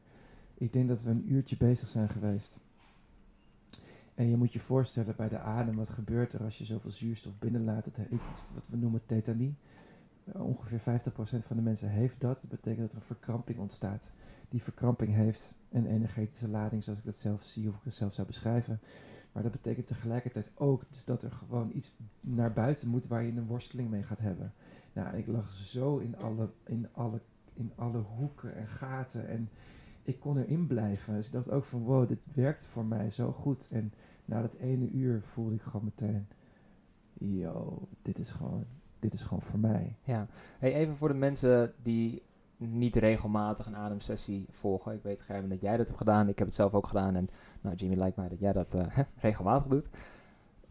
Ik 0.53 0.73
denk 0.73 0.87
dat 0.87 1.01
we 1.01 1.09
een 1.09 1.33
uurtje 1.33 1.57
bezig 1.57 1.87
zijn 1.87 2.09
geweest. 2.09 2.59
En 4.21 4.29
je 4.29 4.37
moet 4.37 4.53
je 4.53 4.59
voorstellen 4.59 5.15
bij 5.15 5.29
de 5.29 5.39
adem, 5.39 5.75
wat 5.75 5.89
gebeurt 5.89 6.33
er 6.33 6.43
als 6.43 6.57
je 6.57 6.65
zoveel 6.65 6.91
zuurstof 6.91 7.39
binnenlaat? 7.39 7.85
Het 7.85 7.97
iets 7.97 8.23
wat 8.53 8.67
we 8.67 8.77
noemen 8.77 9.01
tetanie. 9.05 9.55
Eh, 10.23 10.45
ongeveer 10.45 10.79
50% 10.79 11.45
van 11.45 11.55
de 11.55 11.61
mensen 11.61 11.89
heeft 11.89 12.19
dat. 12.19 12.41
Dat 12.41 12.49
betekent 12.49 12.81
dat 12.81 12.91
er 12.91 12.97
een 12.97 13.15
verkramping 13.15 13.59
ontstaat. 13.59 14.11
Die 14.49 14.63
verkramping 14.63 15.13
heeft 15.13 15.55
een 15.71 15.85
energetische 15.85 16.47
lading, 16.47 16.83
zoals 16.83 16.99
ik 16.99 17.05
dat 17.05 17.19
zelf 17.19 17.43
zie 17.43 17.69
of 17.69 17.75
ik 17.75 17.83
het 17.83 17.95
zelf 17.95 18.13
zou 18.13 18.27
beschrijven. 18.27 18.79
Maar 19.31 19.43
dat 19.43 19.51
betekent 19.51 19.87
tegelijkertijd 19.87 20.51
ook 20.55 20.83
dus 20.89 21.05
dat 21.05 21.23
er 21.23 21.31
gewoon 21.31 21.71
iets 21.73 21.97
naar 22.19 22.53
buiten 22.53 22.87
moet 22.87 23.07
waar 23.07 23.23
je 23.23 23.31
een 23.31 23.47
worsteling 23.47 23.89
mee 23.89 24.03
gaat 24.03 24.19
hebben. 24.19 24.53
Nou, 24.93 25.17
ik 25.17 25.27
lag 25.27 25.53
zo 25.53 25.97
in 25.97 26.17
alle, 26.17 26.49
in 26.63 26.87
alle, 26.91 27.21
in 27.53 27.71
alle 27.75 27.99
hoeken 27.99 28.55
en 28.55 28.67
gaten 28.67 29.27
en 29.27 29.49
ik 30.03 30.19
kon 30.19 30.37
erin 30.37 30.67
blijven. 30.67 31.13
Dus 31.13 31.25
ik 31.25 31.33
dacht 31.33 31.49
ook 31.49 31.65
van 31.65 31.83
wow, 31.83 32.07
dit 32.07 32.19
werkt 32.33 32.65
voor 32.65 32.85
mij 32.85 33.09
zo 33.09 33.31
goed. 33.31 33.67
En 33.71 33.93
na 34.25 34.41
dat 34.41 34.55
ene 34.55 34.89
uur 34.89 35.21
voelde 35.21 35.55
ik 35.55 35.61
gewoon 35.61 35.91
meteen, 35.95 36.27
yo, 37.13 37.87
dit 38.01 38.19
is 38.19 38.31
gewoon, 38.31 38.65
dit 38.99 39.13
is 39.13 39.21
gewoon 39.21 39.41
voor 39.41 39.59
mij. 39.59 39.95
Ja. 40.03 40.27
Hey, 40.59 40.73
even 40.73 40.95
voor 40.95 41.07
de 41.07 41.13
mensen 41.13 41.73
die 41.81 42.21
niet 42.57 42.95
regelmatig 42.95 43.65
een 43.65 43.75
ademsessie 43.75 44.45
volgen. 44.49 44.93
Ik 44.93 45.03
weet 45.03 45.21
Gerben 45.21 45.49
dat 45.49 45.61
jij 45.61 45.77
dat 45.77 45.85
hebt 45.85 45.97
gedaan. 45.97 46.29
Ik 46.29 46.37
heb 46.37 46.47
het 46.47 46.55
zelf 46.55 46.73
ook 46.73 46.87
gedaan. 46.87 47.15
En 47.15 47.29
nou, 47.61 47.75
Jimmy 47.75 47.95
lijkt 47.95 48.17
mij 48.17 48.29
dat 48.29 48.39
jij 48.39 48.53
dat 48.53 48.73
eh, 48.73 48.97
regelmatig 49.17 49.67
doet. 49.67 49.89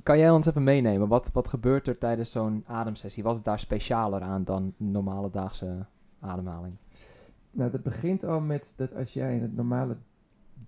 Kan 0.02 0.18
jij 0.18 0.30
ons 0.30 0.46
even 0.46 0.62
meenemen? 0.62 1.08
Wat, 1.08 1.30
wat 1.32 1.48
gebeurt 1.48 1.88
er 1.88 1.98
tijdens 1.98 2.30
zo'n 2.30 2.64
ademsessie? 2.66 3.22
Wat 3.22 3.36
is 3.36 3.42
daar 3.42 3.58
specialer 3.58 4.22
aan 4.22 4.44
dan 4.44 4.74
normale 4.76 5.30
daagse 5.30 5.86
ademhaling? 6.20 6.76
Nou, 7.50 7.70
dat 7.70 7.82
begint 7.82 8.24
al 8.24 8.40
met 8.40 8.74
dat 8.76 8.94
als 8.94 9.12
jij 9.12 9.34
in, 9.34 9.42
het 9.42 9.56
normale, 9.56 9.96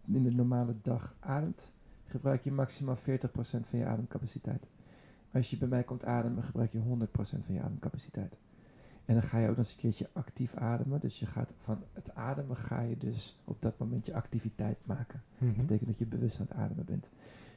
in 0.06 0.22
de 0.22 0.30
normale 0.30 0.74
dag 0.82 1.14
ademt, 1.20 1.71
gebruik 2.12 2.44
je 2.44 2.52
maximaal 2.52 2.96
40% 2.96 3.00
van 3.40 3.78
je 3.78 3.84
ademcapaciteit. 3.84 4.66
Als 5.32 5.50
je 5.50 5.56
bij 5.56 5.68
mij 5.68 5.82
komt 5.82 6.04
ademen, 6.04 6.42
gebruik 6.42 6.72
je 6.72 6.78
100% 6.78 6.82
van 7.14 7.54
je 7.54 7.60
ademcapaciteit. 7.60 8.36
En 9.04 9.14
dan 9.14 9.22
ga 9.22 9.38
je 9.38 9.48
ook 9.48 9.56
nog 9.56 9.64
eens 9.66 9.74
een 9.74 9.80
keertje 9.80 10.08
actief 10.12 10.54
ademen. 10.54 11.00
Dus 11.00 11.18
je 11.18 11.26
gaat 11.26 11.50
van 11.62 11.78
het 11.92 12.14
ademen 12.14 12.56
ga 12.56 12.80
je 12.80 12.96
dus 12.98 13.38
op 13.44 13.56
dat 13.60 13.78
moment 13.78 14.06
je 14.06 14.14
activiteit 14.14 14.78
maken. 14.86 15.22
Dat 15.38 15.56
betekent 15.56 15.88
dat 15.88 15.98
je 15.98 16.06
bewust 16.06 16.40
aan 16.40 16.46
het 16.48 16.56
ademen 16.56 16.84
bent. 16.84 17.08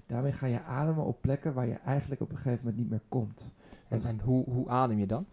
Daarmee 0.06 0.32
ga 0.32 0.46
je 0.46 0.64
ademen 0.64 1.04
op 1.06 1.22
plekken 1.22 1.54
waar 1.54 1.68
je 1.68 1.80
eigenlijk 1.86 2.22
op 2.22 2.30
een 2.30 2.38
gegeven 2.38 2.60
moment 2.60 2.78
niet 2.78 2.90
meer 2.90 3.02
komt. 3.10 3.42
En, 3.88 4.04
en 4.04 4.20
hoe, 4.20 4.44
hoe 4.44 4.70
adem 4.70 5.00
je 5.00 5.08
dan? 5.08 5.26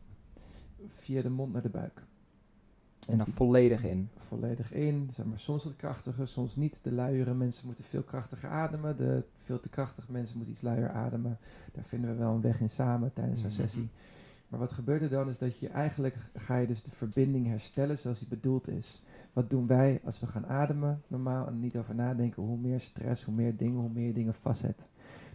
Via 0.86 1.22
de 1.22 1.30
mond 1.30 1.52
naar 1.52 1.62
de 1.62 1.68
buik. 1.68 2.02
En 3.08 3.16
dan 3.16 3.26
volledig 3.26 3.84
in. 3.84 4.08
volledig 4.28 4.72
in. 4.72 5.10
Zeg 5.14 5.26
maar, 5.26 5.38
soms 5.40 5.64
wat 5.64 5.76
krachtiger, 5.76 6.28
soms 6.28 6.56
niet. 6.56 6.78
De 6.82 6.92
luiere 6.92 7.34
mensen 7.34 7.66
moeten 7.66 7.84
veel 7.84 8.02
krachtiger 8.02 8.48
ademen. 8.48 8.96
De 8.96 9.22
veel 9.36 9.60
te 9.60 9.68
krachtige 9.68 10.12
mensen 10.12 10.36
moeten 10.36 10.54
iets 10.54 10.62
luier 10.62 10.90
ademen. 10.90 11.38
Daar 11.72 11.84
vinden 11.84 12.10
we 12.10 12.16
wel 12.16 12.34
een 12.34 12.40
weg 12.40 12.60
in 12.60 12.70
samen 12.70 13.12
tijdens 13.12 13.40
zo'n 13.40 13.48
Mhm. 13.50 13.60
sessie. 13.60 13.88
Maar 14.48 14.60
wat 14.60 14.72
gebeurt 14.72 15.02
er 15.02 15.08
dan 15.08 15.28
is 15.28 15.38
dat 15.38 15.58
je 15.58 15.68
eigenlijk 15.68 16.16
ga 16.34 16.56
je 16.56 16.66
dus 16.66 16.82
de 16.82 16.90
verbinding 16.90 17.46
herstellen 17.46 17.98
zoals 17.98 18.18
die 18.18 18.28
bedoeld 18.28 18.68
is. 18.68 19.02
Wat 19.32 19.50
doen 19.50 19.66
wij 19.66 20.00
als 20.04 20.20
we 20.20 20.26
gaan 20.26 20.46
ademen 20.46 21.02
normaal 21.06 21.46
en 21.46 21.60
niet 21.60 21.76
over 21.76 21.94
nadenken? 21.94 22.42
Hoe 22.42 22.58
meer 22.58 22.80
stress, 22.80 23.24
hoe 23.24 23.34
meer 23.34 23.56
dingen, 23.56 23.80
hoe 23.80 23.90
meer 23.92 24.06
je 24.06 24.12
dingen 24.12 24.34
vastzet. 24.34 24.86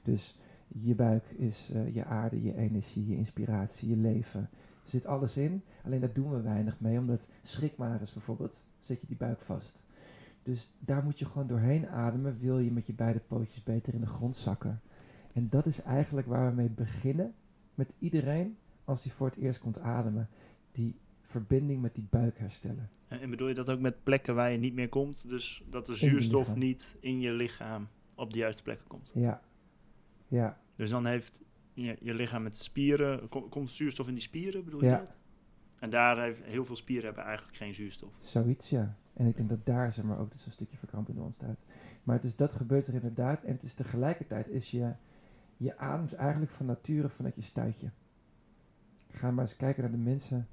Dus 0.04 0.40
je 0.68 0.96
buik 0.96 1.24
is 1.30 1.72
eh, 1.74 1.94
je 1.96 2.06
aarde, 2.06 2.44
je 2.44 2.56
energie, 2.58 3.08
je 3.08 3.16
inspiratie, 3.16 3.90
je 3.90 3.96
leven. 3.98 4.50
Er 4.88 4.94
zit 4.94 5.06
alles 5.06 5.38
in, 5.38 5.64
alleen 5.86 6.00
daar 6.00 6.14
doen 6.14 6.30
we 6.30 6.42
weinig 6.42 6.80
mee, 6.80 7.00
omdat 7.00 7.28
schrikmaris 7.44 8.14
bijvoorbeeld, 8.14 8.64
zet 8.82 9.02
je 9.02 9.08
die 9.08 9.18
buik 9.18 9.42
vast. 9.42 9.82
Dus 10.44 10.74
daar 10.80 11.04
moet 11.04 11.20
je 11.20 11.26
gewoon 11.26 11.48
doorheen 11.48 11.88
ademen, 11.88 12.40
wil 12.40 12.60
je 12.60 12.72
met 12.72 12.88
je 12.88 12.94
beide 12.94 13.20
pootjes 13.20 13.64
beter 13.64 13.94
in 13.94 14.00
de 14.00 14.08
grond 14.08 14.36
zakken. 14.36 14.82
En 15.34 15.50
dat 15.50 15.66
is 15.66 15.82
eigenlijk 15.82 16.28
waar 16.28 16.50
we 16.50 16.56
mee 16.56 16.70
beginnen, 16.70 17.34
met 17.76 17.90
iedereen, 18.00 18.58
als 18.86 19.02
die 19.02 19.12
voor 19.12 19.28
het 19.28 19.38
eerst 19.38 19.60
komt 19.60 19.80
ademen. 19.80 20.30
Die 20.72 20.96
verbinding 21.22 21.82
met 21.82 21.96
die 21.96 22.08
buik 22.10 22.38
herstellen. 22.38 22.90
En, 23.08 23.20
en 23.20 23.30
bedoel 23.30 23.48
je 23.48 23.54
dat 23.54 23.70
ook 23.70 23.80
met 23.80 24.04
plekken 24.04 24.36
waar 24.36 24.52
je 24.52 24.58
niet 24.58 24.74
meer 24.74 24.90
komt? 24.90 25.28
Dus 25.28 25.64
dat 25.70 25.86
de 25.86 25.96
zuurstof 25.96 26.56
niet 26.56 26.96
in 27.00 27.20
je 27.20 27.32
lichaam 27.32 27.88
op 28.16 28.34
de 28.34 28.40
juiste 28.40 28.64
plekken 28.64 28.88
komt. 28.88 29.12
Ja, 29.14 29.42
ja, 30.28 30.58
Dus 30.76 30.90
dan 30.90 31.06
heeft 31.06 31.44
je, 31.86 31.98
je 32.02 32.14
lichaam 32.14 32.44
met 32.44 32.58
spieren... 32.58 33.30
kom- 33.30 33.50
komt 33.50 33.70
zuurstof 33.72 34.08
in 34.08 34.14
die 34.14 34.24
spieren, 34.24 34.64
bedoel 34.64 34.82
je 34.84 34.90
Ja. 34.90 34.98
dat? 34.98 35.18
En 35.80 35.90
daar 35.90 36.22
heeft 36.22 36.44
heel 36.44 36.66
veel 36.66 36.76
spieren 36.76 37.06
hebben 37.06 37.24
eigenlijk 37.24 37.58
geen 37.58 37.74
zuurstof. 37.74 38.14
zoiets 38.22 38.70
ja. 38.70 38.96
En 39.14 39.26
ik 39.26 39.36
denk 39.36 39.50
dat 39.50 39.66
daar 39.66 39.94
zeg 39.94 40.06
maar 40.06 40.20
ook 40.20 40.32
dus 40.32 40.46
een 40.46 40.52
stukje 40.52 40.78
verkramping 40.78 41.18
in 41.18 41.24
ontstaat. 41.24 41.58
Maar 42.04 42.22
dus 42.22 42.36
dat 42.36 42.54
gebeurt 42.54 42.88
er 42.88 42.94
inderdaad. 42.94 43.44
En 43.44 43.52
het 43.54 43.64
is 43.64 43.74
tegelijkertijd 43.74 44.48
is 44.48 44.72
je, 44.72 44.92
je 45.58 45.78
ademt 45.78 46.14
eigenlijk 46.14 46.52
van 46.52 46.66
nature 46.66 47.10
vanuit 47.10 47.36
je 47.36 47.42
stuitje. 47.42 47.90
Ga 49.12 49.32
maar 49.32 49.44
eens 49.44 49.56
kijken 49.56 49.82
naar 49.84 49.92
de 49.92 49.98
mensen, 49.98 50.48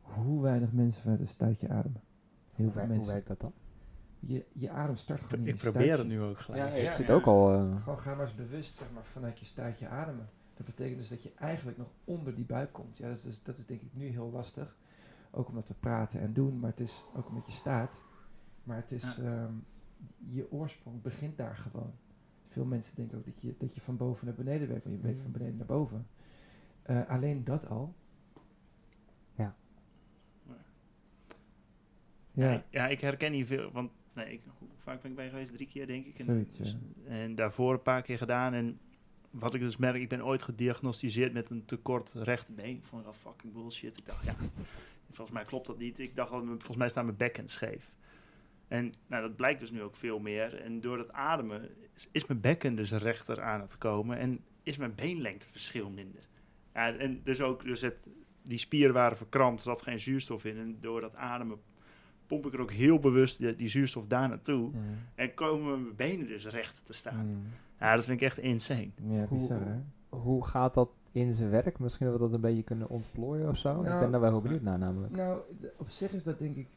hoe 0.00 0.42
weinig 0.42 0.72
mensen 0.72 1.02
vanuit 1.02 1.20
een 1.20 1.28
stuitje 1.28 1.68
ademen. 1.68 2.00
Heel 2.52 2.64
Hoe, 2.64 2.72
veel 2.72 2.74
wer- 2.74 2.84
hoe 2.84 2.94
mensen. 2.96 3.12
werkt 3.12 3.28
dat 3.28 3.40
dan? 3.40 3.52
Je, 4.20 4.44
je 4.52 4.70
adem 4.70 4.96
start 4.96 5.20
gewoon 5.22 5.38
in 5.46 5.46
Ik 5.46 5.54
je 5.54 5.70
probeer 5.70 5.82
stuitje. 5.82 5.98
het 6.14 6.20
nu 6.20 6.20
ook 6.28 6.38
gelijk. 6.38 6.62
Ja, 6.62 6.68
ik 6.76 6.82
Ja, 6.82 6.92
zit 6.92 7.06
ja. 7.06 7.14
ook 7.14 7.26
al... 7.26 7.52
eh, 7.52 7.82
Gewoon 7.82 7.98
ga 7.98 8.14
maar 8.14 8.24
eens 8.26 8.34
bewust 8.34 8.74
zeg 8.74 8.92
maar, 8.92 9.04
vanuit 9.04 9.38
je 9.38 9.44
stuitje 9.44 9.88
ademen. 9.88 10.28
Dat 10.54 10.66
betekent 10.66 10.98
dus 10.98 11.08
dat 11.08 11.22
je 11.22 11.32
eigenlijk 11.34 11.78
nog 11.78 11.88
onder 12.04 12.34
die 12.34 12.44
buik 12.44 12.72
komt. 12.72 12.96
Ja, 12.96 13.08
dat 13.08 13.16
is, 13.16 13.22
dus- 13.22 13.42
dat 13.42 13.58
is 13.58 13.66
denk 13.66 13.80
ik 13.82 13.94
nu 13.94 14.06
heel 14.06 14.30
lastig. 14.30 14.76
Ook 15.30 15.48
omdat 15.48 15.68
we 15.68 15.74
praten 15.80 16.20
en 16.20 16.32
doen, 16.32 16.58
maar 16.58 16.70
het 16.70 16.80
is 16.80 17.04
ook 17.14 17.28
omdat 17.28 17.46
je 17.46 17.52
staat. 17.52 18.00
Maar 18.64 18.76
het 18.76 18.92
is, 18.92 19.18
ehm, 19.18 19.52
je 20.30 20.52
oorsprong 20.52 21.02
begint 21.02 21.36
daar 21.36 21.56
gewoon. 21.56 21.92
Veel 22.48 22.64
mensen 22.64 22.96
denken 22.96 23.18
ook 23.18 23.24
dat 23.24 23.40
je, 23.42 23.54
dat 23.58 23.74
je 23.74 23.80
van 23.80 23.96
boven 23.96 24.26
naar 24.26 24.34
beneden 24.34 24.68
werkt, 24.68 24.84
maar 24.84 24.92
je 24.94 25.00
weet 25.00 25.20
van 25.22 25.30
beneden 25.32 25.56
naar 25.56 25.66
boven. 25.66 26.06
Eh, 26.82 27.08
alleen 27.08 27.44
dat 27.44 27.68
al. 27.68 27.94
Ja. 29.34 29.54
Ja, 30.46 30.54
Ja, 32.32 32.52
ik- 32.54 32.64
ja, 32.70 32.86
ik 32.88 33.00
herken 33.00 33.32
hier 33.32 33.46
veel, 33.46 33.70
want 33.72 33.90
nee, 34.12 34.32
ik, 34.32 34.42
hoe 34.58 34.68
vaak 34.76 35.02
ben 35.02 35.10
ik 35.10 35.16
bij 35.16 35.28
geweest? 35.28 35.52
Drie 35.52 35.66
keer, 35.66 35.86
denk 35.86 36.06
ik. 36.06 36.18
En, 36.18 36.24
Zoiets, 36.24 36.56
ja. 36.56 36.62
dus- 36.62 36.76
en 37.06 37.34
daarvoor 37.34 37.72
een 37.72 37.82
paar 37.82 38.02
keer 38.02 38.18
gedaan. 38.18 38.52
En 38.54 38.78
wat 39.38 39.54
ik 39.54 39.60
dus 39.60 39.76
merk, 39.76 39.96
ik 39.96 40.08
ben 40.08 40.24
ooit 40.24 40.42
gediagnosticeerd 40.42 41.32
met 41.32 41.50
een 41.50 41.64
tekort 41.64 42.12
rechterbeen. 42.16 42.76
Ik 42.76 42.84
vond 42.84 43.04
dat 43.04 43.16
fucking 43.16 43.52
bullshit. 43.52 43.96
Ik 43.96 44.06
dacht, 44.06 44.24
ja, 44.24 44.34
volgens 45.16 45.30
mij 45.30 45.44
klopt 45.44 45.66
dat 45.66 45.78
niet. 45.78 45.98
Ik 45.98 46.16
dacht, 46.16 46.30
volgens 46.30 46.76
mij 46.76 46.88
staat 46.88 47.04
mijn 47.04 47.16
bekken 47.16 47.48
scheef. 47.48 47.94
En 48.68 48.94
nou, 49.06 49.22
dat 49.22 49.36
blijkt 49.36 49.60
dus 49.60 49.70
nu 49.70 49.82
ook 49.82 49.96
veel 49.96 50.18
meer. 50.18 50.60
En 50.60 50.80
door 50.80 50.96
dat 50.96 51.12
ademen 51.12 51.70
is, 52.12 52.26
mijn 52.26 52.40
bekken 52.40 52.74
dus 52.74 52.92
rechter 52.92 53.42
aan 53.42 53.60
het 53.60 53.78
komen. 53.78 54.18
En 54.18 54.44
is 54.62 54.76
mijn 54.76 54.94
beenlengteverschil 54.94 55.90
minder. 55.90 56.28
Ja, 56.74 56.96
en 56.96 57.20
dus 57.24 57.40
ook, 57.40 57.64
dus 57.64 57.80
het, 57.80 57.96
die 58.42 58.58
spieren 58.58 58.94
waren 58.94 59.16
verkrampt, 59.16 59.58
er 59.58 59.66
zat 59.66 59.82
geen 59.82 60.00
zuurstof 60.00 60.44
in. 60.44 60.58
En 60.58 60.78
door 60.80 61.00
dat 61.00 61.16
ademen 61.16 61.60
pomp 62.26 62.46
ik 62.46 62.52
er 62.52 62.60
ook 62.60 62.72
heel 62.72 62.98
bewust 62.98 63.38
die, 63.38 63.56
die 63.56 63.68
zuurstof 63.68 64.06
daar 64.06 64.28
naartoe. 64.28 64.70
Mm. 64.70 64.98
En 65.14 65.34
komen 65.34 65.82
mijn 65.82 65.96
benen 65.96 66.26
dus 66.26 66.46
recht 66.46 66.80
te 66.84 66.92
staan. 66.92 67.26
Mm. 67.26 67.46
Ja, 67.84 67.96
dat 67.96 68.04
vind 68.04 68.20
ik 68.20 68.26
echt 68.26 68.38
insane. 68.38 68.90
Ja, 69.02 69.26
Hoe- 69.26 69.52
hè? 69.52 69.80
Hoe 70.18 70.44
gaat 70.44 70.74
dat 70.74 70.88
in 71.12 71.32
zijn 71.32 71.50
werk? 71.50 71.78
Misschien 71.78 72.06
dat 72.06 72.14
we 72.14 72.20
dat 72.22 72.32
een 72.32 72.40
beetje 72.40 72.62
kunnen 72.62 72.88
ontplooien 72.88 73.48
of 73.48 73.56
zo. 73.56 73.78
ik 73.80 73.86
Nou, 73.86 74.00
ben 74.00 74.10
daar 74.10 74.20
wel 74.20 74.30
heel 74.30 74.40
benieuwd 74.40 74.62
naar 74.62 74.78
namelijk. 74.78 75.16
Nou, 75.16 75.40
op 75.76 75.88
zich 75.90 76.12
is 76.12 76.22
dat 76.24 76.38
denk 76.38 76.56
ik. 76.56 76.68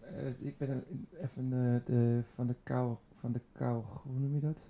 eh, 0.00 0.46
ik 0.46 0.58
ben 0.58 0.70
een- 0.70 1.06
even 1.20 1.44
eh, 1.52 1.86
de, 1.94 2.20
van 2.34 2.46
de 2.46 2.54
kou, 2.62 2.94
van 3.14 3.32
de 3.32 3.40
kou, 3.52 3.82
hoe 4.02 4.18
noem 4.18 4.34
je 4.34 4.40
dat? 4.40 4.68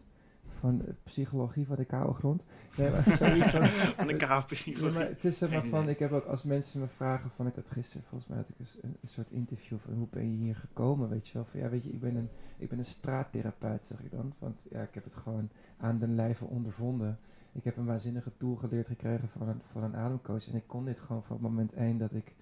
Van 0.62 0.82
psychologie 1.04 1.66
van 1.66 1.76
de 1.76 1.84
koude 1.84 2.12
grond. 2.12 2.44
Nee, 2.76 2.90
maar 2.90 3.02
van. 3.02 3.66
Van 3.96 4.06
de 4.06 4.16
koude 4.16 4.46
psychologie. 4.46 4.98
maar 4.98 5.08
het 5.08 5.24
is 5.24 5.38
zeg 5.38 5.50
maar 5.50 5.64
van, 5.64 5.88
ik 5.88 5.98
heb 5.98 6.12
ook 6.12 6.24
als 6.24 6.42
mensen 6.42 6.80
me 6.80 6.86
vragen 6.86 7.30
van, 7.30 7.46
ik 7.46 7.54
had 7.54 7.70
gisteren, 7.70 8.06
volgens 8.08 8.30
mij 8.30 8.38
had 8.38 8.48
ik 8.48 8.58
een, 8.58 8.96
een 9.02 9.08
soort 9.08 9.30
interview 9.30 9.78
van, 9.78 9.94
hoe 9.94 10.06
ben 10.10 10.30
je 10.30 10.36
hier 10.36 10.56
gekomen, 10.56 11.08
weet 11.08 11.26
je 11.26 11.32
wel? 11.32 11.44
Van, 11.44 11.60
ja, 11.60 11.68
weet 11.68 11.84
je, 11.84 11.90
ik 11.90 12.00
ben 12.00 12.16
een, 12.16 12.28
ik 12.58 12.68
ben 12.68 12.78
een 12.78 12.84
straattherapeut, 12.84 13.86
zeg 13.86 14.00
ik 14.00 14.10
dan. 14.10 14.32
Want 14.38 14.60
ja, 14.70 14.82
ik 14.82 14.94
heb 14.94 15.04
het 15.04 15.14
gewoon 15.14 15.48
aan 15.76 15.98
den 15.98 16.14
lijve 16.14 16.44
ondervonden. 16.44 17.18
Ik 17.52 17.64
heb 17.64 17.76
een 17.76 17.86
waanzinnige 17.86 18.32
tool 18.36 18.54
geleerd 18.54 18.86
gekregen 18.86 19.28
van 19.28 19.48
een, 19.48 19.60
van 19.72 19.82
een 19.82 19.96
ademcoach. 19.96 20.48
En 20.48 20.54
ik 20.54 20.66
kon 20.66 20.84
dit 20.84 21.00
gewoon 21.00 21.22
van 21.22 21.38
moment 21.40 21.72
één 21.72 21.98
dat 21.98 22.14
ik, 22.14 22.34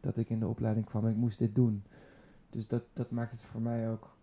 dat 0.00 0.16
ik 0.16 0.30
in 0.30 0.38
de 0.38 0.46
opleiding 0.46 0.86
kwam 0.86 1.04
en 1.04 1.10
ik 1.10 1.16
moest 1.16 1.38
dit 1.38 1.54
doen. 1.54 1.82
Dus 2.50 2.66
dat, 2.66 2.82
dat 2.92 3.10
maakt 3.10 3.30
het 3.30 3.40
voor 3.40 3.60
mij 3.60 3.90
ook, 3.90 4.16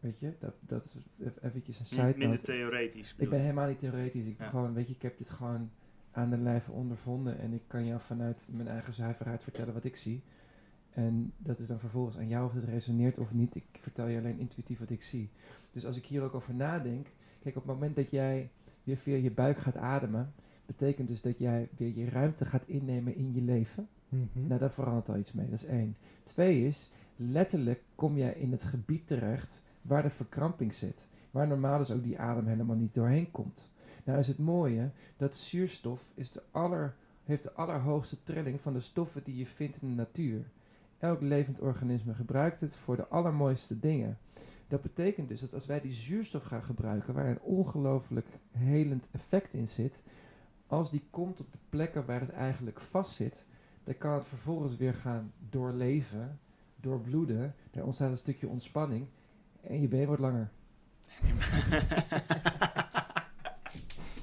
weet 0.00 0.18
je, 0.18 0.32
dat, 0.38 0.54
dat 0.60 0.84
is 0.84 0.94
even 1.26 1.42
eventjes 1.44 1.78
een 1.80 1.86
side 1.86 2.02
Min- 2.02 2.18
Minder 2.18 2.28
note. 2.38 2.42
theoretisch. 2.52 3.14
Ik 3.16 3.28
ben 3.28 3.40
helemaal 3.40 3.68
niet 3.68 3.78
theoretisch. 3.78 4.24
Ik, 4.26 4.36
ben 4.36 4.46
Ja. 4.46 4.52
gewoon, 4.52 4.74
weet 4.74 4.88
je, 4.88 4.94
ik 4.94 5.02
heb 5.02 5.18
dit 5.18 5.30
gewoon 5.30 5.70
aan 6.10 6.30
de 6.30 6.38
lijve 6.38 6.70
ondervonden. 6.72 7.38
En 7.38 7.52
ik 7.52 7.62
kan 7.66 7.86
jou 7.86 8.00
vanuit 8.00 8.48
mijn 8.50 8.68
eigen 8.68 8.92
zuiverheid 8.92 9.42
vertellen 9.42 9.74
wat 9.74 9.84
ik 9.84 9.96
zie. 9.96 10.22
En 10.90 11.32
dat 11.38 11.58
is 11.58 11.66
dan 11.66 11.78
vervolgens 11.78 12.16
aan 12.16 12.28
jou 12.28 12.46
of 12.46 12.52
het 12.54 12.64
resoneert 12.64 13.18
of 13.18 13.32
niet. 13.32 13.54
Ik 13.54 13.64
vertel 13.80 14.06
je 14.06 14.18
alleen 14.18 14.38
intuïtief 14.38 14.78
wat 14.78 14.90
ik 14.90 15.02
zie. 15.02 15.30
Dus 15.72 15.84
als 15.86 15.96
ik 15.96 16.06
hier 16.06 16.22
ook 16.22 16.34
over 16.34 16.54
nadenk. 16.54 17.06
Kijk, 17.42 17.56
op 17.56 17.62
het 17.62 17.72
moment 17.72 17.96
dat 17.96 18.10
jij 18.10 18.50
weer 18.84 18.96
via 18.96 19.16
je 19.16 19.30
buik 19.30 19.58
gaat 19.58 19.76
ademen. 19.76 20.32
Betekent 20.66 21.08
dus 21.08 21.20
dat 21.20 21.38
jij 21.38 21.68
weer 21.76 21.94
je 21.96 22.08
ruimte 22.08 22.44
gaat 22.44 22.62
innemen 22.66 23.14
in 23.16 23.32
je 23.34 23.40
leven. 23.42 23.88
Mhm. 24.08 24.46
Nou, 24.46 24.60
daar 24.60 24.72
verandert 24.72 25.08
al 25.08 25.16
iets 25.16 25.32
mee. 25.32 25.48
Dat 25.50 25.58
is 25.58 25.64
één. 25.66 25.96
Twee 26.24 26.66
is, 26.66 26.90
letterlijk 27.16 27.82
kom 27.94 28.16
jij 28.16 28.32
in 28.32 28.50
het 28.52 28.62
gebied 28.64 29.06
terecht 29.06 29.62
waar 29.82 30.02
de 30.02 30.10
verkramping 30.10 30.74
zit. 30.74 31.06
Waar 31.30 31.46
normaal 31.46 31.78
dus 31.78 31.90
ook 31.90 32.02
die 32.02 32.18
adem 32.18 32.46
helemaal 32.46 32.76
niet 32.76 32.94
doorheen 32.94 33.30
komt. 33.30 33.70
Nou 34.04 34.18
is 34.18 34.26
het 34.26 34.38
mooie 34.38 34.90
dat 35.16 35.36
zuurstof 35.36 36.12
is 36.14 36.32
de 36.32 36.42
aller, 36.50 36.94
heeft 37.24 37.42
de 37.42 37.52
allerhoogste 37.52 38.22
trilling 38.22 38.60
van 38.60 38.72
de 38.72 38.80
stoffen 38.80 39.22
die 39.24 39.36
je 39.36 39.46
vindt 39.46 39.82
in 39.82 39.88
de 39.88 39.94
natuur. 39.94 40.50
Elk 40.98 41.20
levend 41.20 41.60
organisme 41.60 42.14
gebruikt 42.14 42.60
het 42.60 42.74
voor 42.76 42.96
de 42.96 43.08
allermooiste 43.08 43.80
dingen. 43.80 44.18
Dat 44.68 44.82
betekent 44.82 45.28
dus 45.28 45.40
dat 45.40 45.54
als 45.54 45.66
wij 45.66 45.80
die 45.80 45.92
zuurstof 45.92 46.44
gaan 46.44 46.62
gebruiken, 46.62 47.14
waar 47.14 47.28
een 47.28 47.40
ongelooflijk 47.40 48.26
helend 48.50 49.08
effect 49.10 49.54
in 49.54 49.68
zit, 49.68 50.02
als 50.66 50.90
die 50.90 51.02
komt 51.10 51.40
op 51.40 51.52
de 51.52 51.58
plekken 51.68 52.06
waar 52.06 52.20
het 52.20 52.30
eigenlijk 52.30 52.80
vast 52.80 53.12
zit, 53.12 53.46
dan 53.84 53.98
kan 53.98 54.12
het 54.12 54.26
vervolgens 54.26 54.76
weer 54.76 54.94
gaan 54.94 55.32
doorleven, 55.50 56.38
doorbloeden. 56.76 57.54
Er 57.70 57.84
ontstaat 57.84 58.10
een 58.10 58.18
stukje 58.18 58.48
ontspanning 58.48 59.06
en 59.62 59.80
je 59.80 59.88
been 59.88 60.06
wordt 60.06 60.20
langer. 60.22 60.50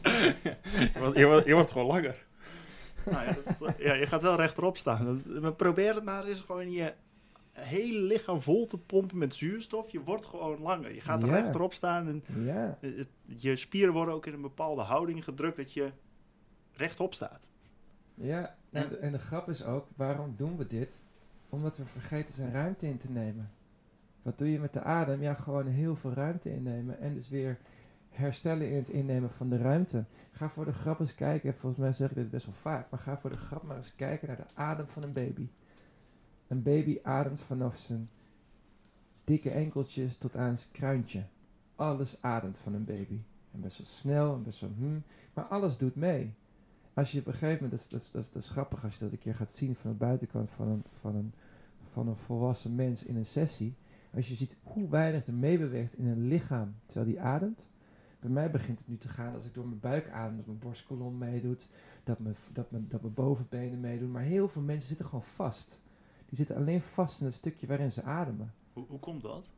je, 0.04 0.91
wordt, 1.00 1.17
je, 1.17 1.26
wordt, 1.26 1.45
je 1.45 1.54
wordt 1.54 1.71
gewoon 1.71 1.88
langer. 1.88 2.26
Nou 3.06 3.26
ja, 3.26 3.34
dat 3.34 3.45
is- 3.47 3.73
ja, 3.86 3.93
je 3.93 4.06
gaat 4.06 4.21
wel 4.21 4.36
rechterop 4.36 4.78
staan. 4.78 5.21
Maar 5.41 5.54
probeer 5.54 5.95
het 5.95 6.04
maar 6.04 6.26
eens 6.26 6.41
gewoon 6.41 6.71
je 6.71 6.93
hele 7.52 8.00
lichaam 8.00 8.41
vol 8.41 8.65
te 8.65 8.78
pompen 8.78 9.17
met 9.17 9.36
zuurstof. 9.36 9.91
Je 9.91 10.02
wordt 10.04 10.26
gewoon 10.26 10.60
langer. 10.62 10.93
Je 10.93 11.02
gaat 11.02 11.21
Ja. 11.21 11.28
rechterop 11.28 11.73
staan 11.73 12.08
en 12.08 12.23
Ja, 12.45 12.78
het- 12.82 13.10
je 13.26 13.56
spieren 13.56 13.93
worden 13.93 14.13
ook 14.13 14.26
in 14.26 14.34
een 14.34 14.41
bepaalde 14.41 14.82
houding 14.82 15.23
gedrukt 15.23 15.58
dat 15.58 15.73
je 15.73 15.91
rechtop 16.73 17.13
staat. 17.13 17.50
ja. 18.13 18.56
En, 18.71 19.02
en 19.02 19.12
de 19.12 19.19
grap 19.19 19.50
is 19.50 19.63
ook, 19.63 19.88
waarom 19.95 20.34
doen 20.38 20.58
we 20.58 20.67
dit? 20.67 21.02
Omdat 21.50 21.78
we 21.78 21.86
vergeten 21.86 22.34
zijn 22.34 22.52
ruimte 22.52 22.86
in 22.86 22.97
te 22.97 23.12
nemen. 23.12 23.52
Wat 24.28 24.38
doe 24.38 24.52
je 24.52 24.60
met 24.60 24.74
de 24.74 24.82
adem? 24.82 25.22
Ja, 25.22 25.34
gewoon 25.34 25.68
heel 25.68 25.96
veel 25.96 26.13
ruimte 26.13 26.54
innemen. 26.54 27.00
En 27.00 27.13
dus 27.13 27.30
weer 27.30 27.58
herstellen 28.10 28.70
in 28.70 28.76
het 28.76 28.90
innemen 28.90 29.30
van 29.30 29.50
de 29.50 29.58
ruimte. 29.58 30.04
Ga 30.32 30.50
voor 30.50 30.66
de 30.66 30.74
grap 30.74 31.00
eens 31.00 31.16
kijken. 31.16 31.54
Volgens 31.54 31.82
mij 31.82 31.94
zeg 31.94 32.10
ik 32.10 32.16
dit 32.16 32.30
best 32.30 32.46
wel 32.46 32.56
vaak. 32.56 32.90
Maar 32.90 33.00
ga 33.00 33.18
voor 33.18 33.30
de 33.30 33.38
grap 33.38 33.63
maar 33.63 33.78
eens 33.78 33.96
kijken 33.96 34.28
naar 34.28 34.38
de 34.38 34.46
adem 34.54 34.88
van 34.88 35.04
een 35.04 35.13
baby. 35.13 35.48
Een 36.48 36.63
baby 36.63 37.00
ademt 37.04 37.40
vanaf 37.40 37.78
zijn 37.78 38.10
dikke 39.24 39.50
enkeltjes 39.50 40.18
tot 40.18 40.36
aan 40.36 40.58
zijn 40.58 40.72
kruintje. 40.72 41.24
Alles 41.76 42.22
ademt 42.22 42.58
van 42.58 42.74
een 42.74 42.86
baby. 42.86 43.20
En 43.52 43.62
best 43.62 43.78
wel 43.78 43.88
snel 43.88 44.34
en 44.34 44.44
best 44.44 44.60
wel 44.60 44.72
hmm. 44.78 45.04
Maar 45.34 45.46
alles 45.46 45.78
doet 45.78 45.96
mee. 45.96 46.34
Als 46.94 47.12
je 47.12 47.20
op 47.20 47.28
een 47.28 47.34
gegeven 47.34 47.63
moment, 47.63 47.72
dat 47.72 47.80
is, 47.80 47.90
dat, 47.90 48.02
is, 48.02 48.12
dat, 48.12 48.24
is, 48.24 48.32
dat 48.32 48.44
is 48.44 48.50
grappig 48.50 48.84
als 48.84 48.94
je 48.94 49.00
dat 49.00 49.12
een 49.12 49.20
keer 49.20 49.36
gaat 49.36 49.52
zien 49.52 49.76
van 49.76 49.92
de 49.92 49.98
buitenkant 49.98 50.50
van 50.50 50.68
een, 50.68 50.84
van 51.00 51.16
een, 51.16 51.34
van 51.92 52.08
een 52.08 52.16
volwassen 52.16 52.76
mens 52.76 53.04
in 53.04 53.16
een 53.16 53.26
sessie. 53.26 53.76
Als 54.13 54.28
je 54.28 54.36
ziet 54.36 54.56
hoe 54.63 54.89
weinig 54.89 55.28
er 55.28 55.34
meebeweegt 55.34 55.98
in 55.98 56.08
een 56.08 56.28
lichaam 56.28 56.76
terwijl 56.86 57.06
die 57.06 57.22
ademt. 57.22 57.70
Bij 58.20 58.30
mij 58.30 58.52
begint 58.52 58.78
het 58.78 58.88
nu 58.88 58.98
te 58.98 59.08
gaan 59.08 59.34
als 59.34 59.46
ik 59.46 59.54
door 59.54 59.67
mijn 59.67 59.80
buik 59.80 60.10
adem, 60.10 60.38
dat 60.38 60.46
mijn 60.46 60.60
borstkolom 60.60 61.17
meedoet, 61.17 61.70
dat 62.04 62.20
mijn, 62.20 62.36
dat 62.54 62.72
mijn, 62.72 62.86
dat 62.89 63.02
mijn 63.02 63.13
bovenbenen 63.13 63.80
meedoen. 63.80 64.12
Maar 64.12 64.22
heel 64.22 64.48
veel 64.48 64.62
mensen 64.62 64.88
zitten 64.88 65.06
gewoon 65.06 65.24
vast. 65.24 65.82
Die 66.26 66.38
zitten 66.38 66.56
alleen 66.56 66.82
vast 66.82 67.20
in 67.20 67.26
het 67.26 67.36
stukje 67.36 67.67
waarin 67.67 67.91
ze 67.91 68.04
ademen. 68.04 68.54
Hoe, 68.74 68.86
hoe 68.88 69.00
komt 69.00 69.22
dat? 69.22 69.50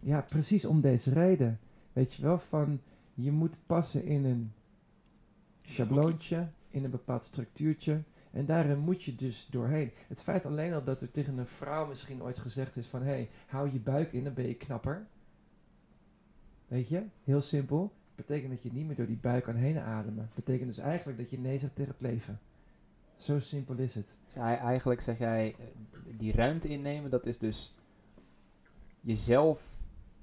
Ja, 0.00 0.20
precies 0.20 0.64
om 0.64 0.80
deze 0.80 1.12
reden. 1.12 1.60
Weet 1.92 2.14
je 2.14 2.22
wel, 2.22 2.38
van 2.38 2.80
je 3.14 3.32
moet 3.32 3.56
passen 3.66 4.04
in 4.04 4.24
een 4.24 4.52
schabloontje, 5.62 6.48
in 6.70 6.84
een 6.84 6.90
bepaald 6.90 7.24
structuurtje. 7.24 8.02
En 8.30 8.46
daarin 8.46 8.78
moet 8.78 9.02
je 9.02 9.14
dus 9.14 9.46
doorheen. 9.50 9.90
Het 10.08 10.22
feit 10.22 10.46
alleen 10.46 10.72
al 10.72 10.84
dat 10.84 11.00
er 11.00 11.10
tegen 11.10 11.38
een 11.38 11.46
vrouw 11.46 11.86
misschien 11.86 12.22
ooit 12.22 12.38
gezegd 12.38 12.76
is 12.76 12.86
van... 12.86 13.02
hé, 13.02 13.08
hey, 13.08 13.28
hou 13.46 13.72
je 13.72 13.78
buik 13.78 14.12
in, 14.12 14.24
dan 14.24 14.34
ben 14.34 14.48
je 14.48 14.54
knapper. 14.54 15.06
Weet 16.66 16.88
je, 16.88 17.02
heel 17.24 17.40
simpel. 17.40 17.92
Betekent 18.14 18.50
dat 18.50 18.62
je 18.62 18.72
niet 18.72 18.86
meer 18.86 18.96
door 18.96 19.06
die 19.06 19.16
buik 19.16 19.44
kan 19.44 19.54
heen 19.54 19.78
ademen. 19.78 20.30
Betekent 20.34 20.68
dus 20.68 20.78
eigenlijk 20.78 21.18
dat 21.18 21.30
je 21.30 21.38
nee 21.38 21.58
zegt 21.58 21.74
tegen 21.74 21.92
het 21.92 22.00
leven. 22.00 22.40
Zo 23.16 23.40
simpel 23.40 23.74
is 23.76 23.94
het. 23.94 24.16
Dus 24.26 24.36
ei- 24.36 24.56
eigenlijk 24.56 25.00
zeg 25.00 25.18
jij, 25.18 25.54
eh, 25.58 25.64
die 26.16 26.32
ruimte 26.32 26.68
innemen, 26.68 27.10
dat 27.10 27.26
is 27.26 27.38
dus 27.38 27.74
jezelf 29.00 29.70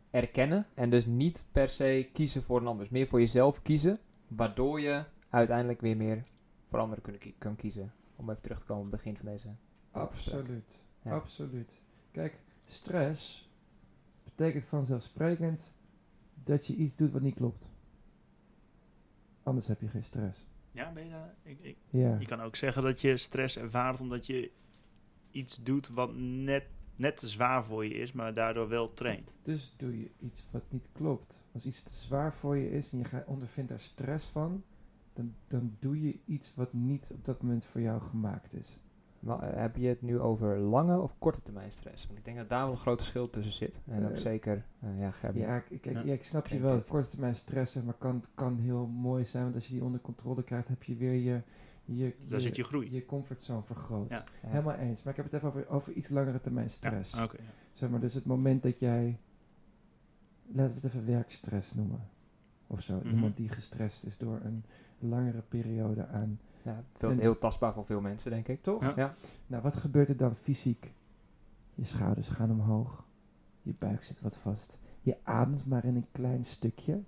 erkennen 0.10 0.66
en 0.74 0.90
dus 0.90 1.06
niet 1.06 1.46
per 1.52 1.70
se 1.70 2.10
kiezen 2.14 2.44
voor 2.44 2.62
een 2.62 2.68
ander. 2.68 2.88
Meer 2.90 3.08
voor 3.08 3.20
jezelf 3.20 3.62
kiezen, 3.62 4.00
waardoor 4.28 4.82
je 4.82 5.04
uiteindelijk 5.30 5.82
weer 5.82 5.98
meer 5.98 6.24
voor 6.70 6.80
anderen 6.80 7.04
kunnen 7.04 7.22
kan 7.38 7.56
kiezen. 7.56 7.94
Om 8.16 8.30
even 8.30 8.42
terug 8.42 8.60
te 8.60 8.66
komen 8.66 8.86
op 8.86 8.92
het 8.92 9.02
begin 9.02 9.18
van 9.18 9.26
deze. 9.26 9.48
Absoluut. 9.92 10.84
Ja. 11.02 11.12
Absoluut. 11.16 11.82
Kijk, 12.12 12.40
stress 12.66 13.50
betekent 14.24 14.66
vanzelfsprekend 14.66 15.74
dat 16.44 16.68
je 16.68 16.76
iets 16.76 16.96
doet 16.96 17.12
wat 17.12 17.22
niet 17.22 17.36
klopt. 17.36 17.70
Anders 19.44 19.68
heb 19.68 19.82
je 19.82 19.88
geen 19.88 20.04
stress. 20.04 20.46
Ja, 20.72 20.92
ben 20.92 21.04
je 21.04 21.10
daar? 21.10 21.36
Ik, 21.44 21.60
ik, 21.62 21.78
Ja. 21.90 22.20
je 22.20 22.26
kan 22.26 22.42
ook 22.42 22.56
zeggen 22.56 22.84
dat 22.84 23.02
je 23.02 23.18
stress 23.18 23.58
ervaart 23.58 24.00
omdat 24.02 24.26
je 24.26 24.52
iets 25.32 25.64
doet 25.64 25.88
wat 25.88 26.14
net, 26.16 26.68
net 26.96 27.18
te 27.18 27.28
zwaar 27.28 27.66
voor 27.66 27.86
je 27.86 27.94
is, 27.94 28.12
maar 28.12 28.34
daardoor 28.34 28.68
wel 28.68 28.94
traint. 28.94 29.36
Dus 29.42 29.74
doe 29.78 30.00
je 30.00 30.12
iets 30.20 30.46
wat 30.52 30.64
niet 30.70 30.88
klopt. 30.92 31.44
Als 31.54 31.66
iets 31.66 31.84
te 31.84 31.94
zwaar 31.94 32.34
voor 32.34 32.58
je 32.58 32.70
is 32.72 32.92
en 32.92 32.98
je 32.98 33.24
ondervindt 33.26 33.70
daar 33.70 33.80
stress 33.80 34.28
van, 34.28 34.64
dan, 35.16 35.34
dan 35.48 35.76
doe 35.80 36.02
je 36.02 36.20
iets 36.26 36.54
wat 36.56 36.74
niet 36.74 37.12
op 37.14 37.26
dat 37.26 37.42
moment 37.42 37.66
voor 37.66 37.82
jou 37.82 38.02
gemaakt 38.02 38.54
is. 38.54 38.80
Maar, 39.20 39.40
eh, 39.42 39.60
heb 39.62 39.76
je 39.76 39.88
het 39.88 40.02
nu 40.02 40.20
over 40.20 40.58
lange 40.58 41.00
of 41.00 41.16
korte 41.20 41.42
termijn 41.42 41.72
stress? 41.72 42.06
Want 42.06 42.18
ik 42.20 42.26
denk 42.26 42.38
dat 42.38 42.50
daar 42.50 42.62
wel 42.64 42.72
een 42.72 42.78
groot 42.78 43.00
verschil 43.00 43.30
tussen 43.30 43.54
zit. 43.54 43.80
En 43.88 44.06
ook 44.06 44.12
Eh, 44.12 44.18
zeker, 44.18 44.66
eh, 44.80 45.00
ja. 45.00 45.12
Ja, 45.34 45.64
ik, 45.70 45.82
kijk, 45.82 45.96
Ja. 45.96 46.02
ja, 46.02 46.14
ik 46.14 46.26
snap 46.26 46.48
je 46.48 46.60
wel. 46.60 46.76
dit. 46.76 46.88
Korte 46.88 47.10
termijn 47.10 47.36
stress 47.36 47.74
zeg 47.74 47.84
maar, 47.84 47.94
kan, 47.94 48.24
kan 48.34 48.58
heel 48.58 48.88
mooi 48.88 49.26
zijn. 49.26 49.44
Want 49.44 49.56
als 49.56 49.68
je 49.68 49.74
die 49.74 49.84
onder 49.84 50.00
controle 50.02 50.44
krijgt, 50.44 50.68
heb 50.68 50.84
je 50.84 50.96
weer 50.96 51.14
je, 51.14 51.42
je, 51.86 52.16
Daar 52.28 52.42
zit 52.42 52.56
je 52.56 52.64
groei. 52.64 52.92
je 52.94 53.06
comfortzone 53.06 53.62
vergroot. 53.64 54.10
Ja. 54.10 54.24
Ja. 54.44 54.50
Helemaal 54.50 54.76
eens. 54.76 55.04
Maar 55.04 55.14
ik 55.18 55.24
heb 55.24 55.32
het 55.32 55.36
even 55.36 55.48
over, 55.48 55.68
over 55.70 55.94
iets 55.94 56.10
langere 56.10 56.42
termijn 56.42 56.70
stress. 56.70 57.14
Ja, 57.16 57.24
oké. 57.24 57.38
ja. 57.38 57.44
Zeg 57.74 57.90
maar, 57.90 58.00
dus 58.00 58.14
het 58.14 58.26
moment 58.26 58.64
dat 58.64 58.80
jij, 58.80 59.18
laten 60.48 60.74
we 60.74 60.80
het 60.82 60.84
even 60.84 61.06
werkstress 61.06 61.74
noemen. 61.74 62.08
Of 62.68 62.82
zo. 62.82 62.96
Mhm. 62.98 63.08
Iemand 63.10 63.38
die 63.38 63.50
gestrest 63.50 64.04
is 64.04 64.18
door 64.18 64.40
een 64.44 64.64
langere 65.08 65.42
periode 65.42 66.08
aan. 66.08 66.40
Ja, 66.64 66.84
veel, 66.94 67.10
En- 67.10 67.20
heel 67.20 67.38
tastbaar 67.38 67.74
voor 67.74 67.86
veel 67.86 68.02
mensen, 68.02 68.32
denk 68.32 68.48
ik. 68.48 68.62
Toch? 68.64 68.82
Ja. 68.82 68.94
Ja. 68.96 69.16
Nou, 69.48 69.64
wat 69.64 69.76
gebeurt 69.76 70.10
er 70.10 70.18
dan 70.18 70.36
fysiek? 70.36 70.94
Je 71.76 71.86
schouders 71.86 72.28
gaan 72.30 72.52
omhoog. 72.52 73.04
Je 73.62 73.74
buik 73.80 74.04
zit 74.04 74.22
wat 74.22 74.36
vast. 74.38 74.80
Je 75.02 75.16
ademt 75.24 75.66
maar 75.66 75.86
in 75.86 75.96
een 75.96 76.08
klein 76.12 76.46
stukje. 76.46 77.02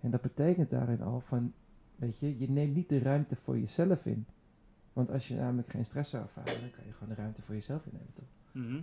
En 0.00 0.10
dat 0.10 0.20
betekent 0.20 0.70
daarin 0.70 1.02
al 1.02 1.20
van, 1.20 1.52
weet 1.96 2.18
je, 2.18 2.38
je 2.38 2.50
neemt 2.50 2.74
niet 2.74 2.88
de 2.88 2.98
ruimte 2.98 3.36
voor 3.36 3.58
jezelf 3.58 4.06
in. 4.06 4.26
Want 4.92 5.10
als 5.10 5.28
je 5.28 5.34
namelijk 5.34 5.70
geen 5.70 5.84
stress 5.84 6.10
zou 6.10 6.22
ervaren, 6.22 6.60
dan 6.60 6.70
kan 6.70 6.84
je 6.86 6.92
gewoon 6.92 7.08
de 7.08 7.20
ruimte 7.20 7.42
voor 7.42 7.54
jezelf 7.54 7.86
innemen, 7.86 8.12
toch? 8.14 8.28
Mhm. 8.52 8.80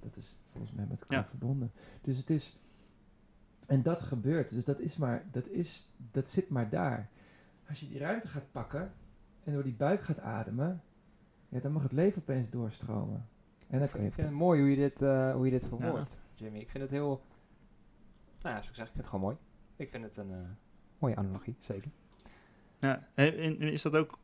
Dat 0.00 0.16
is 0.16 0.38
volgens 0.52 0.72
mij 0.72 0.86
met 0.88 1.00
elkaar 1.00 1.18
Ja. 1.18 1.24
verbonden. 1.28 1.72
Dus 2.00 2.16
het 2.16 2.30
is. 2.30 2.58
En 3.66 3.82
dat 3.82 4.02
gebeurt. 4.02 4.50
Dus 4.50 4.64
dat 4.64 4.78
is 4.80 4.96
maar. 4.96 5.24
Dat, 5.30 5.48
is, 5.48 5.90
dat 6.10 6.28
zit 6.28 6.48
maar 6.48 6.68
daar. 6.68 7.08
Als 7.68 7.80
je 7.80 7.88
die 7.88 7.98
ruimte 7.98 8.28
gaat 8.28 8.52
pakken. 8.52 8.92
En 9.44 9.52
door 9.52 9.62
die 9.62 9.74
buik 9.74 10.02
gaat 10.02 10.18
ademen. 10.20 10.82
Ja, 11.48 11.60
dan 11.60 11.72
mag 11.72 11.82
het 11.82 11.92
leven 11.92 12.22
opeens 12.22 12.50
doorstromen. 12.50 13.28
En 13.68 13.78
je. 13.78 13.84
Ik 13.84 13.90
vind 13.90 14.16
het 14.16 14.30
mooi 14.30 14.60
hoe 14.60 14.70
je 14.70 14.76
dit, 14.76 15.02
eh, 15.02 15.32
hoe 15.32 15.44
je 15.44 15.50
dit 15.50 15.66
verwoordt, 15.66 16.18
Jimmy. 16.34 16.58
Ik 16.58 16.70
vind 16.70 16.82
het 16.82 16.92
heel... 16.92 17.22
Nou 18.42 18.54
ja, 18.54 18.62
zoals 18.62 18.68
ik 18.68 18.74
zeg, 18.74 18.86
ik 18.86 18.92
vind 18.92 18.96
het 18.96 19.06
gewoon 19.06 19.24
mooi. 19.24 19.36
Ik 19.76 19.90
vind 19.90 20.04
het 20.04 20.16
een 20.16 20.32
eh, 20.32 20.38
mooie 20.98 21.16
analogie, 21.16 21.56
zeker. 21.58 21.90
Ja, 22.78 23.08
en 23.14 23.38
en 23.38 23.60
is 23.60 23.82
dat 23.82 23.96
ook... 23.96 24.18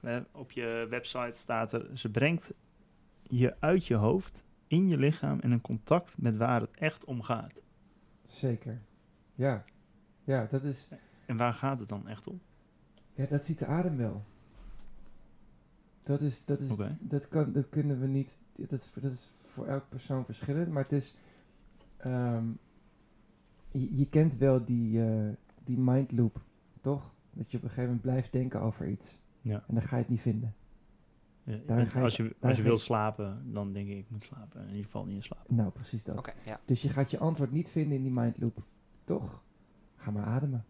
eh, 0.00 0.20
op 0.32 0.50
je 0.50 0.86
website 0.90 1.38
staat 1.38 1.72
er... 1.72 1.98
Ze 1.98 2.10
brengt 2.10 2.52
je 3.22 3.56
uit 3.60 3.86
je 3.86 3.94
hoofd 3.94 4.44
in 4.66 4.88
je 4.88 4.96
lichaam 4.96 5.40
in 5.40 5.50
een 5.50 5.60
contact 5.60 6.18
met 6.18 6.36
waar 6.36 6.60
het 6.60 6.70
echt 6.76 7.04
om 7.04 7.22
gaat. 7.22 7.62
Zeker. 8.26 8.80
Ja. 9.34 9.64
Ja, 10.24 10.46
dat 10.50 10.62
is. 10.62 10.88
En 11.26 11.36
waar 11.36 11.54
gaat 11.54 11.78
het 11.78 11.88
dan 11.88 12.08
echt 12.08 12.26
om? 12.26 12.40
Ja, 13.14 13.26
dat 13.26 13.44
ziet 13.44 13.58
de 13.58 13.66
adem 13.66 13.96
wel. 13.96 14.22
Dat 16.02 16.20
is. 16.20 16.44
Dat 16.44 16.60
is. 16.60 16.68
Dat, 17.00 17.28
kan, 17.28 17.52
dat 17.52 17.68
kunnen 17.68 18.00
we 18.00 18.06
niet. 18.06 18.36
Dat 18.56 18.72
is, 18.80 18.90
dat 18.94 19.12
is 19.12 19.32
voor 19.44 19.66
elk 19.66 19.88
persoon 19.88 20.24
verschillend. 20.24 20.68
Maar 20.68 20.82
het 20.82 20.92
is. 20.92 21.16
ehm, 21.96 22.44
je, 23.70 23.96
je 23.96 24.08
kent 24.08 24.36
wel 24.36 24.64
die, 24.64 25.04
eh, 25.04 25.28
die 25.64 25.78
mind 25.78 26.12
loop, 26.12 26.40
toch? 26.80 27.12
Dat 27.32 27.50
je 27.50 27.56
op 27.56 27.62
een 27.62 27.68
gegeven 27.68 27.84
moment 27.90 28.02
blijft 28.02 28.32
denken 28.32 28.60
over 28.60 28.88
iets. 28.88 29.20
Ja. 29.40 29.64
En 29.68 29.74
dan 29.74 29.82
ga 29.82 29.96
je 29.96 30.02
het 30.02 30.10
niet 30.10 30.20
vinden. 30.20 30.54
Ja, 31.44 31.56
Daar 31.66 31.78
en 31.78 31.86
ga 31.86 31.98
je- 31.98 32.04
als 32.04 32.16
je, 32.16 32.36
als 32.40 32.56
je 32.56 32.62
wil 32.62 32.78
slapen, 32.78 33.52
dan 33.52 33.72
denk 33.72 33.88
ik, 33.88 33.96
ik 33.98 34.10
moet 34.10 34.22
slapen. 34.22 34.68
En 34.68 34.76
je 34.76 34.84
valt 34.86 35.06
niet 35.06 35.16
in 35.16 35.22
slaap. 35.22 35.50
Nou, 35.50 35.70
precies 35.70 36.04
dat. 36.04 36.32
Ja. 36.44 36.60
Dus 36.64 36.82
je 36.82 36.88
gaat 36.88 37.10
je 37.10 37.18
antwoord 37.18 37.50
niet 37.52 37.68
vinden 37.68 37.96
in 37.96 38.02
die 38.02 38.12
mind 38.12 38.38
loop. 38.40 38.62
Toch? 39.04 39.42
Ga 39.96 40.10
maar 40.10 40.24
ademen. 40.24 40.64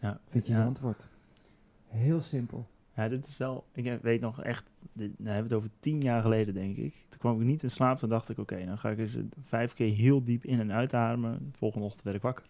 Ja. 0.00 0.20
Vind 0.28 0.46
je 0.46 0.52
Ja. 0.52 0.58
je 0.60 0.64
antwoord. 0.66 1.08
Heel 1.94 2.20
simpel. 2.20 2.66
Ja, 2.96 3.08
dit 3.08 3.26
is 3.26 3.36
wel... 3.36 3.64
Ik 3.72 3.98
weet 4.02 4.20
nog 4.20 4.42
echt... 4.42 4.64
Dit, 4.92 5.18
nou, 5.18 5.30
hebben 5.34 5.48
we 5.48 5.54
het 5.54 5.64
over 5.64 5.78
tien 5.80 6.00
jaar 6.00 6.22
geleden, 6.22 6.54
denk 6.54 6.76
ik. 6.76 6.94
Toen 7.08 7.18
kwam 7.18 7.40
ik 7.40 7.46
niet 7.46 7.62
in 7.62 7.70
slaap. 7.70 7.98
Toen 7.98 8.08
dacht 8.08 8.28
ik, 8.28 8.38
oké, 8.38 8.64
dan 8.64 8.78
ga 8.78 8.90
ik 8.90 8.98
eens 8.98 9.16
vijf 9.44 9.72
keer 9.74 9.94
heel 9.94 10.24
diep 10.24 10.44
in- 10.44 10.60
en 10.60 10.72
uitademen. 10.72 11.50
De 11.52 11.58
volgende 11.58 11.84
ochtend 11.86 12.02
werd 12.04 12.16
ik 12.16 12.22
wakker. 12.22 12.44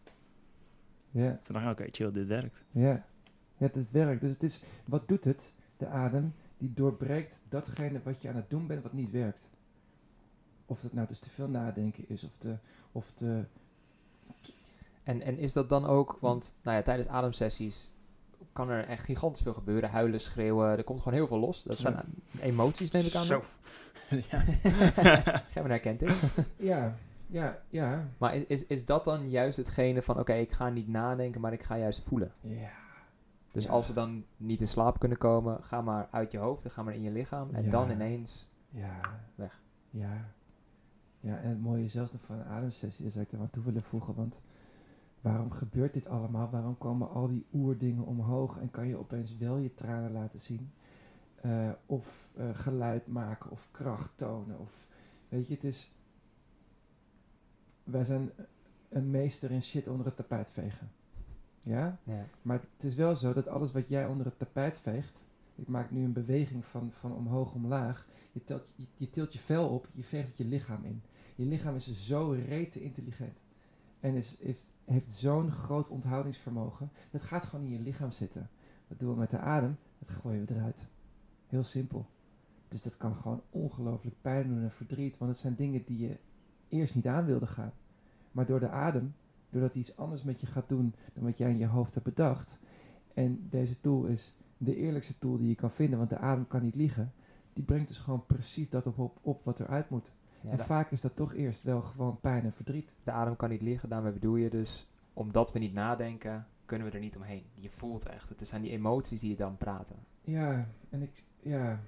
Ja. 1.10 1.38
Toen 1.42 1.54
dacht 1.54 1.66
ik, 1.66 1.80
oké, 1.80 1.88
chill, 1.92 2.12
dit 2.12 2.26
werkt. 2.26 2.64
Ja, 2.70 3.04
ja 3.56 3.68
het 3.72 3.90
werkt. 3.90 4.20
Dus 4.20 4.30
het 4.30 4.42
is, 4.42 4.64
wat 4.84 5.08
doet 5.08 5.24
het? 5.24 5.52
De 5.76 5.86
adem, 5.86 6.34
die 6.58 6.72
doorbreekt 6.74 7.42
datgene 7.48 8.00
wat 8.02 8.22
je 8.22 8.28
aan 8.28 8.36
het 8.36 8.50
doen 8.50 8.66
bent 8.66 8.82
wat 8.82 8.92
niet 8.92 9.10
werkt. 9.10 9.48
Of 10.66 10.82
het 10.82 10.92
nou 10.92 11.06
dus 11.06 11.18
te 11.18 11.30
veel 11.30 11.48
nadenken 11.48 12.04
is, 12.08 12.24
of 12.24 12.30
te, 12.38 12.56
of 12.92 13.12
te, 13.14 13.44
En, 15.02 15.20
en 15.20 15.38
is 15.38 15.52
dat 15.52 15.68
dan 15.68 15.84
ook, 15.84 16.16
want 16.20 16.54
nou 16.62 16.76
ja, 16.76 16.82
tijdens 16.82 17.08
ademsessies 17.08 17.90
kan 18.52 18.70
er 18.70 18.84
echt 18.86 19.04
gigantisch 19.04 19.42
veel 19.42 19.52
gebeuren. 19.54 19.90
Huilen, 19.90 20.20
schreeuwen, 20.20 20.68
er 20.76 20.84
komt 20.84 20.98
gewoon 21.02 21.18
heel 21.18 21.26
veel 21.26 21.38
los. 21.38 21.62
Dat 21.62 21.76
zijn 21.78 21.94
Ja. 21.94 22.40
emoties, 22.40 22.90
neem 22.90 23.04
ik 23.04 23.14
aan. 23.14 23.24
Zo. 23.24 23.42
ja. 24.30 24.42
Jij 25.54 25.62
herkent 25.62 25.98
dit. 25.98 26.10
ja, 26.56 26.94
ja, 27.26 27.58
ja, 27.68 28.08
Maar 28.18 28.34
is, 28.34 28.44
is, 28.46 28.66
is 28.66 28.86
dat 28.86 29.04
dan 29.04 29.30
juist 29.30 29.56
hetgene 29.56 30.02
van, 30.02 30.18
oké, 30.18 30.32
ik 30.32 30.52
ga 30.52 30.68
niet 30.68 30.88
nadenken, 30.88 31.40
maar 31.40 31.52
ik 31.52 31.62
ga 31.62 31.78
juist 31.78 32.02
voelen? 32.02 32.32
ja. 32.40 32.68
Dus 33.50 33.64
Ja. 33.64 33.70
als 33.70 33.86
we 33.86 33.92
dan 33.92 34.24
niet 34.36 34.60
in 34.60 34.68
slaap 34.68 34.98
kunnen 34.98 35.18
komen, 35.18 35.62
ga 35.62 35.80
maar 35.80 36.08
uit 36.10 36.32
je 36.32 36.38
hoofd 36.38 36.64
en 36.64 36.70
ga 36.70 36.82
maar 36.82 36.94
in 36.94 37.02
je 37.02 37.10
lichaam. 37.10 37.48
En 37.54 37.64
Ja. 37.64 37.70
dan 37.70 37.90
ineens, 37.90 38.48
Ja. 38.70 39.00
Weg. 39.34 39.60
Ja. 39.90 40.30
Ja, 41.20 41.36
en 41.38 41.48
het 41.48 41.60
mooie 41.60 41.88
zelfs 41.88 42.12
nog 42.12 42.20
van 42.26 42.38
een 42.38 42.44
ademsessie, 42.44 43.02
daar 43.04 43.12
zou 43.12 43.24
ik 43.24 43.32
er 43.32 43.38
aan 43.38 43.50
toe 43.50 43.62
willen 43.64 43.82
voegen, 43.82 44.14
want 44.14 44.40
waarom 45.24 45.50
gebeurt 45.50 45.92
dit 45.92 46.06
allemaal? 46.06 46.50
Waarom 46.50 46.78
komen 46.78 47.10
al 47.10 47.28
die 47.28 47.46
oerdingen 47.52 48.04
omhoog 48.04 48.58
en 48.58 48.70
kan 48.70 48.88
je 48.88 48.96
opeens 48.96 49.36
wel 49.36 49.56
je 49.56 49.74
tranen 49.74 50.12
laten 50.12 50.38
zien? 50.38 50.70
Eh, 51.34 51.70
of 51.86 52.30
eh, 52.36 52.48
geluid 52.52 53.06
maken, 53.06 53.50
of 53.50 53.68
kracht 53.70 54.10
tonen, 54.16 54.58
of 54.58 54.86
weet 55.28 55.46
je, 55.48 55.54
het 55.54 55.64
is... 55.64 55.92
Wij 57.84 58.04
zijn 58.04 58.30
een 58.88 59.10
meester 59.10 59.50
in 59.50 59.62
shit 59.62 59.88
onder 59.88 60.06
het 60.06 60.16
tapijt 60.16 60.50
vegen. 60.50 60.90
Ja? 61.62 61.98
ja, 62.02 62.24
Maar 62.42 62.60
het 62.76 62.84
is 62.84 62.94
wel 62.94 63.16
zo 63.16 63.32
dat 63.32 63.48
alles 63.48 63.72
wat 63.72 63.88
jij 63.88 64.06
onder 64.06 64.26
het 64.26 64.38
tapijt 64.38 64.78
veegt, 64.78 65.24
ik 65.54 65.68
maak 65.68 65.90
nu 65.90 66.04
een 66.04 66.12
beweging 66.12 66.64
van, 66.64 66.90
van 66.92 67.12
omhoog 67.12 67.52
omlaag, 67.52 68.06
je, 68.32 68.44
telt, 68.44 68.72
je, 68.76 68.86
je 68.96 69.10
tilt 69.10 69.32
je 69.32 69.38
vel 69.38 69.68
op, 69.68 69.88
je 69.92 70.02
veegt 70.02 70.28
het 70.28 70.36
je 70.36 70.44
lichaam 70.44 70.84
in. 70.84 71.02
Je 71.34 71.44
lichaam 71.44 71.74
is 71.74 72.06
zo 72.06 72.30
rete 72.30 72.82
intelligent 72.82 73.43
en 74.04 74.14
is, 74.14 74.36
heeft, 74.84 75.12
zo'n 75.12 75.50
groot 75.50 75.88
onthoudingsvermogen, 75.88 76.90
dat 77.10 77.22
gaat 77.22 77.44
gewoon 77.44 77.64
in 77.64 77.70
je 77.70 77.80
lichaam 77.80 78.10
zitten. 78.10 78.50
Wat 78.86 78.98
doen 78.98 79.12
we 79.12 79.18
met 79.18 79.30
de 79.30 79.38
adem? 79.38 79.76
Dat 79.98 80.10
gooien 80.10 80.46
we 80.46 80.54
eruit. 80.54 80.86
Heel 81.46 81.62
simpel. 81.62 82.06
Dus 82.68 82.82
dat 82.82 82.96
kan 82.96 83.14
gewoon 83.14 83.42
ongelooflijk 83.50 84.16
pijn 84.20 84.48
doen 84.48 84.62
en 84.62 84.70
verdriet, 84.70 85.18
want 85.18 85.30
het 85.30 85.40
zijn 85.40 85.54
dingen 85.54 85.84
die 85.84 85.98
je 85.98 86.18
eerst 86.68 86.94
niet 86.94 87.06
aan 87.06 87.24
wilde 87.24 87.46
gaan. 87.46 87.72
Maar 88.32 88.46
door 88.46 88.60
de 88.60 88.68
adem 88.68 89.14
doordat 89.50 89.72
hij 89.72 89.80
iets 89.80 89.96
anders 89.96 90.22
met 90.22 90.40
je 90.40 90.46
gaat 90.46 90.68
doen 90.68 90.94
dan 91.12 91.24
wat 91.24 91.38
jij 91.38 91.50
in 91.50 91.58
je 91.58 91.66
hoofd 91.66 91.94
hebt 91.94 92.06
bedacht. 92.06 92.58
En 93.14 93.46
deze 93.50 93.80
tool 93.80 94.04
is 94.04 94.34
de 94.56 94.76
eerlijkste 94.76 95.18
tool 95.18 95.36
die 95.36 95.48
je 95.48 95.54
kan 95.54 95.70
vinden, 95.70 95.98
want 95.98 96.10
de 96.10 96.18
adem 96.18 96.46
kan 96.46 96.62
niet 96.62 96.74
liegen. 96.74 97.12
Die 97.52 97.64
brengt 97.64 97.88
dus 97.88 97.98
gewoon 97.98 98.26
precies 98.26 98.70
dat 98.70 98.86
op, 98.86 98.98
op, 98.98 99.18
op 99.22 99.44
wat 99.44 99.60
eruit 99.60 99.90
moet. 99.90 100.12
Ja 100.44 100.50
en 100.50 100.64
vaak 100.64 100.90
is 100.90 101.00
dat 101.00 101.16
toch 101.16 101.34
eerst 101.34 101.62
wel 101.62 101.82
gewoon 101.82 102.20
pijn 102.20 102.44
en 102.44 102.52
verdriet. 102.52 102.94
de 103.04 103.10
adem 103.10 103.36
kan 103.36 103.50
niet 103.50 103.62
liggen, 103.62 103.88
daarmee 103.88 104.12
bedoel 104.12 104.36
je 104.36 104.50
dus, 104.50 104.86
omdat 105.12 105.52
we 105.52 105.58
niet 105.58 105.72
nadenken, 105.72 106.46
kunnen 106.64 106.86
we 106.88 106.94
er 106.94 107.00
niet 107.00 107.16
omheen. 107.16 107.44
Je 107.54 107.70
voelt 107.70 108.06
echt, 108.06 108.28
het 108.28 108.48
zijn 108.48 108.62
die 108.62 108.70
emoties 108.70 109.20
die 109.20 109.30
je 109.30 109.36
dan 109.36 109.56
praten. 109.56 109.96
Ja, 110.20 110.68
en 110.90 111.02
ik, 111.02 111.24
ja, 111.40 111.80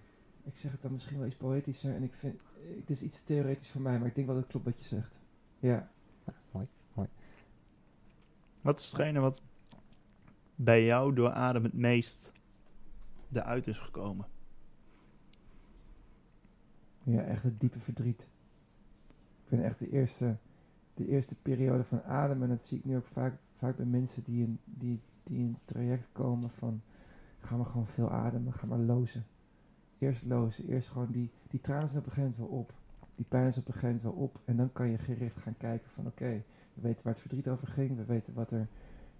ik 0.44 0.56
zeg 0.56 0.72
het 0.72 0.82
dan 0.82 0.92
misschien 0.92 1.18
wel 1.18 1.26
iets 1.26 1.36
poëtischer 1.36 1.94
en 1.94 2.02
ik 2.02 2.14
vind, 2.14 2.40
het 2.76 2.90
is 2.90 3.02
iets 3.02 3.22
theoretisch 3.22 3.70
voor 3.70 3.80
mij, 3.80 3.98
maar 3.98 4.08
ik 4.08 4.14
denk 4.14 4.26
wel 4.26 4.36
dat 4.36 4.44
het 4.44 4.52
klopt 4.52 4.66
wat 4.66 4.78
je 4.78 4.96
zegt. 4.96 5.20
Ja, 5.58 5.90
Ja, 6.26 6.32
mooi. 6.50 7.08
Wat 8.60 8.78
is 8.78 8.84
hetgene 8.86 9.20
wat 9.20 9.42
bij 10.54 10.84
jou 10.84 11.14
door 11.14 11.32
adem 11.32 11.64
het 11.64 11.72
meest 11.72 12.32
eruit 13.32 13.66
is 13.66 13.78
gekomen? 13.78 14.26
ja 17.02 17.22
echt 17.22 17.42
het 17.42 17.60
diepe 17.60 17.80
verdriet. 17.80 18.26
Ik 19.46 19.52
vind 19.52 19.62
echt 19.62 19.78
de 19.78 19.90
eerste, 19.90 20.36
de 20.94 21.08
eerste 21.08 21.34
periode 21.42 21.84
van 21.84 22.02
adem, 22.02 22.42
en 22.42 22.48
dat 22.48 22.62
zie 22.62 22.78
ik 22.78 22.84
nu 22.84 22.96
ook 22.96 23.06
vaak, 23.06 23.34
vaak 23.56 23.76
bij 23.76 23.86
mensen 23.86 24.24
die 24.24 24.42
in, 24.42 24.58
die, 24.64 25.00
die 25.22 25.38
in 25.38 25.56
traject 25.64 26.08
komen 26.12 26.50
van, 26.50 26.80
ga 27.40 27.56
maar 27.56 27.66
gewoon 27.66 27.86
veel 27.86 28.10
ademen, 28.10 28.52
ga 28.52 28.66
maar 28.66 28.78
lozen. 28.78 29.24
Eerst 29.98 30.24
lozen, 30.24 30.66
eerst 30.68 30.88
gewoon 30.88 31.10
die, 31.10 31.30
die 31.50 31.60
tranen 31.60 31.88
zijn 31.88 32.00
op 32.00 32.06
een 32.06 32.12
gegeven 32.12 32.34
moment 32.38 32.50
wel 32.50 32.60
op. 32.60 32.72
Die 33.14 33.26
pijn 33.28 33.48
is 33.48 33.58
op 33.58 33.66
een 33.66 33.72
gegeven 33.72 33.96
moment 33.96 34.14
wel 34.14 34.24
op. 34.24 34.40
En 34.44 34.56
dan 34.56 34.72
kan 34.72 34.90
je 34.90 34.98
gericht 34.98 35.36
gaan 35.36 35.56
kijken 35.56 35.90
van, 35.90 36.06
oké, 36.06 36.42
we 36.74 36.80
weten 36.80 37.00
waar 37.02 37.12
het 37.12 37.22
verdriet 37.22 37.48
over 37.48 37.66
ging, 37.66 37.96
we 37.96 38.04
weten 38.04 38.34
wat 38.34 38.50
er, 38.50 38.66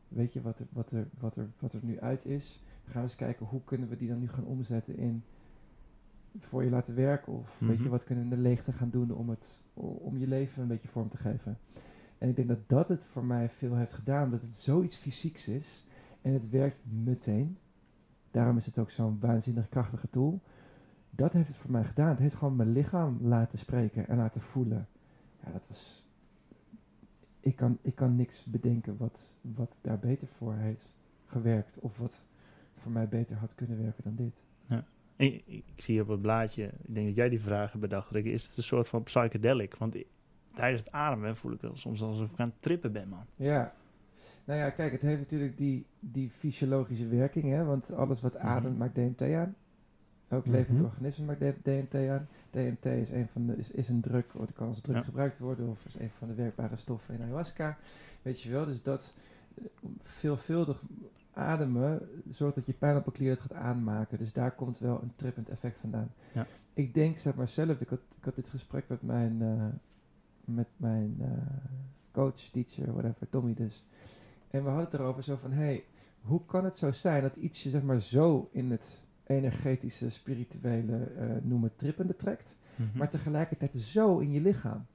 weet 0.09 0.33
je, 0.33 0.43
wat 0.43 0.59
er, 0.59 0.67
wat 0.71 0.91
er, 0.91 1.07
wat 1.19 1.37
er, 1.37 1.49
wat 1.59 1.73
er 1.73 1.81
nu 1.83 2.01
uit 2.01 2.25
is. 2.25 2.63
Dan 2.85 2.93
gaan 2.93 3.03
we 3.03 3.09
eens 3.09 3.17
kijken, 3.17 3.47
hoe 3.47 3.65
kunnen 3.65 3.89
we 3.89 3.97
die 3.97 4.09
dan 4.09 4.21
nu 4.21 4.29
gaan 4.29 4.45
omzetten 4.45 4.97
in 4.97 5.25
voor 6.41 6.65
je 6.65 6.71
laten 6.71 6.95
werken? 6.95 7.33
Of 7.33 7.57
weet 7.59 7.77
je, 7.77 7.83
Mhm. 7.83 7.91
wat 7.91 8.05
kunnen 8.05 8.29
de 8.29 8.37
leegte 8.37 8.73
gaan 8.73 8.91
doen 8.91 9.11
om, 9.11 9.29
het, 9.29 9.61
om 9.75 10.19
je 10.19 10.27
leven 10.27 10.63
een 10.63 10.69
beetje 10.69 10.89
vorm 10.89 11.09
te 11.09 11.17
geven? 11.17 11.59
En 12.19 12.29
ik 12.29 12.37
denk 12.37 12.49
dat 12.49 12.69
dat 12.69 12.89
het 12.89 13.05
voor 13.05 13.25
mij 13.25 13.49
veel 13.49 13.75
heeft 13.77 13.93
gedaan, 13.93 14.25
omdat 14.25 14.43
het 14.43 14.55
zoiets 14.55 14.97
fysieks 14.97 15.49
is. 15.49 15.85
En 16.23 16.33
het 16.33 16.51
werkt 16.51 16.81
meteen. 17.05 17.59
Daarom 18.31 18.57
is 18.57 18.67
het 18.67 18.79
ook 18.79 18.91
zo'n 18.91 19.19
waanzinnig 19.21 19.69
krachtige 19.69 20.11
tool. 20.11 20.41
Dat 21.11 21.33
heeft 21.33 21.49
het 21.49 21.57
voor 21.57 21.71
mij 21.71 21.85
gedaan. 21.85 22.09
Het 22.09 22.19
heeft 22.19 22.35
gewoon 22.35 22.57
mijn 22.57 22.73
lichaam 22.73 23.19
laten 23.21 23.59
spreken 23.59 24.09
en 24.09 24.17
laten 24.17 24.41
voelen. 24.41 24.87
Ja, 25.45 25.53
dat 25.53 25.69
was... 25.69 26.09
Ik 27.41 27.57
kan, 27.57 27.79
ik 27.83 27.95
kan 27.95 28.17
niks 28.17 28.45
bedenken 28.45 28.97
wat, 28.97 29.37
wat 29.41 29.79
daar 29.83 29.99
beter 29.99 30.29
voor 30.29 30.55
heeft 30.55 30.89
gewerkt. 31.27 31.79
Of 31.79 31.99
wat 31.99 32.25
voor 32.77 32.93
mij 32.93 33.09
beter 33.09 33.37
had 33.37 33.55
kunnen 33.55 33.83
werken 33.83 34.05
dan 34.05 34.15
dit. 34.15 34.45
Ik, 35.17 35.43
ik 35.47 35.65
zie 35.77 36.01
op 36.03 36.09
het 36.09 36.21
blaadje, 36.21 36.65
ik 36.65 36.95
denk 36.95 37.07
dat 37.07 37.15
jij 37.17 37.29
die 37.29 37.41
vragen 37.41 37.81
bedacht, 37.81 38.11
Rick, 38.11 38.25
is 38.25 38.47
het 38.47 38.57
een 38.57 38.63
soort 38.63 38.89
van 38.89 39.03
psychedelic? 39.03 39.75
Want 39.75 39.97
tijdens 40.55 40.85
het 40.85 40.93
ademen 40.93 41.37
voel 41.37 41.53
ik 41.53 41.61
wel 41.61 41.77
soms 41.77 42.03
alsof 42.03 42.31
ik 42.31 42.39
aan 42.41 42.49
het 42.49 42.63
trippen 42.63 42.93
ben, 42.93 43.09
man. 43.09 43.25
Ja. 43.37 43.75
Nou 44.45 44.59
ja, 44.61 44.71
kijk, 44.71 44.93
het 44.93 45.03
heeft 45.03 45.19
natuurlijk 45.21 45.57
die, 45.57 45.87
die 46.01 46.31
fysiologische 46.31 47.09
werking, 47.09 47.45
hè. 47.45 47.65
Want 47.65 47.93
alles 47.93 48.21
wat 48.21 48.37
ademt 48.37 48.69
Mhm. 48.71 48.79
maakt 48.79 48.95
DMT 48.95 49.23
aan. 49.23 49.55
Elk 50.29 50.47
levend 50.47 50.77
Mhm. 50.77 50.87
organisme 50.87 51.25
maakt 51.25 51.41
DMT 51.65 51.95
aan. 51.95 52.29
DMT 52.51 52.85
is 52.87 53.11
een, 53.11 53.29
van 53.29 53.47
de, 53.47 53.57
is, 53.57 53.71
is 53.71 53.89
een 53.89 54.01
druk, 54.01 54.27
of 54.35 54.53
kan 54.53 54.69
als 54.69 54.81
druk 54.81 54.97
Ja. 54.97 55.03
gebruikt 55.03 55.39
worden, 55.39 55.69
of 55.69 55.85
is 55.87 55.99
een 55.99 56.11
van 56.11 56.29
de 56.29 56.35
werkbare 56.35 56.77
stoffen 56.77 57.15
in 57.15 57.23
ayahuasca. 57.23 57.79
Weet 58.23 58.41
je 58.43 58.51
wel, 58.51 58.65
dus 58.67 58.83
dat 58.83 59.15
eh, 59.59 59.65
veelvuldig 60.03 60.83
ademen 61.37 62.09
zorgt 62.31 62.55
dat 62.55 62.67
je 62.67 62.73
pijnappelklier 62.73 63.31
het 63.31 63.41
gaat 63.41 63.53
aanmaken. 63.53 64.19
Dus 64.19 64.33
daar 64.33 64.51
komt 64.51 64.79
wel 64.79 65.03
een 65.03 65.13
trippend 65.17 65.49
effect 65.49 65.79
vandaan. 65.79 66.11
Ja. 66.33 66.47
Ik 66.75 66.95
denk, 66.95 67.17
zeg 67.19 67.35
maar 67.35 67.49
zelf, 67.49 67.81
ik 67.81 67.89
had, 67.89 68.01
ik 68.19 68.25
had 68.25 68.35
dit 68.35 68.49
gesprek 68.49 68.85
met 68.89 69.03
mijn, 69.03 69.43
eh, 69.43 69.65
met 70.45 70.69
mijn 70.77 71.17
eh, 71.21 71.29
coach, 72.13 72.41
teacher, 72.53 72.93
whatever, 72.93 73.29
Tommy 73.29 73.55
dus. 73.55 73.85
En 74.51 74.63
we 74.63 74.69
hadden 74.69 74.85
het 74.85 74.95
erover 74.95 75.23
zo 75.23 75.37
van, 75.37 75.53
hey, 75.53 75.85
hoe 76.21 76.41
kan 76.47 76.65
het 76.65 76.79
zo 76.79 76.93
zijn 76.93 77.23
dat 77.23 77.37
iets 77.37 77.63
je 77.63 77.71
zeg 77.71 77.83
maar 77.83 78.01
zo 78.01 78.49
in 78.53 78.71
het 78.71 79.05
energetische, 79.27 80.11
spirituele, 80.11 80.97
eh 81.05 81.27
noem 81.43 81.63
het 81.63 81.79
trippende 81.79 82.17
trekt, 82.17 82.57
Mhm. 82.77 82.99
maar 82.99 83.11
tegelijkertijd 83.11 83.75
zo 83.77 84.19
in 84.19 84.33
je 84.33 84.41
lichaam? 84.41 84.87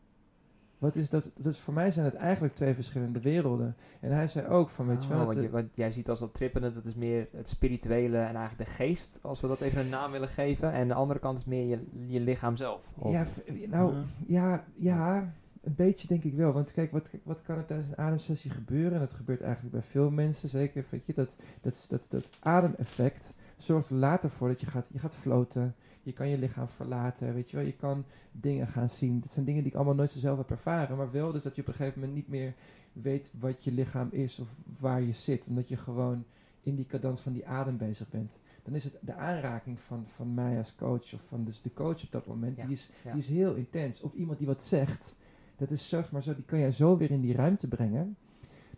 Wat 0.81 0.95
is 0.95 1.09
dat? 1.09 1.23
Dus 1.37 1.59
voor 1.59 1.73
mij 1.73 1.91
zijn 1.91 2.05
het 2.05 2.15
eigenlijk 2.15 2.55
twee 2.55 2.73
verschillende 2.73 3.19
werelden. 3.19 3.75
En 3.99 4.11
hij 4.11 4.27
zei 4.27 4.47
ook 4.47 4.69
van, 4.69 4.87
weet 4.87 5.03
je 5.03 5.09
wel, 5.09 5.17
Oh, 5.21 5.33
je- 5.43 5.49
wat 5.49 5.65
jij 5.73 5.91
ziet 5.91 6.09
als 6.09 6.19
dat 6.19 6.33
trippende, 6.33 6.73
dat 6.73 6.85
is 6.85 6.95
meer 6.95 7.27
het 7.31 7.49
spirituele 7.49 8.17
en 8.17 8.35
eigenlijk 8.35 8.69
de 8.69 8.75
geest, 8.75 9.19
als 9.21 9.41
we 9.41 9.47
dat 9.47 9.61
even 9.61 9.81
een 9.81 9.89
naam 9.89 10.11
willen 10.11 10.27
geven. 10.27 10.71
En 10.71 10.87
de 10.87 10.93
andere 10.93 11.19
kant 11.19 11.37
is 11.39 11.45
meer 11.45 11.67
je, 11.67 11.79
je 12.07 12.19
lichaam 12.19 12.55
zelf. 12.57 12.89
Of- 12.97 13.11
Ja, 13.11 13.25
nou, 13.67 13.93
ja, 14.27 14.63
ja, 14.75 15.33
een 15.61 15.75
beetje 15.75 16.07
denk 16.07 16.23
ik 16.23 16.33
wel. 16.33 16.51
Want 16.51 16.71
kijk, 16.73 16.91
wat, 16.91 17.09
wat 17.23 17.41
kan 17.41 17.57
er 17.57 17.65
tijdens 17.65 17.89
een 17.89 17.97
ademsessie 17.97 18.51
gebeuren? 18.51 18.93
En 18.93 18.99
dat 18.99 19.13
gebeurt 19.13 19.41
eigenlijk 19.41 19.73
bij 19.73 19.83
veel 19.83 20.09
mensen, 20.11 20.49
zeker. 20.49 20.85
Weet 20.89 21.05
je, 21.05 21.13
dat, 21.13 21.35
dat, 21.61 21.85
dat, 21.89 22.05
dat 22.09 22.25
ademeffect 22.39 23.33
zorgt 23.57 23.89
er 23.89 23.95
later 23.95 24.29
voor 24.29 24.47
dat 24.47 24.59
je 24.61 24.65
gaat, 24.67 24.89
je 24.91 24.99
gaat 24.99 25.15
floten. 25.15 25.75
Je 26.03 26.13
kan 26.13 26.29
je 26.29 26.37
lichaam 26.37 26.67
verlaten, 26.67 27.33
weet 27.33 27.49
je 27.49 27.57
wel. 27.57 27.65
Je 27.65 27.75
kan 27.75 28.05
dingen 28.31 28.67
gaan 28.67 28.89
zien. 28.89 29.19
Dat 29.19 29.31
zijn 29.31 29.45
dingen 29.45 29.61
die 29.61 29.71
ik 29.71 29.77
allemaal 29.77 29.95
nooit 29.95 30.11
zo 30.11 30.19
zelf 30.19 30.37
heb 30.37 30.49
ervaren. 30.49 30.97
Maar 30.97 31.11
wel 31.11 31.31
dus 31.31 31.43
dat 31.43 31.55
je 31.55 31.61
op 31.61 31.67
een 31.67 31.73
gegeven 31.73 31.99
moment 31.99 32.17
niet 32.17 32.27
meer 32.27 32.53
weet 32.93 33.31
wat 33.39 33.63
je 33.63 33.71
lichaam 33.71 34.07
is 34.11 34.39
of 34.39 34.55
waar 34.79 35.01
je 35.01 35.13
zit. 35.13 35.47
Omdat 35.47 35.67
je 35.67 35.77
gewoon 35.77 36.25
in 36.63 36.75
die 36.75 36.85
cadans 36.85 37.21
van 37.21 37.33
die 37.33 37.47
adem 37.47 37.77
bezig 37.77 38.09
bent. 38.09 38.39
Dan 38.63 38.75
is 38.75 38.83
het 38.83 38.97
de 39.01 39.13
aanraking 39.13 39.79
van, 39.79 40.05
van 40.07 40.33
mij 40.33 40.57
als 40.57 40.75
coach 40.75 41.13
of 41.13 41.21
van 41.27 41.43
dus 41.43 41.61
de 41.61 41.73
coach 41.73 42.03
op 42.03 42.11
dat 42.11 42.27
moment. 42.27 42.57
Ja, 42.57 42.63
Die, 42.65 42.73
is, 42.73 42.91
ja. 43.03 43.11
die 43.11 43.21
is 43.21 43.29
heel 43.29 43.53
intens. 43.53 44.01
Of 44.01 44.13
iemand 44.13 44.37
die 44.37 44.47
wat 44.47 44.63
zegt. 44.63 45.15
Dat 45.55 45.71
is 45.71 45.89
zeg 45.89 46.11
maar 46.11 46.23
zo, 46.23 46.35
die 46.35 46.45
kan 46.45 46.59
jij 46.59 46.71
zo 46.71 46.97
weer 46.97 47.11
in 47.11 47.21
die 47.21 47.35
ruimte 47.35 47.67
brengen. 47.67 48.17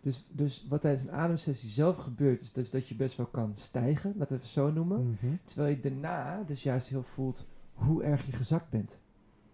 Dus, 0.04 0.26
dus 0.30 0.66
wat 0.68 0.80
tijdens 0.80 1.02
een 1.02 1.12
ademsessie 1.12 1.70
zelf 1.70 1.96
gebeurt, 1.96 2.40
is 2.40 2.52
dus 2.52 2.70
dat 2.70 2.88
je 2.88 2.94
best 2.94 3.16
wel 3.16 3.26
kan 3.26 3.52
stijgen, 3.56 4.14
laten 4.16 4.36
we 4.36 4.42
het 4.42 4.50
zo 4.52 4.70
noemen. 4.70 5.10
Mhm. 5.10 5.34
Terwijl 5.44 5.76
je 5.76 5.80
daarna 5.80 6.42
dus 6.42 6.62
juist 6.62 6.88
heel 6.88 7.02
voelt 7.02 7.46
hoe 7.74 8.02
erg 8.02 8.26
je 8.26 8.32
gezakt 8.32 8.70
bent. 8.70 8.98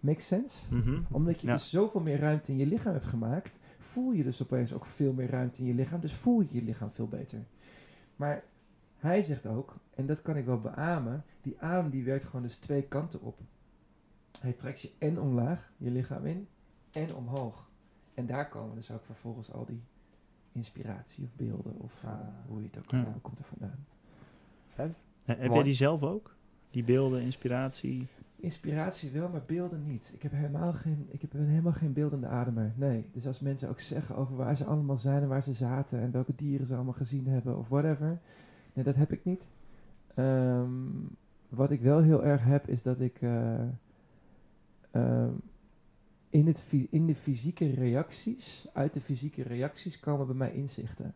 Makes 0.01 0.27
sense? 0.27 0.75
Mhm. 0.75 1.01
Omdat 1.11 1.41
je 1.41 1.47
Ja. 1.47 1.53
dus 1.53 1.71
zoveel 1.71 2.01
meer 2.01 2.19
ruimte 2.19 2.53
in 2.53 2.59
je 2.59 2.67
lichaam 2.67 2.93
hebt 2.93 3.07
gemaakt, 3.07 3.59
voel 3.79 4.13
je 4.13 4.23
dus 4.23 4.43
opeens 4.43 4.73
ook 4.73 4.87
veel 4.87 5.13
meer 5.13 5.31
ruimte 5.31 5.61
in 5.61 5.67
je 5.67 5.75
lichaam. 5.75 6.01
Dus 6.01 6.15
voel 6.15 6.41
je 6.41 6.49
je 6.51 6.63
lichaam 6.63 6.91
veel 6.91 7.09
beter. 7.09 7.39
Maar 8.17 8.43
hij 8.97 9.23
zegt 9.23 9.47
ook, 9.47 9.77
en 9.95 10.07
dat 10.07 10.23
kan 10.23 10.37
ik 10.37 10.45
wel 10.45 10.61
beamen, 10.61 11.25
die 11.43 11.57
adem 11.61 11.91
die 11.91 12.05
werkt 12.05 12.25
gewoon 12.25 12.43
dus 12.43 12.57
twee 12.57 12.83
kanten 12.83 13.21
op. 13.23 13.39
Hij 14.41 14.53
trekt 14.53 14.81
je 14.81 14.91
en 14.99 15.21
omlaag, 15.21 15.73
je 15.77 15.91
lichaam 15.91 16.27
in, 16.27 16.49
en 16.93 17.15
omhoog. 17.15 17.69
En 18.15 18.27
daar 18.27 18.49
komen 18.49 18.75
dus 18.77 18.91
ook 18.91 19.05
vervolgens 19.05 19.53
al 19.53 19.65
die 19.65 19.83
inspiratie 20.53 21.25
of 21.25 21.31
beelden 21.37 21.75
of 21.79 21.93
eh, 22.05 22.11
Ah. 22.11 22.19
hoe 22.49 22.61
je 22.61 22.69
het 22.73 22.79
ook 22.79 22.91
Ja. 22.91 23.05
hoe 23.05 23.21
komt 23.21 23.39
er 23.39 23.45
vandaan. 23.45 23.85
Vet. 24.75 24.93
Heb 25.25 25.39
Mooi. 25.39 25.53
jij 25.53 25.63
die 25.63 25.75
zelf 25.75 26.03
ook? 26.03 26.35
Die 26.71 26.85
beelden, 26.85 27.23
inspiratie? 27.23 28.07
Inspiratie 28.37 29.11
wel, 29.11 29.29
maar 29.29 29.43
beelden 29.47 29.87
niet. 29.87 30.11
Ik 30.15 30.23
heb 30.23 30.33
helemaal 30.33 30.73
geen, 30.73 31.07
ik 31.11 31.21
heb 31.21 31.33
helemaal 31.33 31.73
geen 31.73 31.93
beeldende 31.93 32.27
ademer. 32.27 32.73
Nee. 32.77 33.05
Dus 33.13 33.27
als 33.27 33.41
mensen 33.41 33.69
ook 33.69 33.81
zeggen 33.81 34.17
over 34.17 34.37
waar 34.37 34.57
ze 34.57 34.65
allemaal 34.65 34.99
zijn 34.99 35.23
en 35.23 35.29
waar 35.29 35.43
ze 35.43 35.53
zaten 35.53 36.01
en 36.01 36.11
welke 36.11 36.33
dieren 36.37 36.67
ze 36.67 36.75
allemaal 36.75 36.93
gezien 36.93 37.27
hebben 37.27 37.59
of 37.59 37.69
whatever. 37.69 38.19
Nee, 38.73 38.85
dat 38.85 38.95
heb 38.95 39.13
ik 39.13 39.25
niet. 39.25 39.43
Ehm, 40.15 40.71
wat 41.49 41.71
ik 41.71 41.81
wel 41.81 42.01
heel 42.03 42.25
erg 42.25 42.45
heb 42.45 42.69
is 42.69 42.83
dat 42.83 43.01
ik 43.01 43.23
eh, 43.23 43.61
ehm, 44.91 45.31
in, 46.31 46.47
het 46.47 46.65
in 46.91 47.07
de 47.07 47.15
fysieke 47.15 47.71
reacties, 47.71 48.67
uit 48.73 48.93
de 48.93 49.01
fysieke 49.01 49.43
reacties 49.43 50.01
komen 50.01 50.27
bij 50.27 50.37
mij 50.37 50.53
inzichten. 50.53 51.15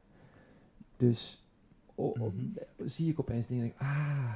Dus 0.97 1.45
Mhm. 1.97 2.31
zie 2.85 3.11
ik 3.11 3.21
opeens 3.21 3.47
dingen 3.47 3.63
en 3.63 3.69
denk, 3.69 3.81
ah, 3.91 4.35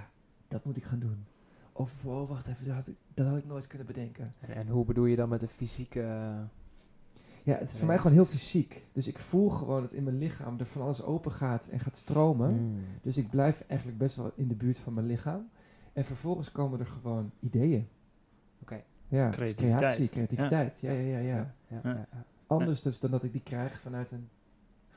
dat 0.49 0.65
moet 0.65 0.77
ik 0.77 0.85
gaan 0.85 0.99
doen. 0.99 1.25
Of, 1.73 1.93
wow, 2.03 2.29
wacht 2.29 2.47
even, 2.47 2.67
dat 2.67 2.75
had 2.75 2.87
ik, 2.87 2.95
dat 3.15 3.27
had 3.27 3.39
ik 3.39 3.47
nooit 3.47 3.67
kunnen 3.67 3.87
bedenken. 3.87 4.35
En, 4.41 4.55
en 4.55 4.69
hoe 4.69 4.85
bedoel 4.85 5.05
je 5.05 5.17
dan 5.17 5.29
met 5.29 5.41
de 5.41 5.49
fysieke... 5.49 6.01
Ja, 7.43 7.55
het 7.57 7.71
is 7.71 7.79
voor 7.79 7.87
mij 7.87 7.97
gewoon 7.99 8.13
heel 8.13 8.25
fysiek. 8.25 8.85
Dus 8.93 9.07
ik 9.07 9.19
voel 9.19 9.49
gewoon 9.49 9.83
dat 9.83 9.93
in 9.93 10.05
mijn 10.05 10.19
lichaam 10.19 10.59
er 10.59 10.67
van 10.67 10.83
alles 10.83 11.03
open 11.03 11.33
gaat 11.33 11.69
en 11.69 11.81
gaat 11.81 11.97
stromen. 11.97 12.55
Mm. 12.55 12.79
Dus 13.03 13.17
ik 13.17 13.31
blijf 13.31 13.65
eigenlijk 13.67 13.99
best 13.99 14.17
wel 14.17 14.33
in 14.35 14.49
de 14.49 14.55
buurt 14.55 14.79
van 14.79 14.95
mijn 14.95 15.07
lichaam. 15.07 15.49
En 15.93 16.05
vervolgens 16.05 16.53
komen 16.53 16.81
er 16.81 16.87
gewoon 16.87 17.31
ideeën. 17.41 17.89
Ja, 19.09 19.31
Creativiteit. 19.31 19.77
creatie, 19.79 20.09
creativiteit. 20.09 20.81
Ja, 20.81 20.93
ja, 20.93 21.01
ja, 21.01 21.19
ja. 21.19 21.37
Ja, 21.37 21.55
Ja. 21.67 21.81
ja, 21.85 22.07
ja. 22.13 22.25
Anders 22.47 22.83
dus 22.83 23.01
dan 23.01 23.11
dat 23.11 23.23
ik 23.23 23.33
die 23.33 23.43
krijg 23.43 23.81
vanuit 23.81 24.11
een, 24.11 24.29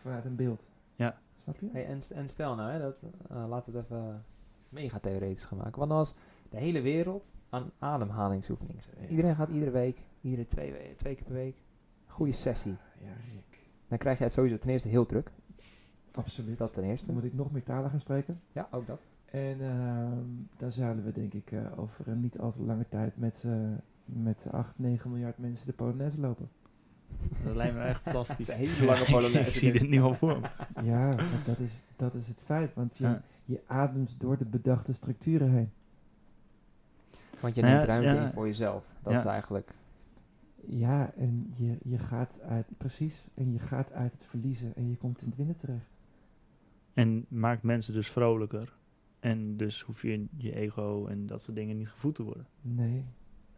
vanuit 0.02 0.26
een 0.26 0.36
beeld. 0.36 0.64
Ja. 0.96 1.18
Snap 1.44 1.58
je? 1.60 1.70
Hey, 1.72 1.86
en, 1.86 2.00
en 2.16 2.30
stel 2.30 2.56
nou, 2.56 2.72
hè, 2.72 2.80
dat, 2.80 3.04
eh, 3.30 3.46
laten 3.50 3.72
we 3.74 3.78
het 3.80 3.88
even 3.92 4.24
mega 4.70 5.00
theoretisch 5.00 5.44
gaan 5.46 5.58
maken. 5.58 5.80
Wat 5.80 5.88
nou 5.88 6.00
als 6.00 6.14
de 6.50 6.58
hele 6.58 6.82
wereld 6.82 7.36
aan 7.50 7.72
ademhalingsoefeningen. 7.80 8.84
Iedereen 9.10 9.36
gaat 9.36 9.50
iedere 9.50 9.72
week, 9.72 9.98
iedere 10.22 10.48
twee, 10.48 10.72
we- 10.72 10.94
twee 10.98 11.16
keer 11.16 11.24
per 11.26 11.34
week, 11.34 11.56
goede 12.06 12.32
sessie. 12.32 12.76
Ja, 13.02 13.12
Rick. 13.34 13.60
Dan 13.88 13.98
krijg 13.98 14.18
je 14.18 14.24
het 14.24 14.34
sowieso 14.34 14.58
ten 14.58 14.70
eerste 14.70 14.88
heel 14.88 15.06
druk. 15.06 15.32
Absoluut. 16.12 16.58
Dat 16.58 16.74
ten 16.74 16.84
eerste. 16.84 17.06
Dan 17.06 17.16
moet 17.16 17.24
ik 17.24 17.34
nog 17.34 17.52
meer 17.52 17.64
talen 17.64 17.90
gaan 17.90 18.00
spreken. 18.00 18.42
Ja, 18.52 18.68
ook 18.72 18.88
dat. 18.88 19.00
En 19.32 19.62
ehm 19.62 20.18
dan 20.58 20.72
zouden 20.72 21.04
we 21.04 21.12
denk 21.12 21.34
ik 21.34 21.52
eh, 21.52 21.80
over 21.80 22.08
een 22.08 22.20
niet 22.22 22.40
al 22.40 22.52
te 22.52 22.62
lange 22.62 22.86
tijd 22.90 23.18
met, 23.18 23.44
eh 23.46 23.52
met 24.06 24.48
8, 24.52 24.74
9 24.80 25.12
miljard 25.12 25.38
mensen 25.38 25.66
de 25.66 25.74
Polonaise 25.74 26.20
lopen. 26.20 26.50
Dat 27.44 27.56
lijkt 27.56 27.76
me 27.76 27.82
echt 27.82 28.02
fantastisch. 28.02 28.48
Een 28.50 28.56
hele 28.56 28.86
lange 28.86 29.06
Polonaise. 29.06 29.40
ik 29.50 29.56
zie 29.56 29.72
dit 29.72 29.90
nu 29.90 30.02
al 30.02 30.14
voor 30.14 30.40
me. 30.40 30.50
Ja, 30.92 31.16
dat 31.46 31.60
is, 31.60 31.84
dat 31.96 32.14
is 32.14 32.28
het 32.28 32.42
feit. 32.46 32.74
Want 32.74 32.98
je, 32.98 33.04
Ja. 33.04 33.22
je 33.46 33.60
ademt 33.68 34.20
door 34.20 34.38
de 34.38 34.46
bedachte 34.46 34.94
structuren 34.94 35.52
heen. 35.52 35.70
Want 37.40 37.56
je 37.56 37.62
neemt 37.62 37.82
ja, 37.82 37.88
ruimte 37.88 38.14
ja. 38.14 38.26
in 38.26 38.32
voor 38.32 38.46
jezelf. 38.46 38.86
Dat 39.04 39.14
Ja. 39.14 39.20
is 39.20 39.26
eigenlijk... 39.26 39.74
Ja, 40.66 41.12
en 41.18 41.54
je, 41.56 41.78
je 41.84 41.98
gaat 41.98 42.42
uit, 42.42 42.68
precies, 42.78 43.26
en 43.34 43.52
je 43.52 43.60
gaat 43.60 43.92
uit 43.92 44.12
het 44.12 44.26
verliezen 44.26 44.76
en 44.76 44.90
je 44.90 44.98
komt 44.98 45.22
in 45.22 45.28
het 45.28 45.36
winnen 45.36 45.58
terecht. 45.58 45.90
En 46.94 47.26
maakt 47.30 47.64
mensen 47.64 47.94
dus 47.94 48.12
vrolijker. 48.12 48.74
En 49.22 49.58
dus 49.58 49.82
hoef 49.82 50.02
je 50.02 50.26
je 50.38 50.56
ego 50.56 51.06
en 51.06 51.26
dat 51.26 51.42
soort 51.42 51.56
dingen 51.56 51.78
niet 51.78 51.90
gevoed 51.90 52.16
te 52.16 52.24
worden. 52.24 52.48
Nee, 52.62 53.06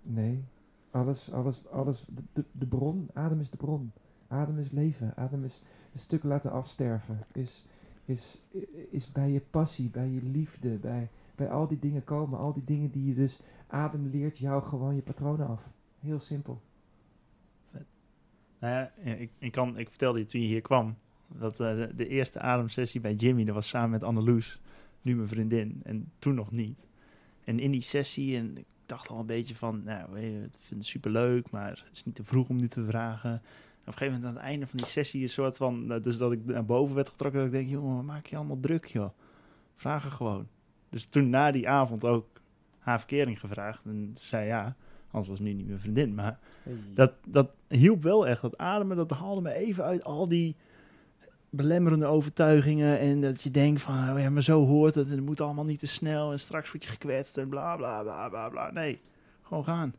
nee. 0.01 0.43
Alles, 0.91 1.31
alles, 1.31 1.67
alles, 1.67 2.05
de, 2.09 2.21
de, 2.33 2.43
de 2.51 2.65
bron, 2.65 3.09
adem 3.13 3.39
is 3.39 3.49
de 3.49 3.57
bron. 3.57 3.91
Adem 4.27 4.59
is 4.59 4.71
leven, 4.71 5.17
adem 5.17 5.43
is 5.43 5.63
een 5.93 5.99
stuk 5.99 6.23
laten 6.23 6.51
afsterven. 6.51 7.25
Is, 7.31 7.65
is, 8.05 8.41
is 8.89 9.11
bij 9.11 9.31
je 9.31 9.39
passie, 9.39 9.89
bij 9.89 10.09
je 10.09 10.23
liefde, 10.23 10.69
bij, 10.69 11.09
bij 11.35 11.49
al 11.49 11.67
die 11.67 11.79
dingen 11.79 12.03
komen. 12.03 12.39
Al 12.39 12.53
die 12.53 12.63
dingen 12.63 12.91
die 12.91 13.05
je 13.05 13.13
dus, 13.13 13.41
adem 13.67 14.07
leert 14.07 14.37
jou 14.37 14.63
gewoon 14.63 14.95
je 14.95 15.01
patronen 15.01 15.47
af. 15.47 15.69
Heel 15.99 16.19
simpel. 16.19 16.61
Nou 18.59 18.73
ja, 18.75 18.91
ja, 19.03 19.13
ik, 19.13 19.31
ik, 19.37 19.51
kan, 19.51 19.77
ik 19.77 19.89
vertelde 19.89 20.19
je 20.19 20.25
toen 20.25 20.41
je 20.41 20.47
hier 20.47 20.61
kwam. 20.61 20.95
Dat 21.27 21.59
eh, 21.59 21.75
de, 21.75 21.91
de 21.95 22.07
eerste 22.07 22.39
ademsessie 22.39 23.01
bij 23.01 23.13
Jimmy, 23.13 23.43
dat 23.43 23.55
was 23.55 23.67
samen 23.67 23.89
met 23.89 24.03
Anneloes. 24.03 24.61
Nu 25.03 25.15
mijn 25.15 25.27
vriendin. 25.27 25.81
En 25.83 26.11
toen 26.19 26.35
nog 26.35 26.51
niet. 26.51 26.87
En 27.43 27.59
in 27.59 27.71
die 27.71 27.81
sessie, 27.81 28.37
en 28.37 28.57
ik 28.57 28.65
dacht 28.85 29.09
al 29.09 29.19
een 29.19 29.25
beetje 29.25 29.55
van, 29.55 29.83
nou, 29.83 30.11
weet 30.11 30.31
je, 30.31 30.43
ik 30.43 30.55
vind 30.59 30.79
het 30.79 30.89
superleuk, 30.89 31.49
maar 31.49 31.69
het 31.69 31.89
is 31.93 32.03
niet 32.03 32.15
te 32.15 32.23
vroeg 32.23 32.49
om 32.49 32.55
nu 32.55 32.67
te 32.67 32.85
vragen. 32.85 33.31
En 33.31 33.39
op 33.79 33.87
een 33.87 33.93
gegeven 33.93 34.13
moment 34.13 34.25
aan 34.25 34.35
het 34.35 34.43
einde 34.43 34.67
van 34.67 34.77
die 34.77 34.87
sessie 34.87 35.21
een 35.21 35.29
soort 35.29 35.57
van, 35.57 35.85
nou, 35.85 36.01
dus 36.01 36.17
dat 36.17 36.31
ik 36.31 36.45
naar 36.45 36.65
boven 36.65 36.95
werd 36.95 37.09
getrokken, 37.09 37.39
dat 37.39 37.49
ik 37.49 37.55
denk, 37.55 37.69
joh, 37.69 37.95
wat 37.95 38.03
maak 38.03 38.25
je 38.25 38.35
allemaal 38.35 38.59
druk, 38.59 38.85
joh. 38.85 39.09
Vraag 39.75 40.05
er 40.05 40.11
gewoon. 40.11 40.47
Dus 40.89 41.05
toen 41.05 41.29
na 41.29 41.51
die 41.51 41.69
avond 41.69 42.05
ook 42.05 42.41
haar 42.79 42.99
verkering 42.99 43.39
gevraagd. 43.39 43.85
En 43.85 44.15
ze 44.19 44.25
zei 44.25 44.47
ja, 44.47 44.75
anders 45.11 45.27
was 45.27 45.39
nu 45.39 45.53
niet 45.53 45.67
mijn 45.67 45.79
vriendin, 45.79 46.13
maar 46.13 46.39
dat, 46.93 47.13
dat 47.27 47.51
hielp 47.67 48.03
wel 48.03 48.27
echt. 48.27 48.41
Dat 48.41 48.57
ademen, 48.57 48.97
dat 48.97 49.09
haalde 49.09 49.41
me 49.41 49.53
even 49.53 49.83
uit 49.83 50.03
al 50.03 50.27
die 50.27 50.55
belemmerende 51.55 52.05
overtuigingen. 52.05 52.99
En 52.99 53.21
dat 53.21 53.43
je 53.43 53.51
denkt 53.51 53.81
van, 53.81 54.09
oh 54.09 54.19
ja, 54.19 54.29
maar 54.29 54.43
zo 54.43 54.65
hoort 54.65 54.95
het. 54.95 55.07
En 55.09 55.15
het 55.15 55.25
moet 55.25 55.41
allemaal 55.41 55.65
niet 55.65 55.79
te 55.79 55.87
snel. 55.87 56.31
En 56.31 56.39
straks 56.39 56.71
word 56.71 56.83
je 56.83 56.89
gekwetst 56.89 57.37
en 57.37 57.49
bla 57.49 57.75
bla 57.75 58.01
bla 58.01 58.29
bla 58.29 58.49
bla. 58.49 58.71
Nee, 58.71 58.99
gewoon 59.41 59.63
gaan. 59.63 59.93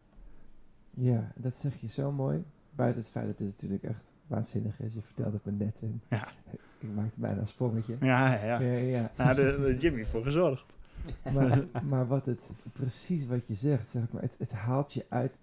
Ja, 0.90 1.32
dat 1.34 1.56
zeg 1.56 1.80
je 1.80 1.88
zo 1.88 2.12
mooi. 2.12 2.44
Buiten 2.70 3.00
het 3.00 3.10
feit 3.10 3.26
dat 3.26 3.38
het 3.38 3.46
natuurlijk 3.46 3.82
echt 3.82 4.12
waanzinnig 4.26 4.80
is. 4.80 4.94
Je 4.94 5.02
vertelde 5.02 5.32
het 5.32 5.44
me 5.44 5.64
net 5.64 5.78
en 5.82 6.02
Ja. 6.08 6.28
ik 6.78 6.88
maakte 6.94 7.20
bijna 7.20 7.40
een 7.40 7.46
sprongetje. 7.46 7.96
Ja, 8.00 8.44
ja. 8.44 8.60
Ja, 8.60 8.78
ja. 8.78 9.10
ja, 9.16 9.34
de, 9.34 9.58
de 9.60 9.76
Jimmy 9.78 10.04
voor 10.04 10.22
gezorgd. 10.22 10.64
maar, 11.34 11.64
maar 11.82 12.06
wat 12.06 12.26
het, 12.26 12.50
precies 12.72 13.26
wat 13.26 13.46
je 13.46 13.54
zegt, 13.54 13.88
zeg 13.88 14.02
maar, 14.10 14.22
het, 14.22 14.34
het 14.38 14.52
haalt 14.52 14.92
je 14.92 15.04
uit, 15.08 15.40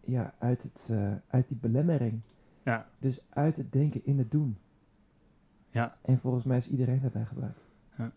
ja, 0.00 0.34
uit, 0.38 0.62
het, 0.62 0.88
eh, 0.90 1.12
uit 1.28 1.48
die 1.48 1.56
belemmering. 1.60 2.20
Ja. 2.62 2.86
Dus 2.98 3.24
uit 3.28 3.56
het 3.56 3.72
denken 3.72 4.00
in 4.04 4.18
het 4.18 4.30
doen. 4.30 4.56
Ja. 5.72 5.96
En 6.02 6.18
volgens 6.18 6.44
mij 6.44 6.56
is 6.56 6.68
iedereen 6.68 7.00
daarbij 7.00 7.24
gebruikt. 7.24 7.60
Vind 7.96 8.12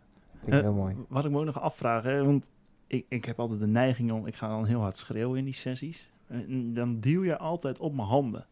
ik 0.48 0.54
Eh, 0.54 0.60
heel 0.60 0.74
mooi. 0.74 0.96
Wat 1.08 1.26
ik 1.26 1.32
me 1.32 1.40
ook 1.40 1.46
nog 1.46 1.60
afvraag, 1.62 2.04
hè, 2.04 2.24
want 2.26 2.50
ik, 2.88 3.06
ik 3.10 3.26
heb 3.26 3.40
altijd 3.40 3.60
de 3.60 3.68
neiging 3.68 4.12
om, 4.12 4.28
ik 4.28 4.36
ga 4.36 4.48
dan 4.48 4.66
heel 4.66 4.80
hard 4.80 4.98
schreeuwen 4.98 5.38
in 5.38 5.44
die 5.46 5.54
sessies. 5.54 6.12
En 6.28 6.74
dan 6.74 7.00
duw 7.00 7.24
je 7.24 7.38
altijd 7.38 7.80
op 7.80 7.96
mijn 7.96 8.08
handen. 8.08 8.46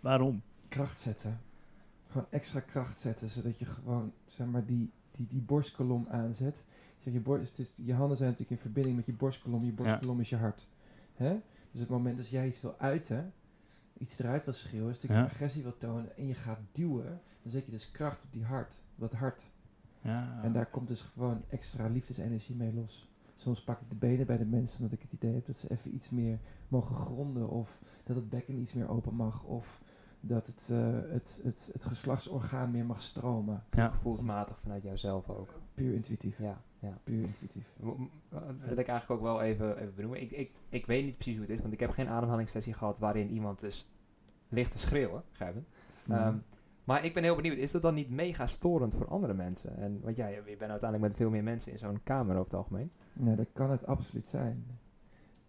Waarom? 0.00 0.42
Kracht 0.68 0.98
zetten. 1.00 1.40
Gewoon 2.08 2.26
extra 2.30 2.60
kracht 2.60 2.98
zetten, 2.98 3.28
zodat 3.28 3.58
je 3.58 3.64
gewoon, 3.64 4.12
zeg 4.26 4.46
maar, 4.46 4.64
die, 4.64 4.90
die, 5.10 5.26
die 5.28 5.40
borstkolom 5.40 6.06
aanzet. 6.10 6.66
Zeg, 6.98 7.12
je, 7.12 7.20
borst, 7.20 7.50
het 7.50 7.58
is, 7.58 7.74
je 7.76 7.94
handen 7.94 8.16
zijn 8.16 8.30
natuurlijk 8.30 8.56
in 8.60 8.64
verbinding 8.66 8.96
met 8.96 9.06
je 9.06 9.12
borstkolom. 9.12 9.64
Je 9.64 9.72
borstkolom 9.72 10.20
is 10.20 10.28
je 10.28 10.36
hart. 10.36 10.66
Hè? 11.14 11.30
Dus 11.70 11.82
op 11.82 11.88
het 11.88 11.96
moment 11.96 12.16
dat 12.16 12.28
jij 12.28 12.46
iets 12.46 12.60
wil 12.60 12.74
uiten, 12.78 13.32
iets 13.98 14.18
eruit 14.18 14.44
wil 14.44 14.54
schreeuwen, 14.54 14.88
een 14.88 14.94
stukje 14.94 15.16
Ja. 15.16 15.24
agressie 15.24 15.62
wil 15.62 15.76
tonen 15.78 16.16
en 16.16 16.26
je 16.26 16.34
gaat 16.34 16.58
duwen, 16.72 17.20
dan 17.42 17.52
zet 17.52 17.64
je 17.64 17.70
dus 17.70 17.90
kracht 17.90 18.24
op 18.24 18.32
die 18.32 18.44
hart, 18.44 18.74
op 18.94 19.00
dat 19.00 19.12
hart. 19.12 19.44
Ja. 20.00 20.40
En 20.42 20.52
daar 20.52 20.66
komt 20.66 20.88
dus 20.88 21.00
gewoon 21.00 21.42
extra 21.48 21.86
liefdesenergie 21.86 22.56
mee 22.56 22.72
los. 22.74 23.10
Soms 23.36 23.64
pak 23.64 23.80
ik 23.80 23.88
de 23.88 23.94
benen 23.94 24.26
bij 24.26 24.36
de 24.38 24.44
mensen 24.44 24.78
omdat 24.78 24.92
ik 24.92 25.02
het 25.02 25.12
idee 25.12 25.34
heb 25.34 25.46
dat 25.46 25.58
ze 25.58 25.70
even 25.70 25.94
iets 25.94 26.10
meer 26.10 26.38
mogen 26.68 26.96
gronden. 26.96 27.48
Of 27.48 27.82
dat 28.04 28.16
het 28.16 28.28
bekken 28.28 28.58
iets 28.58 28.72
meer 28.72 28.88
open 28.88 29.14
mag. 29.14 29.42
Of 29.44 29.82
dat 30.20 30.46
het, 30.46 30.68
eh, 30.72 30.98
het, 31.12 31.40
het, 31.44 31.70
het 31.72 31.84
geslachtsorgaan 31.84 32.70
meer 32.70 32.84
mag 32.86 33.02
stromen. 33.02 33.62
Ja. 33.70 33.88
Gevoelsmatig 33.88 34.58
vanuit 34.58 34.82
jouzelf 34.82 35.28
ook. 35.28 35.60
Puur 35.74 35.94
intuïtief. 35.94 36.38
Ja, 36.38 36.60
ja. 36.78 36.98
Puur 37.04 37.24
intuïtief. 37.24 37.72
M- 37.80 37.88
Dat 38.28 38.42
wil 38.68 38.78
ik 38.78 38.88
eigenlijk 38.88 39.10
ook 39.10 39.20
wel 39.20 39.42
even, 39.42 39.76
even 39.78 39.94
benoemen. 39.94 40.20
Ik, 40.22 40.30
ik, 40.30 40.52
ik 40.68 40.86
weet 40.86 41.04
niet 41.04 41.14
precies 41.14 41.34
hoe 41.36 41.42
het 41.46 41.54
is, 41.54 41.60
want 41.60 41.72
ik 41.72 41.80
heb 41.80 41.90
geen 41.90 42.08
ademhalingssessie 42.08 42.72
gehad 42.74 42.98
waarin 42.98 43.30
iemand 43.30 43.60
dus 43.60 43.88
ligt 44.48 44.72
te 44.72 44.78
schreeuwen. 44.78 45.22
Begrijp 45.30 45.54
je? 45.54 45.60
Ehm, 46.12 46.36
maar 46.84 47.04
ik 47.04 47.14
ben 47.14 47.22
heel 47.22 47.36
benieuwd, 47.36 47.56
is 47.56 47.70
dat 47.72 47.82
dan 47.82 47.94
niet 47.94 48.10
mega 48.10 48.46
storend 48.46 48.94
voor 48.94 49.08
andere 49.08 49.34
mensen? 49.34 49.76
En, 49.76 50.00
want 50.02 50.16
ja, 50.16 50.26
je, 50.26 50.34
je 50.46 50.56
bent 50.56 50.70
uiteindelijk 50.70 51.10
met 51.10 51.14
veel 51.16 51.30
meer 51.30 51.42
mensen 51.42 51.72
in 51.72 51.78
zo'n 51.78 52.02
kamer 52.02 52.32
over 52.36 52.44
het 52.44 52.54
algemeen. 52.54 52.90
Nou, 53.12 53.36
dat 53.36 53.48
kan 53.52 53.70
het 53.70 53.86
absoluut 53.86 54.26
zijn. 54.26 54.64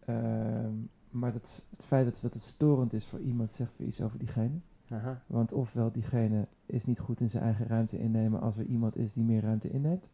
Ehm, 0.06 0.74
maar 1.10 1.32
dat, 1.34 1.64
het 1.70 1.86
feit 1.86 2.06
dat, 2.06 2.20
dat 2.22 2.34
het 2.34 2.44
storend 2.44 2.94
is 2.94 3.06
voor 3.06 3.20
iemand 3.20 3.52
zegt 3.52 3.78
weer 3.78 3.88
iets 3.88 4.02
over 4.02 4.20
diegene. 4.20 4.60
Aha. 4.90 5.22
Want 5.28 5.54
ofwel 5.54 5.92
diegene 5.92 6.48
is 6.66 6.86
niet 6.86 7.00
goed 7.00 7.20
in 7.20 7.30
zijn 7.30 7.44
eigen 7.44 7.68
ruimte 7.68 8.00
innemen 8.00 8.42
als 8.42 8.58
er 8.58 8.66
iemand 8.66 8.96
is 8.98 9.14
die 9.14 9.24
meer 9.24 9.42
ruimte 9.42 9.70
inneemt. 9.70 10.08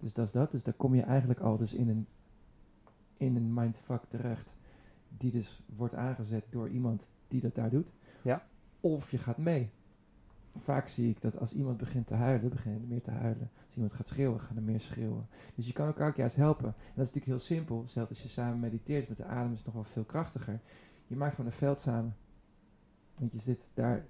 Dus 0.00 0.14
dat 0.14 0.26
is 0.26 0.32
dat. 0.32 0.50
Dus 0.50 0.62
daar 0.62 0.74
kom 0.74 0.94
je 0.94 1.02
eigenlijk 1.02 1.40
al 1.40 1.56
dus 1.56 1.74
in 1.74 1.88
een, 1.88 2.06
in 3.16 3.36
een 3.36 3.54
mindfuck 3.54 4.02
terecht. 4.08 4.56
Die 5.18 5.30
dus 5.30 5.62
wordt 5.76 5.94
aangezet 5.94 6.44
door 6.50 6.68
iemand 6.68 7.06
die 7.28 7.40
dat 7.40 7.54
daar 7.54 7.70
doet. 7.70 7.88
Ja. 8.22 8.46
Of 8.80 9.10
je 9.10 9.18
gaat 9.18 9.38
mee. 9.38 9.70
Vaak 10.56 10.88
zie 10.88 11.10
ik 11.10 11.20
dat 11.20 11.38
als 11.38 11.52
iemand 11.52 11.76
begint 11.76 12.06
te 12.06 12.14
huilen, 12.14 12.50
beginnen 12.50 12.80
er 12.80 12.88
meer 12.88 13.02
te 13.02 13.10
huilen. 13.10 13.50
Als 13.66 13.74
iemand 13.74 13.92
gaat 13.92 14.06
schreeuwen, 14.06 14.40
gaan 14.40 14.56
er 14.56 14.62
meer 14.62 14.80
schreeuwen. 14.80 15.26
Dus 15.54 15.66
je 15.66 15.72
kan 15.72 15.86
elkaar 15.86 16.08
ook 16.08 16.16
juist 16.16 16.36
helpen. 16.36 16.66
En 16.66 16.72
dat 16.94 17.06
is 17.06 17.12
natuurlijk 17.14 17.26
heel 17.26 17.38
simpel. 17.38 17.84
Zelfs 17.86 18.10
als 18.10 18.22
je 18.22 18.28
samen 18.28 18.60
mediteert 18.60 19.08
met 19.08 19.16
de 19.16 19.24
adem 19.24 19.50
is 19.52 19.56
het 19.56 19.66
nog 19.66 19.74
wel 19.74 19.84
veel 19.84 20.04
krachtiger. 20.04 20.60
Je 21.06 21.16
maakt 21.16 21.34
gewoon 21.34 21.50
een 21.50 21.56
veld 21.56 21.80
samen. 21.80 22.16
Want 23.18 23.32
je 23.32 23.40
zit 23.40 23.70
daar 23.74 24.06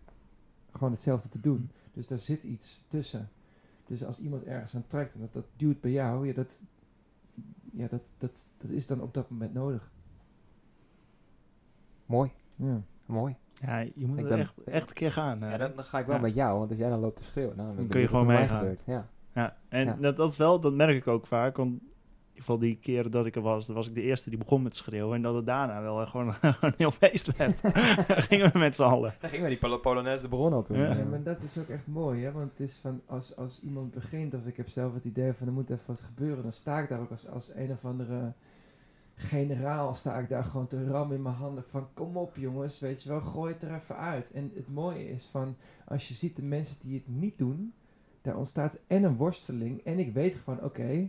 gewoon 0.72 0.92
hetzelfde 0.92 1.28
te 1.28 1.40
doen. 1.40 1.70
Dus 1.92 2.06
daar 2.06 2.18
zit 2.18 2.42
iets 2.42 2.84
tussen. 2.88 3.28
Dus 3.86 4.04
als 4.04 4.20
iemand 4.20 4.44
ergens 4.44 4.74
aan 4.76 4.86
trekt 4.86 5.14
en 5.14 5.20
dat, 5.20 5.32
dat 5.32 5.44
duwt 5.56 5.80
bij 5.80 5.90
jou, 5.90 6.26
ja, 6.26 6.32
dat, 6.32 6.60
ja 7.72 7.86
dat, 7.88 8.02
dat, 8.18 8.48
dat 8.58 8.70
is 8.70 8.86
dan 8.86 9.00
op 9.00 9.14
dat 9.14 9.30
moment 9.30 9.54
nodig. 9.54 9.90
Mooi, 12.06 12.30
Ja. 12.56 12.80
mooi. 13.06 13.36
Ja, 13.60 13.78
je 13.78 14.06
moet 14.06 14.18
Ik 14.18 14.30
er 14.30 14.38
echt, 14.38 14.64
echt 14.64 14.88
een 14.88 14.94
keer 14.94 15.12
gaan. 15.12 15.38
Ja, 15.38 15.56
dan, 15.56 15.72
dan 15.74 15.84
ga 15.84 15.98
ik 15.98 16.06
wel 16.06 16.14
Ja. 16.16 16.20
met 16.20 16.34
jou, 16.34 16.58
want 16.58 16.70
als 16.70 16.78
jij 16.78 16.88
dan 16.88 17.00
loopt 17.00 17.16
te 17.16 17.24
schreeuwen, 17.24 17.56
nou, 17.56 17.76
dan, 17.76 17.86
kun 17.86 18.00
je 18.00 18.08
gewoon 18.08 18.26
meegaan. 18.26 18.76
Ja. 18.86 19.08
Ja, 19.32 19.56
en 19.68 19.84
Ja. 19.86 19.94
Dat, 20.00 20.16
dat 20.16 20.30
is 20.30 20.36
wel, 20.36 20.60
dat 20.60 20.74
merk 20.74 20.96
ik 20.96 21.06
ook 21.06 21.26
vaak. 21.26 21.56
Want 21.56 21.82
ieder 22.36 22.44
geval 22.54 22.58
die 22.58 22.78
keren 22.80 23.10
dat 23.10 23.26
ik 23.26 23.36
er 23.36 23.42
was, 23.42 23.66
dan 23.66 23.74
was 23.74 23.88
ik 23.88 23.94
de 23.94 24.02
eerste 24.02 24.28
die 24.30 24.38
begon 24.38 24.62
met 24.62 24.76
schreeuwen. 24.76 25.14
En 25.16 25.22
dat 25.22 25.34
het 25.34 25.46
daarna 25.46 25.82
wel 25.82 26.06
gewoon 26.06 26.34
een 26.40 26.74
heel 26.76 26.90
feest 26.90 27.36
werd. 27.36 27.60
Gingen 28.28 28.52
we 28.52 28.58
met 28.58 28.76
z'n 28.76 28.82
allen. 28.82 29.14
Dan 29.20 29.30
gingen 29.30 29.44
we 29.44 29.50
die 29.50 29.58
Polo- 29.58 29.78
Polonaise 29.78 30.22
de 30.22 30.28
Bron 30.28 30.52
al 30.52 30.62
toen. 30.62 30.78
Ja. 30.78 30.94
Ja, 30.94 31.04
maar 31.04 31.22
dat 31.22 31.42
is 31.42 31.58
ook 31.58 31.68
echt 31.68 31.86
mooi, 31.86 32.24
hè? 32.24 32.32
Want 32.32 32.50
het 32.50 32.60
is 32.68 32.76
van 32.76 33.00
als, 33.06 33.36
als 33.36 33.60
iemand 33.62 33.90
begint, 33.90 34.34
of 34.34 34.46
ik 34.46 34.56
heb 34.56 34.68
zelf 34.68 34.94
het 34.94 35.04
idee 35.04 35.32
van 35.32 35.46
er 35.46 35.52
moet 35.52 35.70
even 35.70 35.82
wat 35.86 36.00
gebeuren, 36.00 36.42
dan 36.42 36.52
sta 36.52 36.78
ik 36.78 36.88
daar 36.88 37.00
ook 37.00 37.10
als, 37.10 37.28
als 37.28 37.50
een 37.54 37.70
of 37.70 37.84
andere 37.84 38.32
generaal, 39.14 39.94
sta 39.94 40.18
ik 40.18 40.28
daar 40.28 40.44
gewoon 40.44 40.66
te 40.66 40.84
rammen 40.86 41.16
in 41.16 41.22
mijn 41.22 41.34
handen 41.34 41.64
van 41.70 41.88
kom 41.94 42.16
op 42.16 42.36
jongens, 42.36 42.80
weet 42.80 43.02
je 43.02 43.08
wel, 43.08 43.20
gooi 43.20 43.52
het 43.52 43.62
er 43.62 43.74
even 43.74 43.96
uit. 43.96 44.32
En 44.32 44.52
het 44.54 44.74
mooie 44.74 45.10
is 45.10 45.28
van 45.30 45.56
als 45.84 46.08
je 46.08 46.14
ziet 46.14 46.36
de 46.36 46.42
mensen 46.42 46.76
die 46.82 46.94
het 46.94 47.08
niet 47.16 47.38
doen, 47.38 47.72
daar 48.22 48.36
ontstaat 48.36 48.78
en 48.86 49.02
een 49.04 49.16
worsteling 49.16 49.80
en 49.84 49.98
ik 49.98 50.12
weet 50.12 50.34
gewoon 50.34 50.62
oké, 50.62 51.08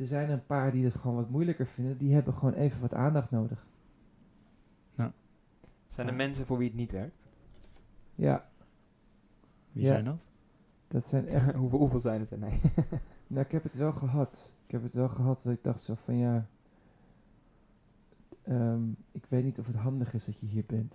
er 0.00 0.06
zijn 0.06 0.30
een 0.30 0.46
paar 0.46 0.72
die 0.72 0.84
het 0.84 0.94
gewoon 0.94 1.16
wat 1.16 1.30
moeilijker 1.30 1.66
vinden, 1.66 1.98
die 1.98 2.14
hebben 2.14 2.34
gewoon 2.34 2.54
even 2.54 2.80
wat 2.80 2.94
aandacht 2.94 3.30
nodig. 3.30 3.66
Zijn 5.88 6.10
er 6.10 6.16
mensen 6.16 6.46
voor 6.46 6.58
wie 6.58 6.68
het 6.68 6.76
niet 6.76 6.90
werkt? 6.92 7.26
Ja, 8.14 8.48
Wie 9.72 9.82
Ja. 9.84 9.88
zijn 9.92 10.04
dat? 10.04 10.18
dat 10.88 11.04
zijn 11.04 11.26
echt 11.36 11.52
hoeveel, 11.54 11.78
hoeveel 11.78 11.98
zijn 11.98 12.20
het 12.20 12.30
er? 12.30 12.38
Nee. 12.38 12.60
Nou, 13.26 13.44
ik 13.44 13.52
heb 13.52 13.62
het 13.62 13.74
wel 13.74 13.92
gehad. 13.92 14.50
Ik 14.66 14.70
heb 14.70 14.82
het 14.82 14.92
wel 14.92 15.08
gehad 15.08 15.42
dat 15.42 15.52
ik 15.52 15.62
dacht 15.62 15.82
zo 15.82 15.94
van 16.04 16.16
ja. 16.16 16.46
ehm, 18.42 18.82
ik 19.12 19.24
weet 19.28 19.44
niet 19.44 19.58
of 19.58 19.66
het 19.66 19.76
handig 19.76 20.14
is 20.14 20.24
dat 20.24 20.38
je 20.40 20.46
hier 20.46 20.64
bent. 20.66 20.94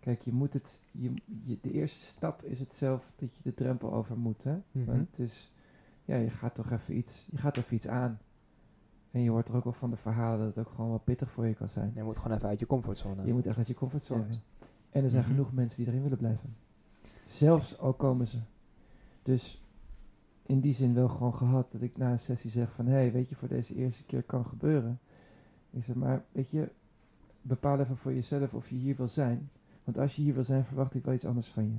Kijk, 0.00 0.20
je 0.22 0.32
moet 0.32 0.52
het. 0.52 0.82
Je, 0.90 1.12
je, 1.44 1.58
de 1.60 1.70
eerste 1.72 2.04
stap 2.04 2.42
is 2.42 2.60
het 2.60 2.72
zelf 2.72 3.12
dat 3.16 3.34
je 3.34 3.40
de 3.42 3.54
drempel 3.54 3.92
over 3.92 4.18
moet. 4.18 4.44
Hè? 4.44 4.56
Mhm. 4.72 4.84
Want 4.84 5.08
het 5.10 5.18
is. 5.18 5.52
Ja, 6.04 6.16
je 6.16 6.30
gaat 6.30 6.54
toch 6.54 6.70
even 6.70 6.96
iets. 6.96 7.26
Je 7.30 7.36
gaat 7.38 7.56
even 7.56 7.74
iets 7.76 7.88
aan. 7.88 8.18
En 9.10 9.20
je 9.20 9.30
hoort 9.30 9.48
er 9.48 9.54
ook 9.56 9.64
wel 9.64 9.72
van 9.72 9.90
de 9.90 9.96
verhalen 9.96 10.38
dat 10.38 10.54
het 10.56 10.66
ook 10.66 10.72
gewoon 10.74 10.90
wel 10.90 10.98
pittig 10.98 11.30
voor 11.30 11.46
je 11.46 11.54
kan 11.54 11.68
zijn. 11.68 11.92
Je 11.94 12.02
moet 12.02 12.18
gewoon 12.18 12.36
even 12.36 12.48
uit 12.48 12.58
je 12.58 12.66
comfortzone. 12.66 13.26
Je 13.26 13.32
moet 13.32 13.46
echt 13.46 13.58
uit 13.58 13.66
je 13.66 13.74
comfortzone. 13.74 14.24
Juist. 14.24 14.42
En 14.90 15.04
er 15.04 15.10
zijn 15.10 15.22
Mhm. 15.22 15.30
genoeg 15.30 15.52
mensen 15.52 15.78
die 15.78 15.86
erin 15.92 16.02
willen 16.02 16.18
blijven. 16.18 16.56
Zelfs 17.26 17.78
al 17.78 17.92
komen 17.92 18.26
ze. 18.26 18.38
Dus 19.22 19.62
in 20.42 20.60
die 20.60 20.74
zin 20.74 20.94
wel 20.94 21.08
gewoon 21.08 21.34
gehad 21.34 21.70
dat 21.72 21.82
ik 21.82 21.96
na 21.96 22.10
een 22.12 22.20
sessie 22.20 22.50
zeg 22.50 22.72
van... 22.72 22.86
Hé, 22.86 22.92
hey, 22.92 23.12
weet 23.12 23.28
je, 23.28 23.34
voor 23.34 23.48
deze 23.48 23.74
eerste 23.74 24.04
keer 24.04 24.22
kan 24.22 24.44
gebeuren. 24.46 24.98
Ik 25.70 25.84
zeg 25.84 25.96
maar, 25.96 26.24
weet 26.32 26.50
je, 26.50 26.68
bepaal 27.42 27.80
even 27.80 27.96
voor 27.96 28.12
jezelf 28.12 28.54
of 28.54 28.68
je 28.68 28.74
hier 28.76 28.96
wil 28.96 29.08
zijn. 29.08 29.50
Want 29.84 29.98
als 29.98 30.16
je 30.16 30.22
hier 30.22 30.34
wil 30.34 30.44
zijn, 30.44 30.64
verwacht 30.64 30.94
ik 30.94 31.04
wel 31.04 31.14
iets 31.14 31.26
anders 31.26 31.48
van 31.48 31.64
je. 31.64 31.76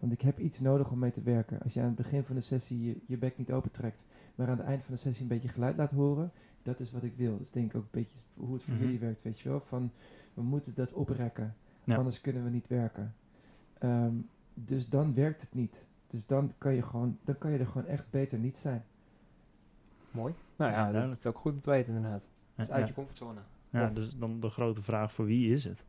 Want 0.00 0.12
ik 0.12 0.20
heb 0.20 0.38
iets 0.38 0.60
nodig 0.60 0.90
om 0.90 0.98
mee 0.98 1.10
te 1.10 1.22
werken. 1.22 1.60
Als 1.62 1.72
je 1.74 1.80
aan 1.80 1.86
het 1.86 1.94
begin 1.96 2.22
van 2.24 2.34
de 2.34 2.40
sessie 2.40 2.84
je, 2.84 2.96
je 3.06 3.16
bek 3.16 3.38
niet 3.38 3.52
opentrekt... 3.52 4.04
maar 4.34 4.48
aan 4.48 4.56
het 4.58 4.66
eind 4.66 4.82
van 4.84 4.94
de 4.94 5.00
sessie 5.00 5.22
een 5.22 5.28
beetje 5.28 5.48
geluid 5.48 5.76
laat 5.76 5.90
horen... 5.90 6.32
dat 6.62 6.80
is 6.80 6.92
wat 6.92 7.02
ik 7.02 7.14
wil. 7.16 7.38
Dus 7.38 7.50
denk 7.50 7.66
ik 7.70 7.76
ook 7.76 7.82
een 7.82 7.88
beetje 7.90 8.16
hoe 8.34 8.54
het 8.54 8.62
voor 8.62 8.74
Mhm. 8.74 8.82
jullie 8.82 8.98
werkt, 8.98 9.22
weet 9.22 9.40
je 9.40 9.48
wel. 9.48 9.60
Van, 9.60 9.90
we 10.34 10.42
moeten 10.42 10.74
dat 10.74 10.92
oprekken. 10.92 11.54
Ja. 11.84 11.96
Anders 11.96 12.20
kunnen 12.20 12.44
we 12.44 12.50
niet 12.50 12.66
werken. 12.68 13.14
Ehm, 13.78 14.14
dus 14.54 14.88
dan 14.88 15.14
werkt 15.14 15.40
het 15.40 15.54
niet. 15.54 15.84
Dus 16.06 16.26
dan 16.26 16.52
kan 16.58 16.74
je, 16.74 16.82
gewoon, 16.82 17.18
dan 17.24 17.38
kan 17.38 17.50
je 17.50 17.58
er 17.58 17.66
gewoon 17.66 17.86
echt 17.86 18.10
beter 18.10 18.38
niet 18.38 18.58
zijn. 18.58 18.84
Mooi. 20.10 20.34
Nou 20.56 20.70
Ja, 20.70 20.76
ja, 20.76 20.82
dat 20.84 20.92
duidelijk. 20.92 21.20
is 21.20 21.26
ook 21.26 21.38
goed 21.38 21.52
om 21.52 21.60
te 21.60 21.70
weten 21.70 21.94
inderdaad. 21.94 22.28
Dus 22.54 22.70
uit 22.70 22.80
ja. 22.80 22.86
je 22.86 22.94
comfortzone. 22.94 23.40
Ja, 23.70 23.84
Of- 23.86 23.92
dus 23.92 24.16
dan 24.18 24.40
de 24.40 24.50
grote 24.50 24.82
vraag 24.82 25.12
voor 25.12 25.24
wie 25.24 25.54
is 25.54 25.64
het? 25.64 25.84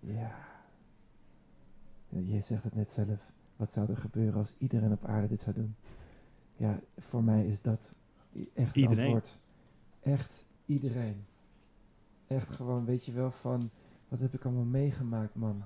Ja. 0.00 0.30
Je 2.08 2.40
zegt 2.40 2.64
het 2.64 2.74
net 2.74 2.92
zelf. 2.92 3.32
Wat 3.56 3.72
zou 3.72 3.90
er 3.90 3.96
gebeuren 3.96 4.38
als 4.38 4.52
iedereen 4.58 4.92
op 4.92 5.04
aarde 5.04 5.28
dit 5.28 5.40
zou 5.40 5.54
doen? 5.56 5.74
Ja, 6.56 6.80
voor 6.98 7.24
mij 7.24 7.46
is 7.46 7.60
dat 7.62 7.94
i- 8.36 8.50
echt 8.54 8.66
het 8.66 8.76
Iedereen. 8.76 9.04
antwoord. 9.04 9.40
Echt 10.00 10.44
iedereen. 10.66 11.24
Echt 12.26 12.50
gewoon, 12.50 12.84
weet 12.84 13.04
je 13.04 13.12
wel, 13.12 13.30
van... 13.30 13.70
Wat 14.08 14.20
heb 14.20 14.34
ik 14.34 14.44
allemaal 14.44 14.64
meegemaakt, 14.64 15.34
man? 15.34 15.62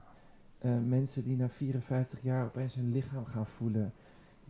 Eh, 0.59 0.79
mensen 0.79 1.23
die 1.25 1.37
na 1.37 1.49
54 1.49 2.23
jaar 2.23 2.45
opeens 2.45 2.75
hun 2.75 2.93
lichaam 2.93 3.25
gaan 3.25 3.47
voelen. 3.47 3.93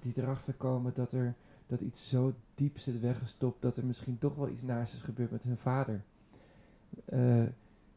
Die 0.01 0.12
erachter 0.16 0.55
komen 0.55 0.93
dat 0.95 1.12
er 1.12 1.34
dat 1.66 1.80
iets 1.80 2.09
zo 2.09 2.34
diep 2.55 2.78
zit 2.78 3.01
weggestopt... 3.01 3.62
dat 3.62 3.76
er 3.76 3.84
misschien 3.84 4.18
toch 4.18 4.34
wel 4.34 4.49
iets 4.49 4.62
naars 4.62 4.95
is 4.95 5.01
gebeurd 5.03 5.30
met 5.30 5.43
hun 5.43 5.57
vader. 5.57 6.03
Eh, 7.05 7.45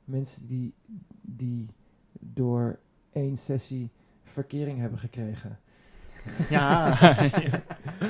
mensen 0.06 0.48
die, 0.48 0.74
die 1.22 1.68
door 2.20 2.80
één 3.14 3.38
sessie 3.38 3.90
verkering 4.24 4.80
hebben 4.80 5.00
gekregen. 5.00 5.60
Ja. 6.50 6.98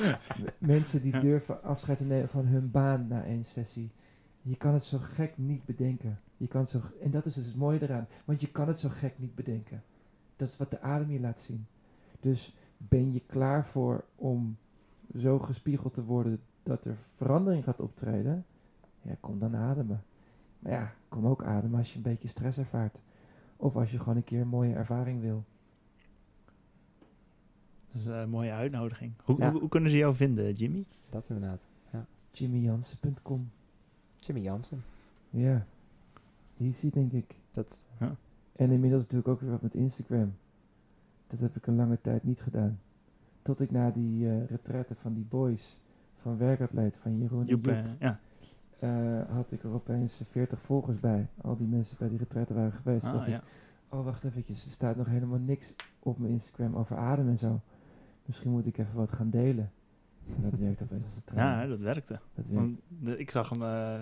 Mensen 0.58 1.02
die 1.02 1.18
durven 1.18 1.62
afscheid 1.62 1.98
te 1.98 2.04
nemen 2.04 2.28
van 2.28 2.46
hun 2.46 2.70
baan 2.70 3.06
na 3.08 3.24
één 3.24 3.44
sessie. 3.44 3.90
Je 4.42 4.56
kan 4.56 4.72
het 4.72 4.84
zo 4.84 4.98
gek 4.98 5.32
niet 5.36 5.64
bedenken. 5.64 6.20
Je 6.36 6.46
kan 6.46 6.66
zo, 6.66 6.80
en 7.02 7.10
dat 7.10 7.26
is 7.26 7.34
dus 7.34 7.46
het 7.46 7.56
mooie 7.56 7.82
eraan. 7.82 8.06
Want 8.24 8.40
je 8.40 8.50
kan 8.50 8.68
het 8.68 8.78
zo 8.78 8.88
gek 8.88 9.14
niet 9.16 9.34
bedenken. 9.34 9.82
Dat 10.36 10.48
is 10.48 10.56
wat 10.56 10.70
de 10.70 10.80
adem 10.80 11.10
je 11.10 11.20
laat 11.20 11.40
zien. 11.40 11.66
Dus 12.20 12.56
ben 12.76 13.12
je 13.12 13.22
klaar 13.26 13.66
voor 13.66 14.04
om 14.16 14.56
zo 15.16 15.38
gespiegeld 15.38 15.94
te 15.94 16.04
worden 16.04 16.40
dat 16.62 16.84
er 16.84 16.96
verandering 17.16 17.64
gaat 17.64 17.80
optreden, 17.80 18.44
ja, 19.02 19.14
kom 19.20 19.38
dan 19.38 19.56
ademen. 19.56 20.02
Maar 20.58 20.72
ja, 20.72 20.92
kom 21.08 21.26
ook 21.26 21.44
ademen 21.44 21.78
als 21.78 21.90
je 21.90 21.96
een 21.96 22.02
beetje 22.02 22.28
stress 22.28 22.58
ervaart. 22.58 22.98
Of 23.56 23.76
als 23.76 23.90
je 23.90 23.98
gewoon 23.98 24.16
een 24.16 24.24
keer 24.24 24.40
een 24.40 24.48
mooie 24.48 24.74
ervaring 24.74 25.20
wil. 25.20 25.44
Dat 27.92 28.00
is 28.00 28.04
een 28.06 28.30
mooie 28.30 28.52
uitnodiging. 28.52 29.12
Hoe, 29.24 29.38
Ja. 29.38 29.50
hoe, 29.50 29.60
hoe 29.60 29.68
kunnen 29.68 29.90
ze 29.90 29.96
jou 29.96 30.14
vinden, 30.14 30.52
Jimmy? 30.52 30.84
Dat 31.10 31.28
inderdaad. 31.28 31.66
jimmyjansen.com 32.30 33.50
Jimmy 34.18 34.40
Jansen. 34.42 34.82
Ja, 35.30 35.66
easy 36.60 36.90
denk 36.90 37.12
ik. 37.12 37.34
Dat, 37.52 37.86
En 38.56 38.70
inmiddels 38.70 39.06
doe 39.06 39.20
ik 39.20 39.28
ook 39.28 39.40
weer 39.40 39.50
wat 39.50 39.62
met 39.62 39.74
Instagram. 39.74 40.34
Dat 41.26 41.40
heb 41.40 41.56
ik 41.56 41.66
een 41.66 41.76
lange 41.76 41.98
tijd 42.00 42.24
niet 42.24 42.40
gedaan. 42.40 42.78
Tot 43.42 43.60
ik 43.60 43.70
na 43.70 43.90
die 43.90 44.28
eh 44.28 44.46
retraite 44.46 44.94
van 44.94 45.14
die 45.14 45.24
boys 45.28 45.76
van 46.20 46.36
werkatleet 46.36 46.96
van 46.96 47.18
Jeroen 47.18 47.40
en 47.40 47.46
Joep, 47.46 47.64
Joep, 47.64 47.74
eh, 47.74 47.84
ja. 47.98 48.20
Eh, 48.84 49.34
had 49.34 49.52
ik 49.52 49.62
er 49.62 49.74
opeens 49.74 50.22
40 50.30 50.60
volgers 50.60 51.00
bij. 51.00 51.28
Al 51.40 51.56
die 51.56 51.66
mensen 51.66 51.96
bij 51.98 52.08
die 52.08 52.18
retraite 52.18 52.54
waren 52.54 52.72
geweest. 52.72 53.04
Ah, 53.04 53.12
dacht 53.12 53.26
ik, 53.26 53.32
ja. 53.32 53.42
oh 53.88 54.04
wacht 54.04 54.24
eventjes, 54.24 54.66
er 54.66 54.72
staat 54.72 54.96
nog 54.96 55.06
helemaal 55.06 55.38
niks 55.38 55.74
op 55.98 56.18
mijn 56.18 56.32
Instagram 56.32 56.76
over 56.76 56.96
adem 56.96 57.28
en 57.28 57.38
zo. 57.38 57.60
Misschien 58.24 58.50
moet 58.50 58.66
ik 58.66 58.78
even 58.78 58.94
wat 58.94 59.12
gaan 59.12 59.30
delen. 59.30 59.70
En 60.36 60.42
dat 60.42 60.60
werkt 60.60 60.82
opeens 60.82 61.04
als 61.04 61.16
een 61.16 61.24
trein. 61.24 61.46
ja, 61.60 61.66
dat 61.66 61.78
werkte. 61.78 62.20
dat 62.34 62.44
werkt. 62.48 62.70
Want 62.88 63.18
ik 63.18 63.30
zag 63.30 63.48
hem 63.48 63.62
eh, 63.62 64.00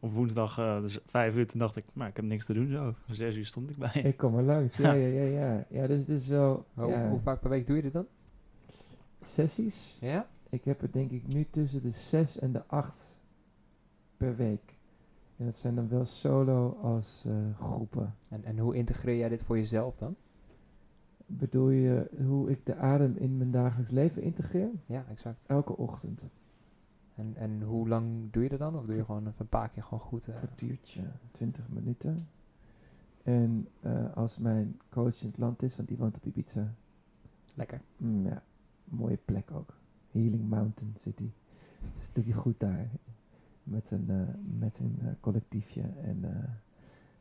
op 0.00 0.12
woensdag, 0.12 0.58
eh, 0.58 0.80
dus 0.80 0.98
vijf 1.06 1.36
uur, 1.36 1.46
toen 1.46 1.60
dacht 1.60 1.76
ik, 1.76 1.84
maar 1.92 2.08
ik 2.08 2.16
heb 2.16 2.24
niks 2.24 2.46
te 2.46 2.52
doen 2.52 2.68
zo. 2.68 2.84
Om 2.84 3.14
Zes 3.14 3.36
uur 3.36 3.46
stond 3.46 3.70
ik 3.70 3.76
bij. 3.76 4.02
Ik 4.02 4.16
kom 4.16 4.36
er 4.36 4.42
langs. 4.42 4.76
Ja, 4.76 4.92
ja, 4.92 5.06
ja, 5.06 5.24
ja. 5.24 5.64
Ja, 5.68 5.86
dus 5.86 5.98
het 5.98 6.08
is 6.08 6.26
wel 6.26 6.66
hoe, 6.74 6.86
ja, 6.86 7.08
hoe 7.08 7.20
vaak 7.20 7.40
per 7.40 7.50
week 7.50 7.66
doe 7.66 7.76
je 7.76 7.82
dit 7.82 7.92
dan? 7.92 8.06
sessies. 9.22 9.96
Ja? 10.00 10.28
Ik 10.48 10.64
heb 10.64 10.82
er 10.82 10.92
denk 10.92 11.10
ik 11.10 11.26
nu 11.26 11.46
tussen 11.50 11.82
de 11.82 11.90
6 11.90 12.38
en 12.38 12.52
de 12.52 12.66
8 12.66 13.09
per 14.20 14.36
week. 14.36 14.74
En 15.36 15.44
dat 15.44 15.56
zijn 15.56 15.74
dan 15.74 15.88
wel 15.88 16.04
solo 16.04 16.78
als 16.82 17.24
eh, 17.26 17.32
groepen. 17.58 18.14
En, 18.28 18.44
en 18.44 18.58
hoe 18.58 18.74
integreer 18.74 19.16
jij 19.16 19.28
dit 19.28 19.42
voor 19.42 19.56
jezelf 19.56 19.96
dan? 19.96 20.14
Bedoel 21.26 21.70
je 21.70 22.10
hoe 22.26 22.50
ik 22.50 22.66
de 22.66 22.76
adem 22.76 23.16
in 23.16 23.36
mijn 23.36 23.50
dagelijks 23.50 23.90
leven 23.92 24.22
integreer? 24.22 24.68
Ja, 24.86 25.04
exact. 25.10 25.38
Elke 25.46 25.76
ochtend. 25.76 26.28
En, 27.14 27.32
en 27.36 27.62
hoe 27.62 27.88
lang 27.88 28.06
doe 28.30 28.42
je 28.42 28.48
dat 28.48 28.58
dan? 28.58 28.76
Of 28.76 28.84
doe 28.86 28.96
je 28.96 29.04
gewoon 29.04 29.26
een 29.38 29.48
paar 29.48 29.68
keer 29.68 29.82
gewoon 29.82 30.00
goed? 30.00 30.28
eh, 30.28 30.34
Een 30.34 30.40
kwartiertje, 30.40 31.02
20 31.32 31.68
minuten. 31.68 32.28
En 33.22 33.68
eh, 33.80 34.16
als 34.16 34.38
mijn 34.38 34.80
coach 34.88 35.20
in 35.22 35.28
het 35.28 35.38
land 35.38 35.62
is, 35.62 35.76
want 35.76 35.88
die 35.88 35.96
woont 35.96 36.16
op 36.16 36.24
Ibiza. 36.24 36.74
lekker. 37.54 37.80
Mm, 37.96 38.26
ja, 38.26 38.42
mooie 38.84 39.18
plek 39.24 39.50
ook. 39.52 39.74
Healing 40.10 40.48
Mountain 40.48 40.94
City. 41.00 41.30
Dus 41.96 42.12
doet 42.12 42.24
hij 42.24 42.34
goed 42.34 42.60
daar. 42.60 42.88
Met 43.62 43.90
een, 43.90 44.04
eh, 44.08 44.34
met 44.58 44.78
een 44.78 44.98
eh, 45.00 45.06
collectiefje. 45.20 45.82
En 46.02 46.18
eh, 46.24 46.48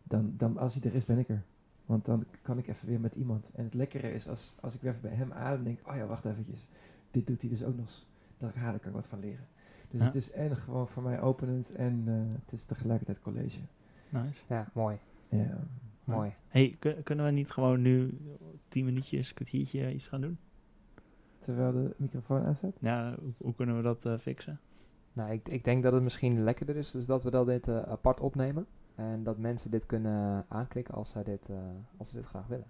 dan, 0.04 0.34
dan, 0.38 0.58
als 0.58 0.76
hij 0.76 0.92
er 0.92 0.96
is, 0.98 1.06
ben 1.06 1.18
ik 1.18 1.30
er. 1.30 1.44
Want 1.86 2.06
dan 2.06 2.26
kan 2.42 2.58
ik 2.58 2.68
even 2.68 2.88
weer 2.88 3.00
met 3.00 3.16
iemand. 3.16 3.52
En 3.56 3.64
het 3.64 3.74
lekkere 3.74 4.14
is, 4.14 4.28
als, 4.28 4.56
als 4.62 4.76
ik 4.76 4.82
weer 4.82 4.92
even 4.92 5.02
bij 5.10 5.18
hem 5.18 5.32
adem, 5.34 5.64
denk 5.64 5.80
ik, 5.80 5.88
oh 5.88 5.96
ja, 5.96 6.06
wacht 6.06 6.26
eventjes. 6.26 6.68
Dit 7.12 7.28
doet 7.28 7.42
hij 7.42 7.50
dus 7.50 7.64
ook 7.64 7.76
nog. 7.76 7.86
eens. 7.86 8.08
Daar 8.38 8.52
kan 8.52 8.76
ik 8.76 8.84
wat 8.84 9.08
van 9.08 9.20
leren. 9.20 9.46
Dus 9.90 10.00
Ja. 10.00 10.06
het 10.06 10.16
is 10.16 10.32
en 10.32 10.58
gewoon 10.58 10.88
voor 10.88 11.04
mij 11.04 11.22
openend 11.22 11.72
en 11.72 12.04
eh, 12.06 12.42
het 12.44 12.54
is 12.54 12.66
tegelijkertijd 12.66 13.20
college. 13.22 13.60
Nice. 14.10 14.44
Ja, 14.48 14.70
mooi. 14.74 14.98
Ja. 15.30 15.58
Mooi. 16.04 16.34
Hey, 16.48 16.76
kun- 16.80 17.04
kunnen 17.04 17.26
we 17.26 17.32
niet 17.32 17.52
gewoon 17.52 17.82
nu 17.82 18.18
tien 18.68 18.86
minuutjes, 18.86 19.34
kwartiertje 19.34 19.94
iets 19.94 20.08
gaan 20.08 20.22
doen? 20.22 20.38
Terwijl 21.40 21.72
de 21.72 21.94
microfoon 21.98 22.44
aanstaat. 22.44 22.74
Ja, 22.80 23.16
hoe, 23.22 23.34
hoe 23.38 23.56
kunnen 23.56 23.76
we 23.76 23.82
dat 23.82 24.06
eh, 24.06 24.18
fixen? 24.18 24.60
Nou, 25.14 25.32
ik, 25.32 25.48
ik 25.50 25.64
denk 25.64 25.84
dat 25.84 25.94
het 25.94 26.04
misschien 26.04 26.44
lekkerder 26.44 26.76
is, 26.76 26.92
dus 26.92 27.06
dat 27.06 27.24
we 27.24 27.30
dat 27.32 27.46
dit 27.46 27.68
eh, 27.68 27.82
apart 27.82 28.20
opnemen. 28.20 28.66
En 28.96 29.24
dat 29.24 29.38
mensen 29.38 29.72
dit 29.72 29.86
kunnen 29.86 30.46
aanklikken 30.48 30.94
als, 30.94 31.10
zij 31.10 31.24
dit, 31.24 31.50
eh, 31.50 31.56
als 31.98 32.10
ze 32.10 32.16
dit 32.16 32.26
graag 32.26 32.48
willen. 32.48 32.68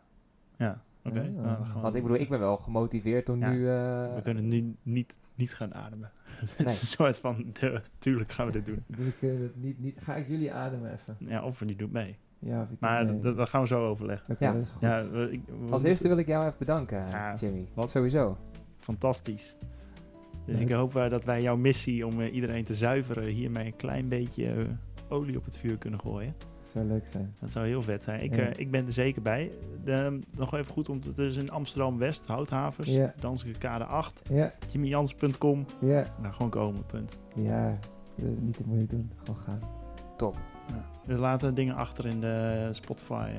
Ja, 0.57 0.81
oké. 1.03 1.19
Ja. 1.21 1.29
nou, 1.29 1.81
Want 1.81 1.95
ik 1.95 2.01
bedoel, 2.01 2.17
ik 2.17 2.29
ben 2.29 2.39
wel 2.39 2.57
gemotiveerd 2.57 3.29
om 3.29 3.39
Ja, 3.39 3.49
nu... 3.49 3.69
eh, 3.69 4.15
We 4.15 4.21
kunnen 4.23 4.47
nu 4.47 4.75
niet, 4.83 5.17
niet 5.35 5.53
gaan 5.55 5.73
ademen. 5.73 6.11
Het 6.39 6.57
Nee. 6.57 6.67
is 6.67 6.81
een 6.81 6.87
soort 6.87 7.19
van, 7.19 7.45
de, 7.59 7.81
tuurlijk 7.99 8.31
gaan 8.31 8.45
we 8.45 8.51
dit 8.51 8.65
doen. 8.65 8.83
We 8.87 9.11
kunnen 9.19 9.41
het 9.41 9.55
niet, 9.61 9.79
niet, 9.79 9.95
ga 9.99 10.15
ik 10.15 10.27
jullie 10.27 10.53
ademen 10.53 10.91
even? 10.91 11.15
Ja, 11.19 11.43
of 11.43 11.59
we 11.59 11.65
niet 11.65 11.79
doen 11.79 11.91
mee. 11.91 12.17
Ja, 12.39 12.61
of 12.61 12.69
ik 12.69 12.79
Maar 12.79 13.05
nee. 13.05 13.19
dat, 13.21 13.35
dat- 13.35 13.49
gaan 13.49 13.61
we 13.61 13.67
zo 13.67 13.87
overleggen. 13.87 14.35
Ja. 14.39 14.51
dat 14.53 14.61
is 14.61 14.69
goed. 14.69 14.81
Ja, 14.81 15.09
we- 15.09 15.31
ik- 15.31 15.41
we- 15.65 15.71
Als 15.71 15.83
eerste 15.83 16.07
wil 16.07 16.17
ik 16.17 16.27
jou 16.27 16.45
even 16.45 16.57
bedanken, 16.59 16.97
Ja, 17.09 17.35
Jimmy. 17.35 17.67
wat? 17.73 17.89
Sowieso. 17.89 18.37
Fantastisch. 18.77 19.55
Dus 20.45 20.59
Leuk. 20.59 20.69
ik 20.69 20.75
hoop 20.75 20.95
eh, 20.95 21.09
dat 21.09 21.23
wij 21.23 21.41
jouw 21.41 21.55
missie 21.57 22.05
om 22.05 22.21
eh, 22.21 22.33
iedereen 22.33 22.63
te 22.63 22.73
zuiveren 22.75 23.23
hiermee 23.23 23.65
een 23.65 23.75
klein 23.75 24.07
beetje 24.07 24.51
eh, 24.51 24.65
olie 25.09 25.37
op 25.37 25.45
het 25.45 25.57
vuur 25.57 25.77
kunnen 25.77 25.99
gooien. 25.99 26.35
Zou 26.73 26.85
leuk 26.85 27.07
zijn. 27.07 27.33
Dat 27.39 27.51
zou 27.51 27.67
heel 27.67 27.83
vet 27.83 28.03
zijn. 28.03 28.23
Ik, 28.23 28.35
Ja. 28.35 28.41
eh, 28.41 28.51
ik 28.59 28.71
ben 28.71 28.85
er 28.85 28.91
zeker 28.93 29.21
bij. 29.21 29.51
De, 29.83 30.19
nog 30.37 30.53
even 30.53 30.71
goed 30.73 30.89
om 30.89 30.99
te 30.99 31.09
het 31.09 31.17
is 31.19 31.35
in 31.35 31.51
Amsterdam-West, 31.51 32.25
Houthavens, 32.25 32.87
Ja. 32.95 33.13
Danske 33.19 33.51
Kade 33.51 33.83
8, 33.85 34.21
Ja, 34.31 34.53
jimmyjans.com. 34.71 35.65
ja, 35.81 36.03
Nou, 36.21 36.33
gewoon 36.33 36.49
komen, 36.51 36.85
punt. 36.85 37.17
ja. 37.35 37.77
niet 38.15 38.53
te 38.53 38.63
moeilijk 38.65 38.89
doen, 38.89 39.11
gewoon 39.23 39.41
gaan. 39.41 39.59
Top. 40.17 40.37
Ja. 40.67 40.85
We 41.05 41.13
laten 41.19 41.53
dingen 41.55 41.75
achter 41.75 42.05
in 42.05 42.19
de 42.19 42.67
Spotify 42.71 43.29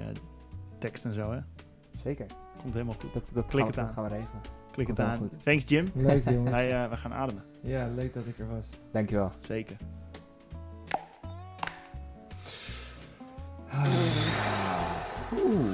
tekst 0.78 1.04
en 1.04 1.12
zo, 1.14 1.32
hè. 1.32 1.38
Zeker. 2.02 2.26
Komt 2.62 2.72
helemaal 2.72 2.94
goed. 3.00 3.12
Dat, 3.12 3.28
dat, 3.32 3.46
Klik 3.46 3.58
gaan, 3.60 3.66
het 3.68 3.78
aan. 3.78 3.84
dat 3.86 3.94
gaan 3.94 4.04
we 4.04 4.10
regelen. 4.10 4.40
Klik 4.72 4.86
het 4.86 5.00
aan. 5.00 5.16
goed. 5.16 5.32
Thanks 5.44 5.64
Jim. 5.66 5.86
Leuk 5.94 6.30
jongens. 6.30 6.50
Wij, 6.50 6.82
eh, 6.82 6.90
we 6.90 6.96
gaan 6.96 7.12
ademen. 7.12 7.42
Ja, 7.62 7.88
leuk 7.96 8.14
dat 8.14 8.26
ik 8.26 8.38
er 8.38 8.48
was. 8.48 8.66
Dankjewel. 8.92 9.30
Zeker. 9.40 9.76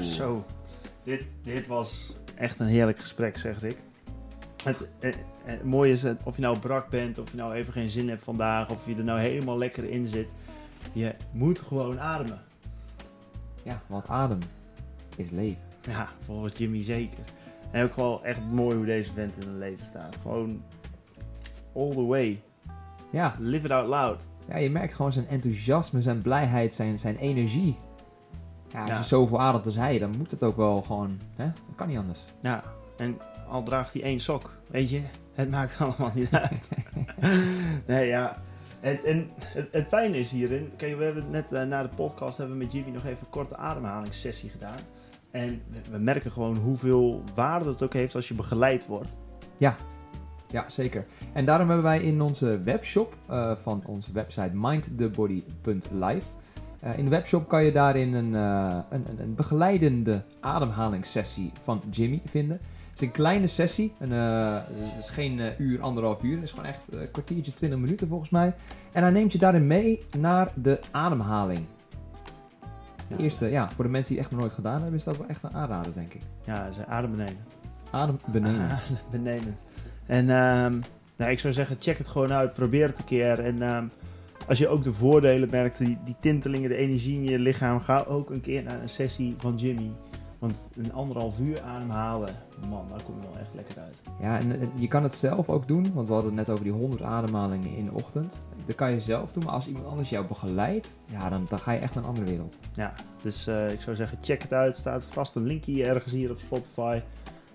Zo. 0.00 0.44
Dit, 1.02 1.26
dit 1.42 1.66
was 1.66 2.16
echt 2.34 2.58
een 2.58 2.66
heerlijk 2.66 2.98
gesprek, 2.98 3.38
zeg 3.38 3.62
ik. 3.62 3.76
Het, 4.64 4.88
eh, 4.98 5.10
eh, 5.10 5.16
het 5.44 5.64
mooie 5.64 5.92
is, 5.92 6.04
of 6.24 6.36
je 6.36 6.42
nou 6.42 6.58
brak 6.58 6.88
bent, 6.90 7.18
of 7.18 7.30
je 7.30 7.36
nou 7.36 7.54
even 7.54 7.72
geen 7.72 7.88
zin 7.88 8.08
hebt 8.08 8.22
vandaag, 8.22 8.70
of 8.70 8.86
je 8.86 8.94
er 8.94 9.04
nou 9.04 9.20
helemaal 9.20 9.58
lekker 9.58 9.84
in 9.84 10.06
zit. 10.06 10.28
Je 10.92 11.14
moet 11.32 11.60
gewoon 11.60 12.00
ademen. 12.00 12.40
Ja, 13.62 13.82
want 13.86 14.08
adem 14.08 14.38
is 15.16 15.30
leven. 15.30 15.62
Ja, 15.88 16.08
volgens 16.24 16.58
Jimmy 16.58 16.82
zeker. 16.82 17.24
En 17.70 17.84
ook 17.84 17.92
gewoon 17.92 18.24
echt 18.24 18.40
mooi 18.50 18.76
hoe 18.76 18.84
deze 18.84 19.12
vent 19.12 19.34
in 19.44 19.48
het 19.48 19.58
leven 19.58 19.86
staat. 19.86 20.16
Gewoon 20.22 20.62
all 21.74 21.90
the 21.90 22.04
way. 22.06 22.42
Ja, 23.10 23.34
Live 23.38 23.64
it 23.64 23.70
out 23.70 23.88
loud. 23.88 24.28
ja, 24.48 24.56
je 24.56 24.70
merkt 24.70 24.94
gewoon 24.94 25.12
zijn 25.12 25.28
enthousiasme, 25.28 26.02
zijn 26.02 26.22
blijheid, 26.22 26.74
zijn, 26.74 26.98
zijn 26.98 27.16
energie. 27.16 27.76
Ja, 28.68 28.80
als 28.80 28.88
Ja. 28.90 28.96
je 28.98 29.04
zoveel 29.04 29.40
ademt 29.40 29.66
als 29.66 29.74
hij, 29.76 29.98
dan 29.98 30.14
moet 30.18 30.30
het 30.30 30.42
ook 30.42 30.56
wel 30.56 30.82
gewoon... 30.82 31.18
Hè? 31.36 31.44
Dat 31.44 31.74
kan 31.74 31.88
niet 31.88 31.98
anders. 31.98 32.20
Ja, 32.40 32.62
en 32.96 33.18
al 33.48 33.62
draagt 33.62 33.92
hij 33.92 34.02
één 34.02 34.20
sok, 34.20 34.50
weet 34.66 34.90
je, 34.90 35.00
het 35.34 35.50
maakt 35.50 35.76
allemaal 35.80 36.10
niet 36.14 36.30
uit. 36.34 36.70
nee, 37.86 38.06
ja. 38.06 38.42
En, 38.80 39.04
en 39.04 39.30
het, 39.44 39.68
het 39.72 39.86
fijne 39.88 40.18
is 40.18 40.30
hierin, 40.30 40.72
kijk, 40.76 40.96
we 40.98 41.04
hebben 41.04 41.30
net 41.30 41.52
eh, 41.52 41.64
na 41.64 41.82
de 41.82 41.88
podcast 41.88 42.38
hebben 42.38 42.58
we 42.58 42.64
met 42.64 42.72
Jimmy 42.72 42.90
nog 42.90 43.04
even 43.04 43.18
een 43.24 43.30
korte 43.30 43.56
ademhalingssessie 43.56 44.50
gedaan. 44.50 44.78
En 45.30 45.62
we, 45.90 45.98
merken 45.98 46.30
gewoon 46.30 46.56
hoeveel 46.56 47.22
waarde 47.34 47.68
het 47.68 47.82
ook 47.82 47.92
heeft 47.92 48.14
als 48.14 48.28
je 48.28 48.34
begeleid 48.34 48.86
wordt. 48.86 49.18
Ja, 50.50 50.64
zeker. 50.68 51.04
En 51.32 51.44
daarom 51.44 51.66
hebben 51.68 51.84
wij 51.84 52.00
in 52.00 52.20
onze 52.20 52.62
webshop 52.62 53.16
uh, 53.30 53.56
van 53.62 53.82
onze 53.86 54.12
website 54.12 54.50
mindthebody.life. 54.52 56.26
Uh, 56.84 56.98
in 56.98 57.04
de 57.04 57.10
webshop 57.10 57.48
kan 57.48 57.64
je 57.64 57.72
daarin 57.72 58.14
een, 58.14 58.32
uh, 58.32 58.78
een, 58.90 59.04
een, 59.18 59.34
begeleidende 59.34 60.22
ademhalingssessie 60.40 61.52
van 61.62 61.82
Jimmy 61.90 62.20
vinden. 62.24 62.60
Het 62.90 63.00
is 63.00 63.06
een 63.06 63.12
kleine 63.12 63.46
sessie. 63.46 63.92
Een, 63.98 64.10
het 64.10 64.98
is 64.98 65.08
geen 65.08 65.40
uur, 65.58 65.80
anderhalf 65.80 66.22
uur. 66.22 66.34
Het 66.34 66.44
is 66.44 66.50
gewoon 66.50 66.66
echt 66.66 66.92
een 66.92 67.10
kwartiertje, 67.10 67.52
20 67.52 67.78
minuten 67.78 68.08
volgens 68.08 68.30
mij. 68.30 68.54
En 68.92 69.02
hij 69.02 69.10
neemt 69.10 69.32
je 69.32 69.38
daarin 69.38 69.66
mee 69.66 70.02
naar 70.18 70.52
de 70.54 70.80
ademhaling. 70.90 71.66
De 73.08 73.16
eerste, 73.22 73.50
ja, 73.50 73.68
voor 73.70 73.84
de 73.84 73.90
mensen 73.90 74.14
die 74.14 74.22
het 74.22 74.26
echt 74.26 74.30
nog 74.30 74.40
nooit 74.40 74.58
gedaan 74.58 74.80
hebben, 74.80 74.98
is 74.98 75.04
dat 75.04 75.16
wel 75.16 75.26
echt 75.26 75.42
een 75.42 75.54
aanrader, 75.54 75.94
denk 75.94 76.14
ik. 76.14 76.22
Ja, 76.44 76.72
ze 76.72 76.86
adembenemend. 76.86 77.56
Adembenemend. 77.90 78.72
Adembenemend. 79.10 79.64
En 80.06 80.28
um, 80.28 80.80
nou, 81.16 81.30
ik 81.30 81.38
zou 81.38 81.52
zeggen, 81.52 81.76
check 81.78 81.98
het 81.98 82.08
gewoon 82.08 82.32
uit. 82.32 82.52
Probeer 82.52 82.86
het 82.86 82.98
een 82.98 83.04
keer. 83.04 83.38
En 83.38 83.62
um, 83.62 83.90
als 84.48 84.58
je 84.58 84.68
ook 84.68 84.82
de 84.82 84.92
voordelen 84.92 85.50
merkt, 85.50 85.78
die, 85.78 85.98
die 86.04 86.16
tintelingen, 86.20 86.68
de 86.68 86.76
energie 86.76 87.14
in 87.14 87.24
je 87.24 87.38
lichaam, 87.38 87.80
ga 87.80 88.04
ook 88.08 88.30
een 88.30 88.40
keer 88.40 88.62
naar 88.62 88.82
een 88.82 88.88
sessie 88.88 89.34
van 89.38 89.54
Jimmy. 89.54 89.90
Want 90.38 90.68
een 90.74 90.92
anderhalf 90.92 91.40
uur 91.40 91.62
ademhalen, 91.62 92.34
man, 92.68 92.86
daar 92.88 93.02
kom 93.02 93.14
je 93.20 93.28
wel 93.28 93.40
echt 93.40 93.54
lekker 93.54 93.78
uit. 93.78 94.00
Ja, 94.20 94.38
en, 94.38 94.60
en 94.60 94.70
je 94.74 94.88
kan 94.88 95.02
het 95.02 95.14
zelf 95.14 95.48
ook 95.48 95.68
doen, 95.68 95.92
want 95.94 96.06
we 96.06 96.12
hadden 96.12 96.36
het 96.36 96.46
net 96.46 96.50
over 96.50 96.64
die 96.64 96.72
100 96.72 97.02
ademhalingen 97.02 97.76
in 97.76 97.84
de 97.84 97.92
ochtend. 97.92 98.38
Dat 98.66 98.74
kan 98.74 98.92
je 98.92 99.00
zelf 99.00 99.32
doen, 99.32 99.44
maar 99.44 99.52
als 99.52 99.66
iemand 99.66 99.86
anders 99.86 100.08
jou 100.08 100.26
begeleidt, 100.26 100.98
ja, 101.06 101.28
dan, 101.28 101.46
dan 101.48 101.58
ga 101.58 101.72
je 101.72 101.78
echt 101.78 101.94
naar 101.94 102.02
een 102.02 102.08
andere 102.08 102.26
wereld. 102.26 102.58
Ja, 102.74 102.92
dus 103.22 103.48
uh, 103.48 103.70
ik 103.70 103.80
zou 103.80 103.96
zeggen, 103.96 104.18
check 104.20 104.42
het 104.42 104.52
uit. 104.52 104.72
Er 104.72 104.80
staat 104.80 105.06
vast 105.06 105.34
een 105.34 105.46
linkje 105.46 105.84
ergens 105.84 106.12
hier 106.12 106.30
op 106.30 106.38
Spotify. 106.38 107.00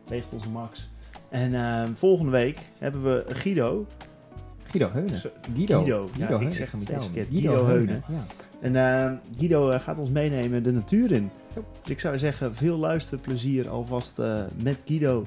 Regelt 0.07 0.33
onze 0.33 0.49
Max. 0.49 0.89
En 1.29 1.51
uh, 1.51 1.83
volgende 1.93 2.31
week 2.31 2.71
hebben 2.77 3.03
we 3.03 3.23
Guido. 3.27 3.85
Guido 4.63 4.89
Heunen. 4.89 5.21
Guido. 5.53 5.77
Guido. 5.77 6.09
Ja, 6.17 6.39
ik 6.39 6.53
zeg 6.53 6.71
deze 6.71 6.85
tellen. 6.85 7.11
keer. 7.11 7.25
Guido 7.29 7.65
Heunen. 7.65 8.03
Ja. 8.07 8.23
En 8.61 8.75
eh, 8.75 9.11
Guido 9.37 9.69
eh, 9.69 9.79
gaat 9.79 9.99
ons 9.99 10.09
meenemen 10.09 10.63
de 10.63 10.71
natuur 10.71 11.11
in. 11.11 11.31
Dus 11.81 11.89
ik 11.91 11.99
zou 11.99 12.17
zeggen, 12.17 12.55
veel 12.55 12.77
luisterplezier 12.77 13.69
alvast 13.69 14.19
eh, 14.19 14.41
met 14.63 14.77
Guido. 14.85 15.25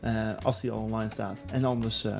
eh, 0.00 0.12
als 0.42 0.60
die 0.60 0.70
al 0.70 0.78
online 0.78 1.10
staat. 1.10 1.38
En 1.52 1.64
anders 1.64 2.04
eh, 2.04 2.14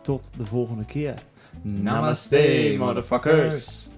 tot 0.00 0.30
de 0.36 0.44
volgende 0.44 0.84
keer. 0.84 1.14
Namaste, 1.62 2.74
motherfuckers. 2.78 3.88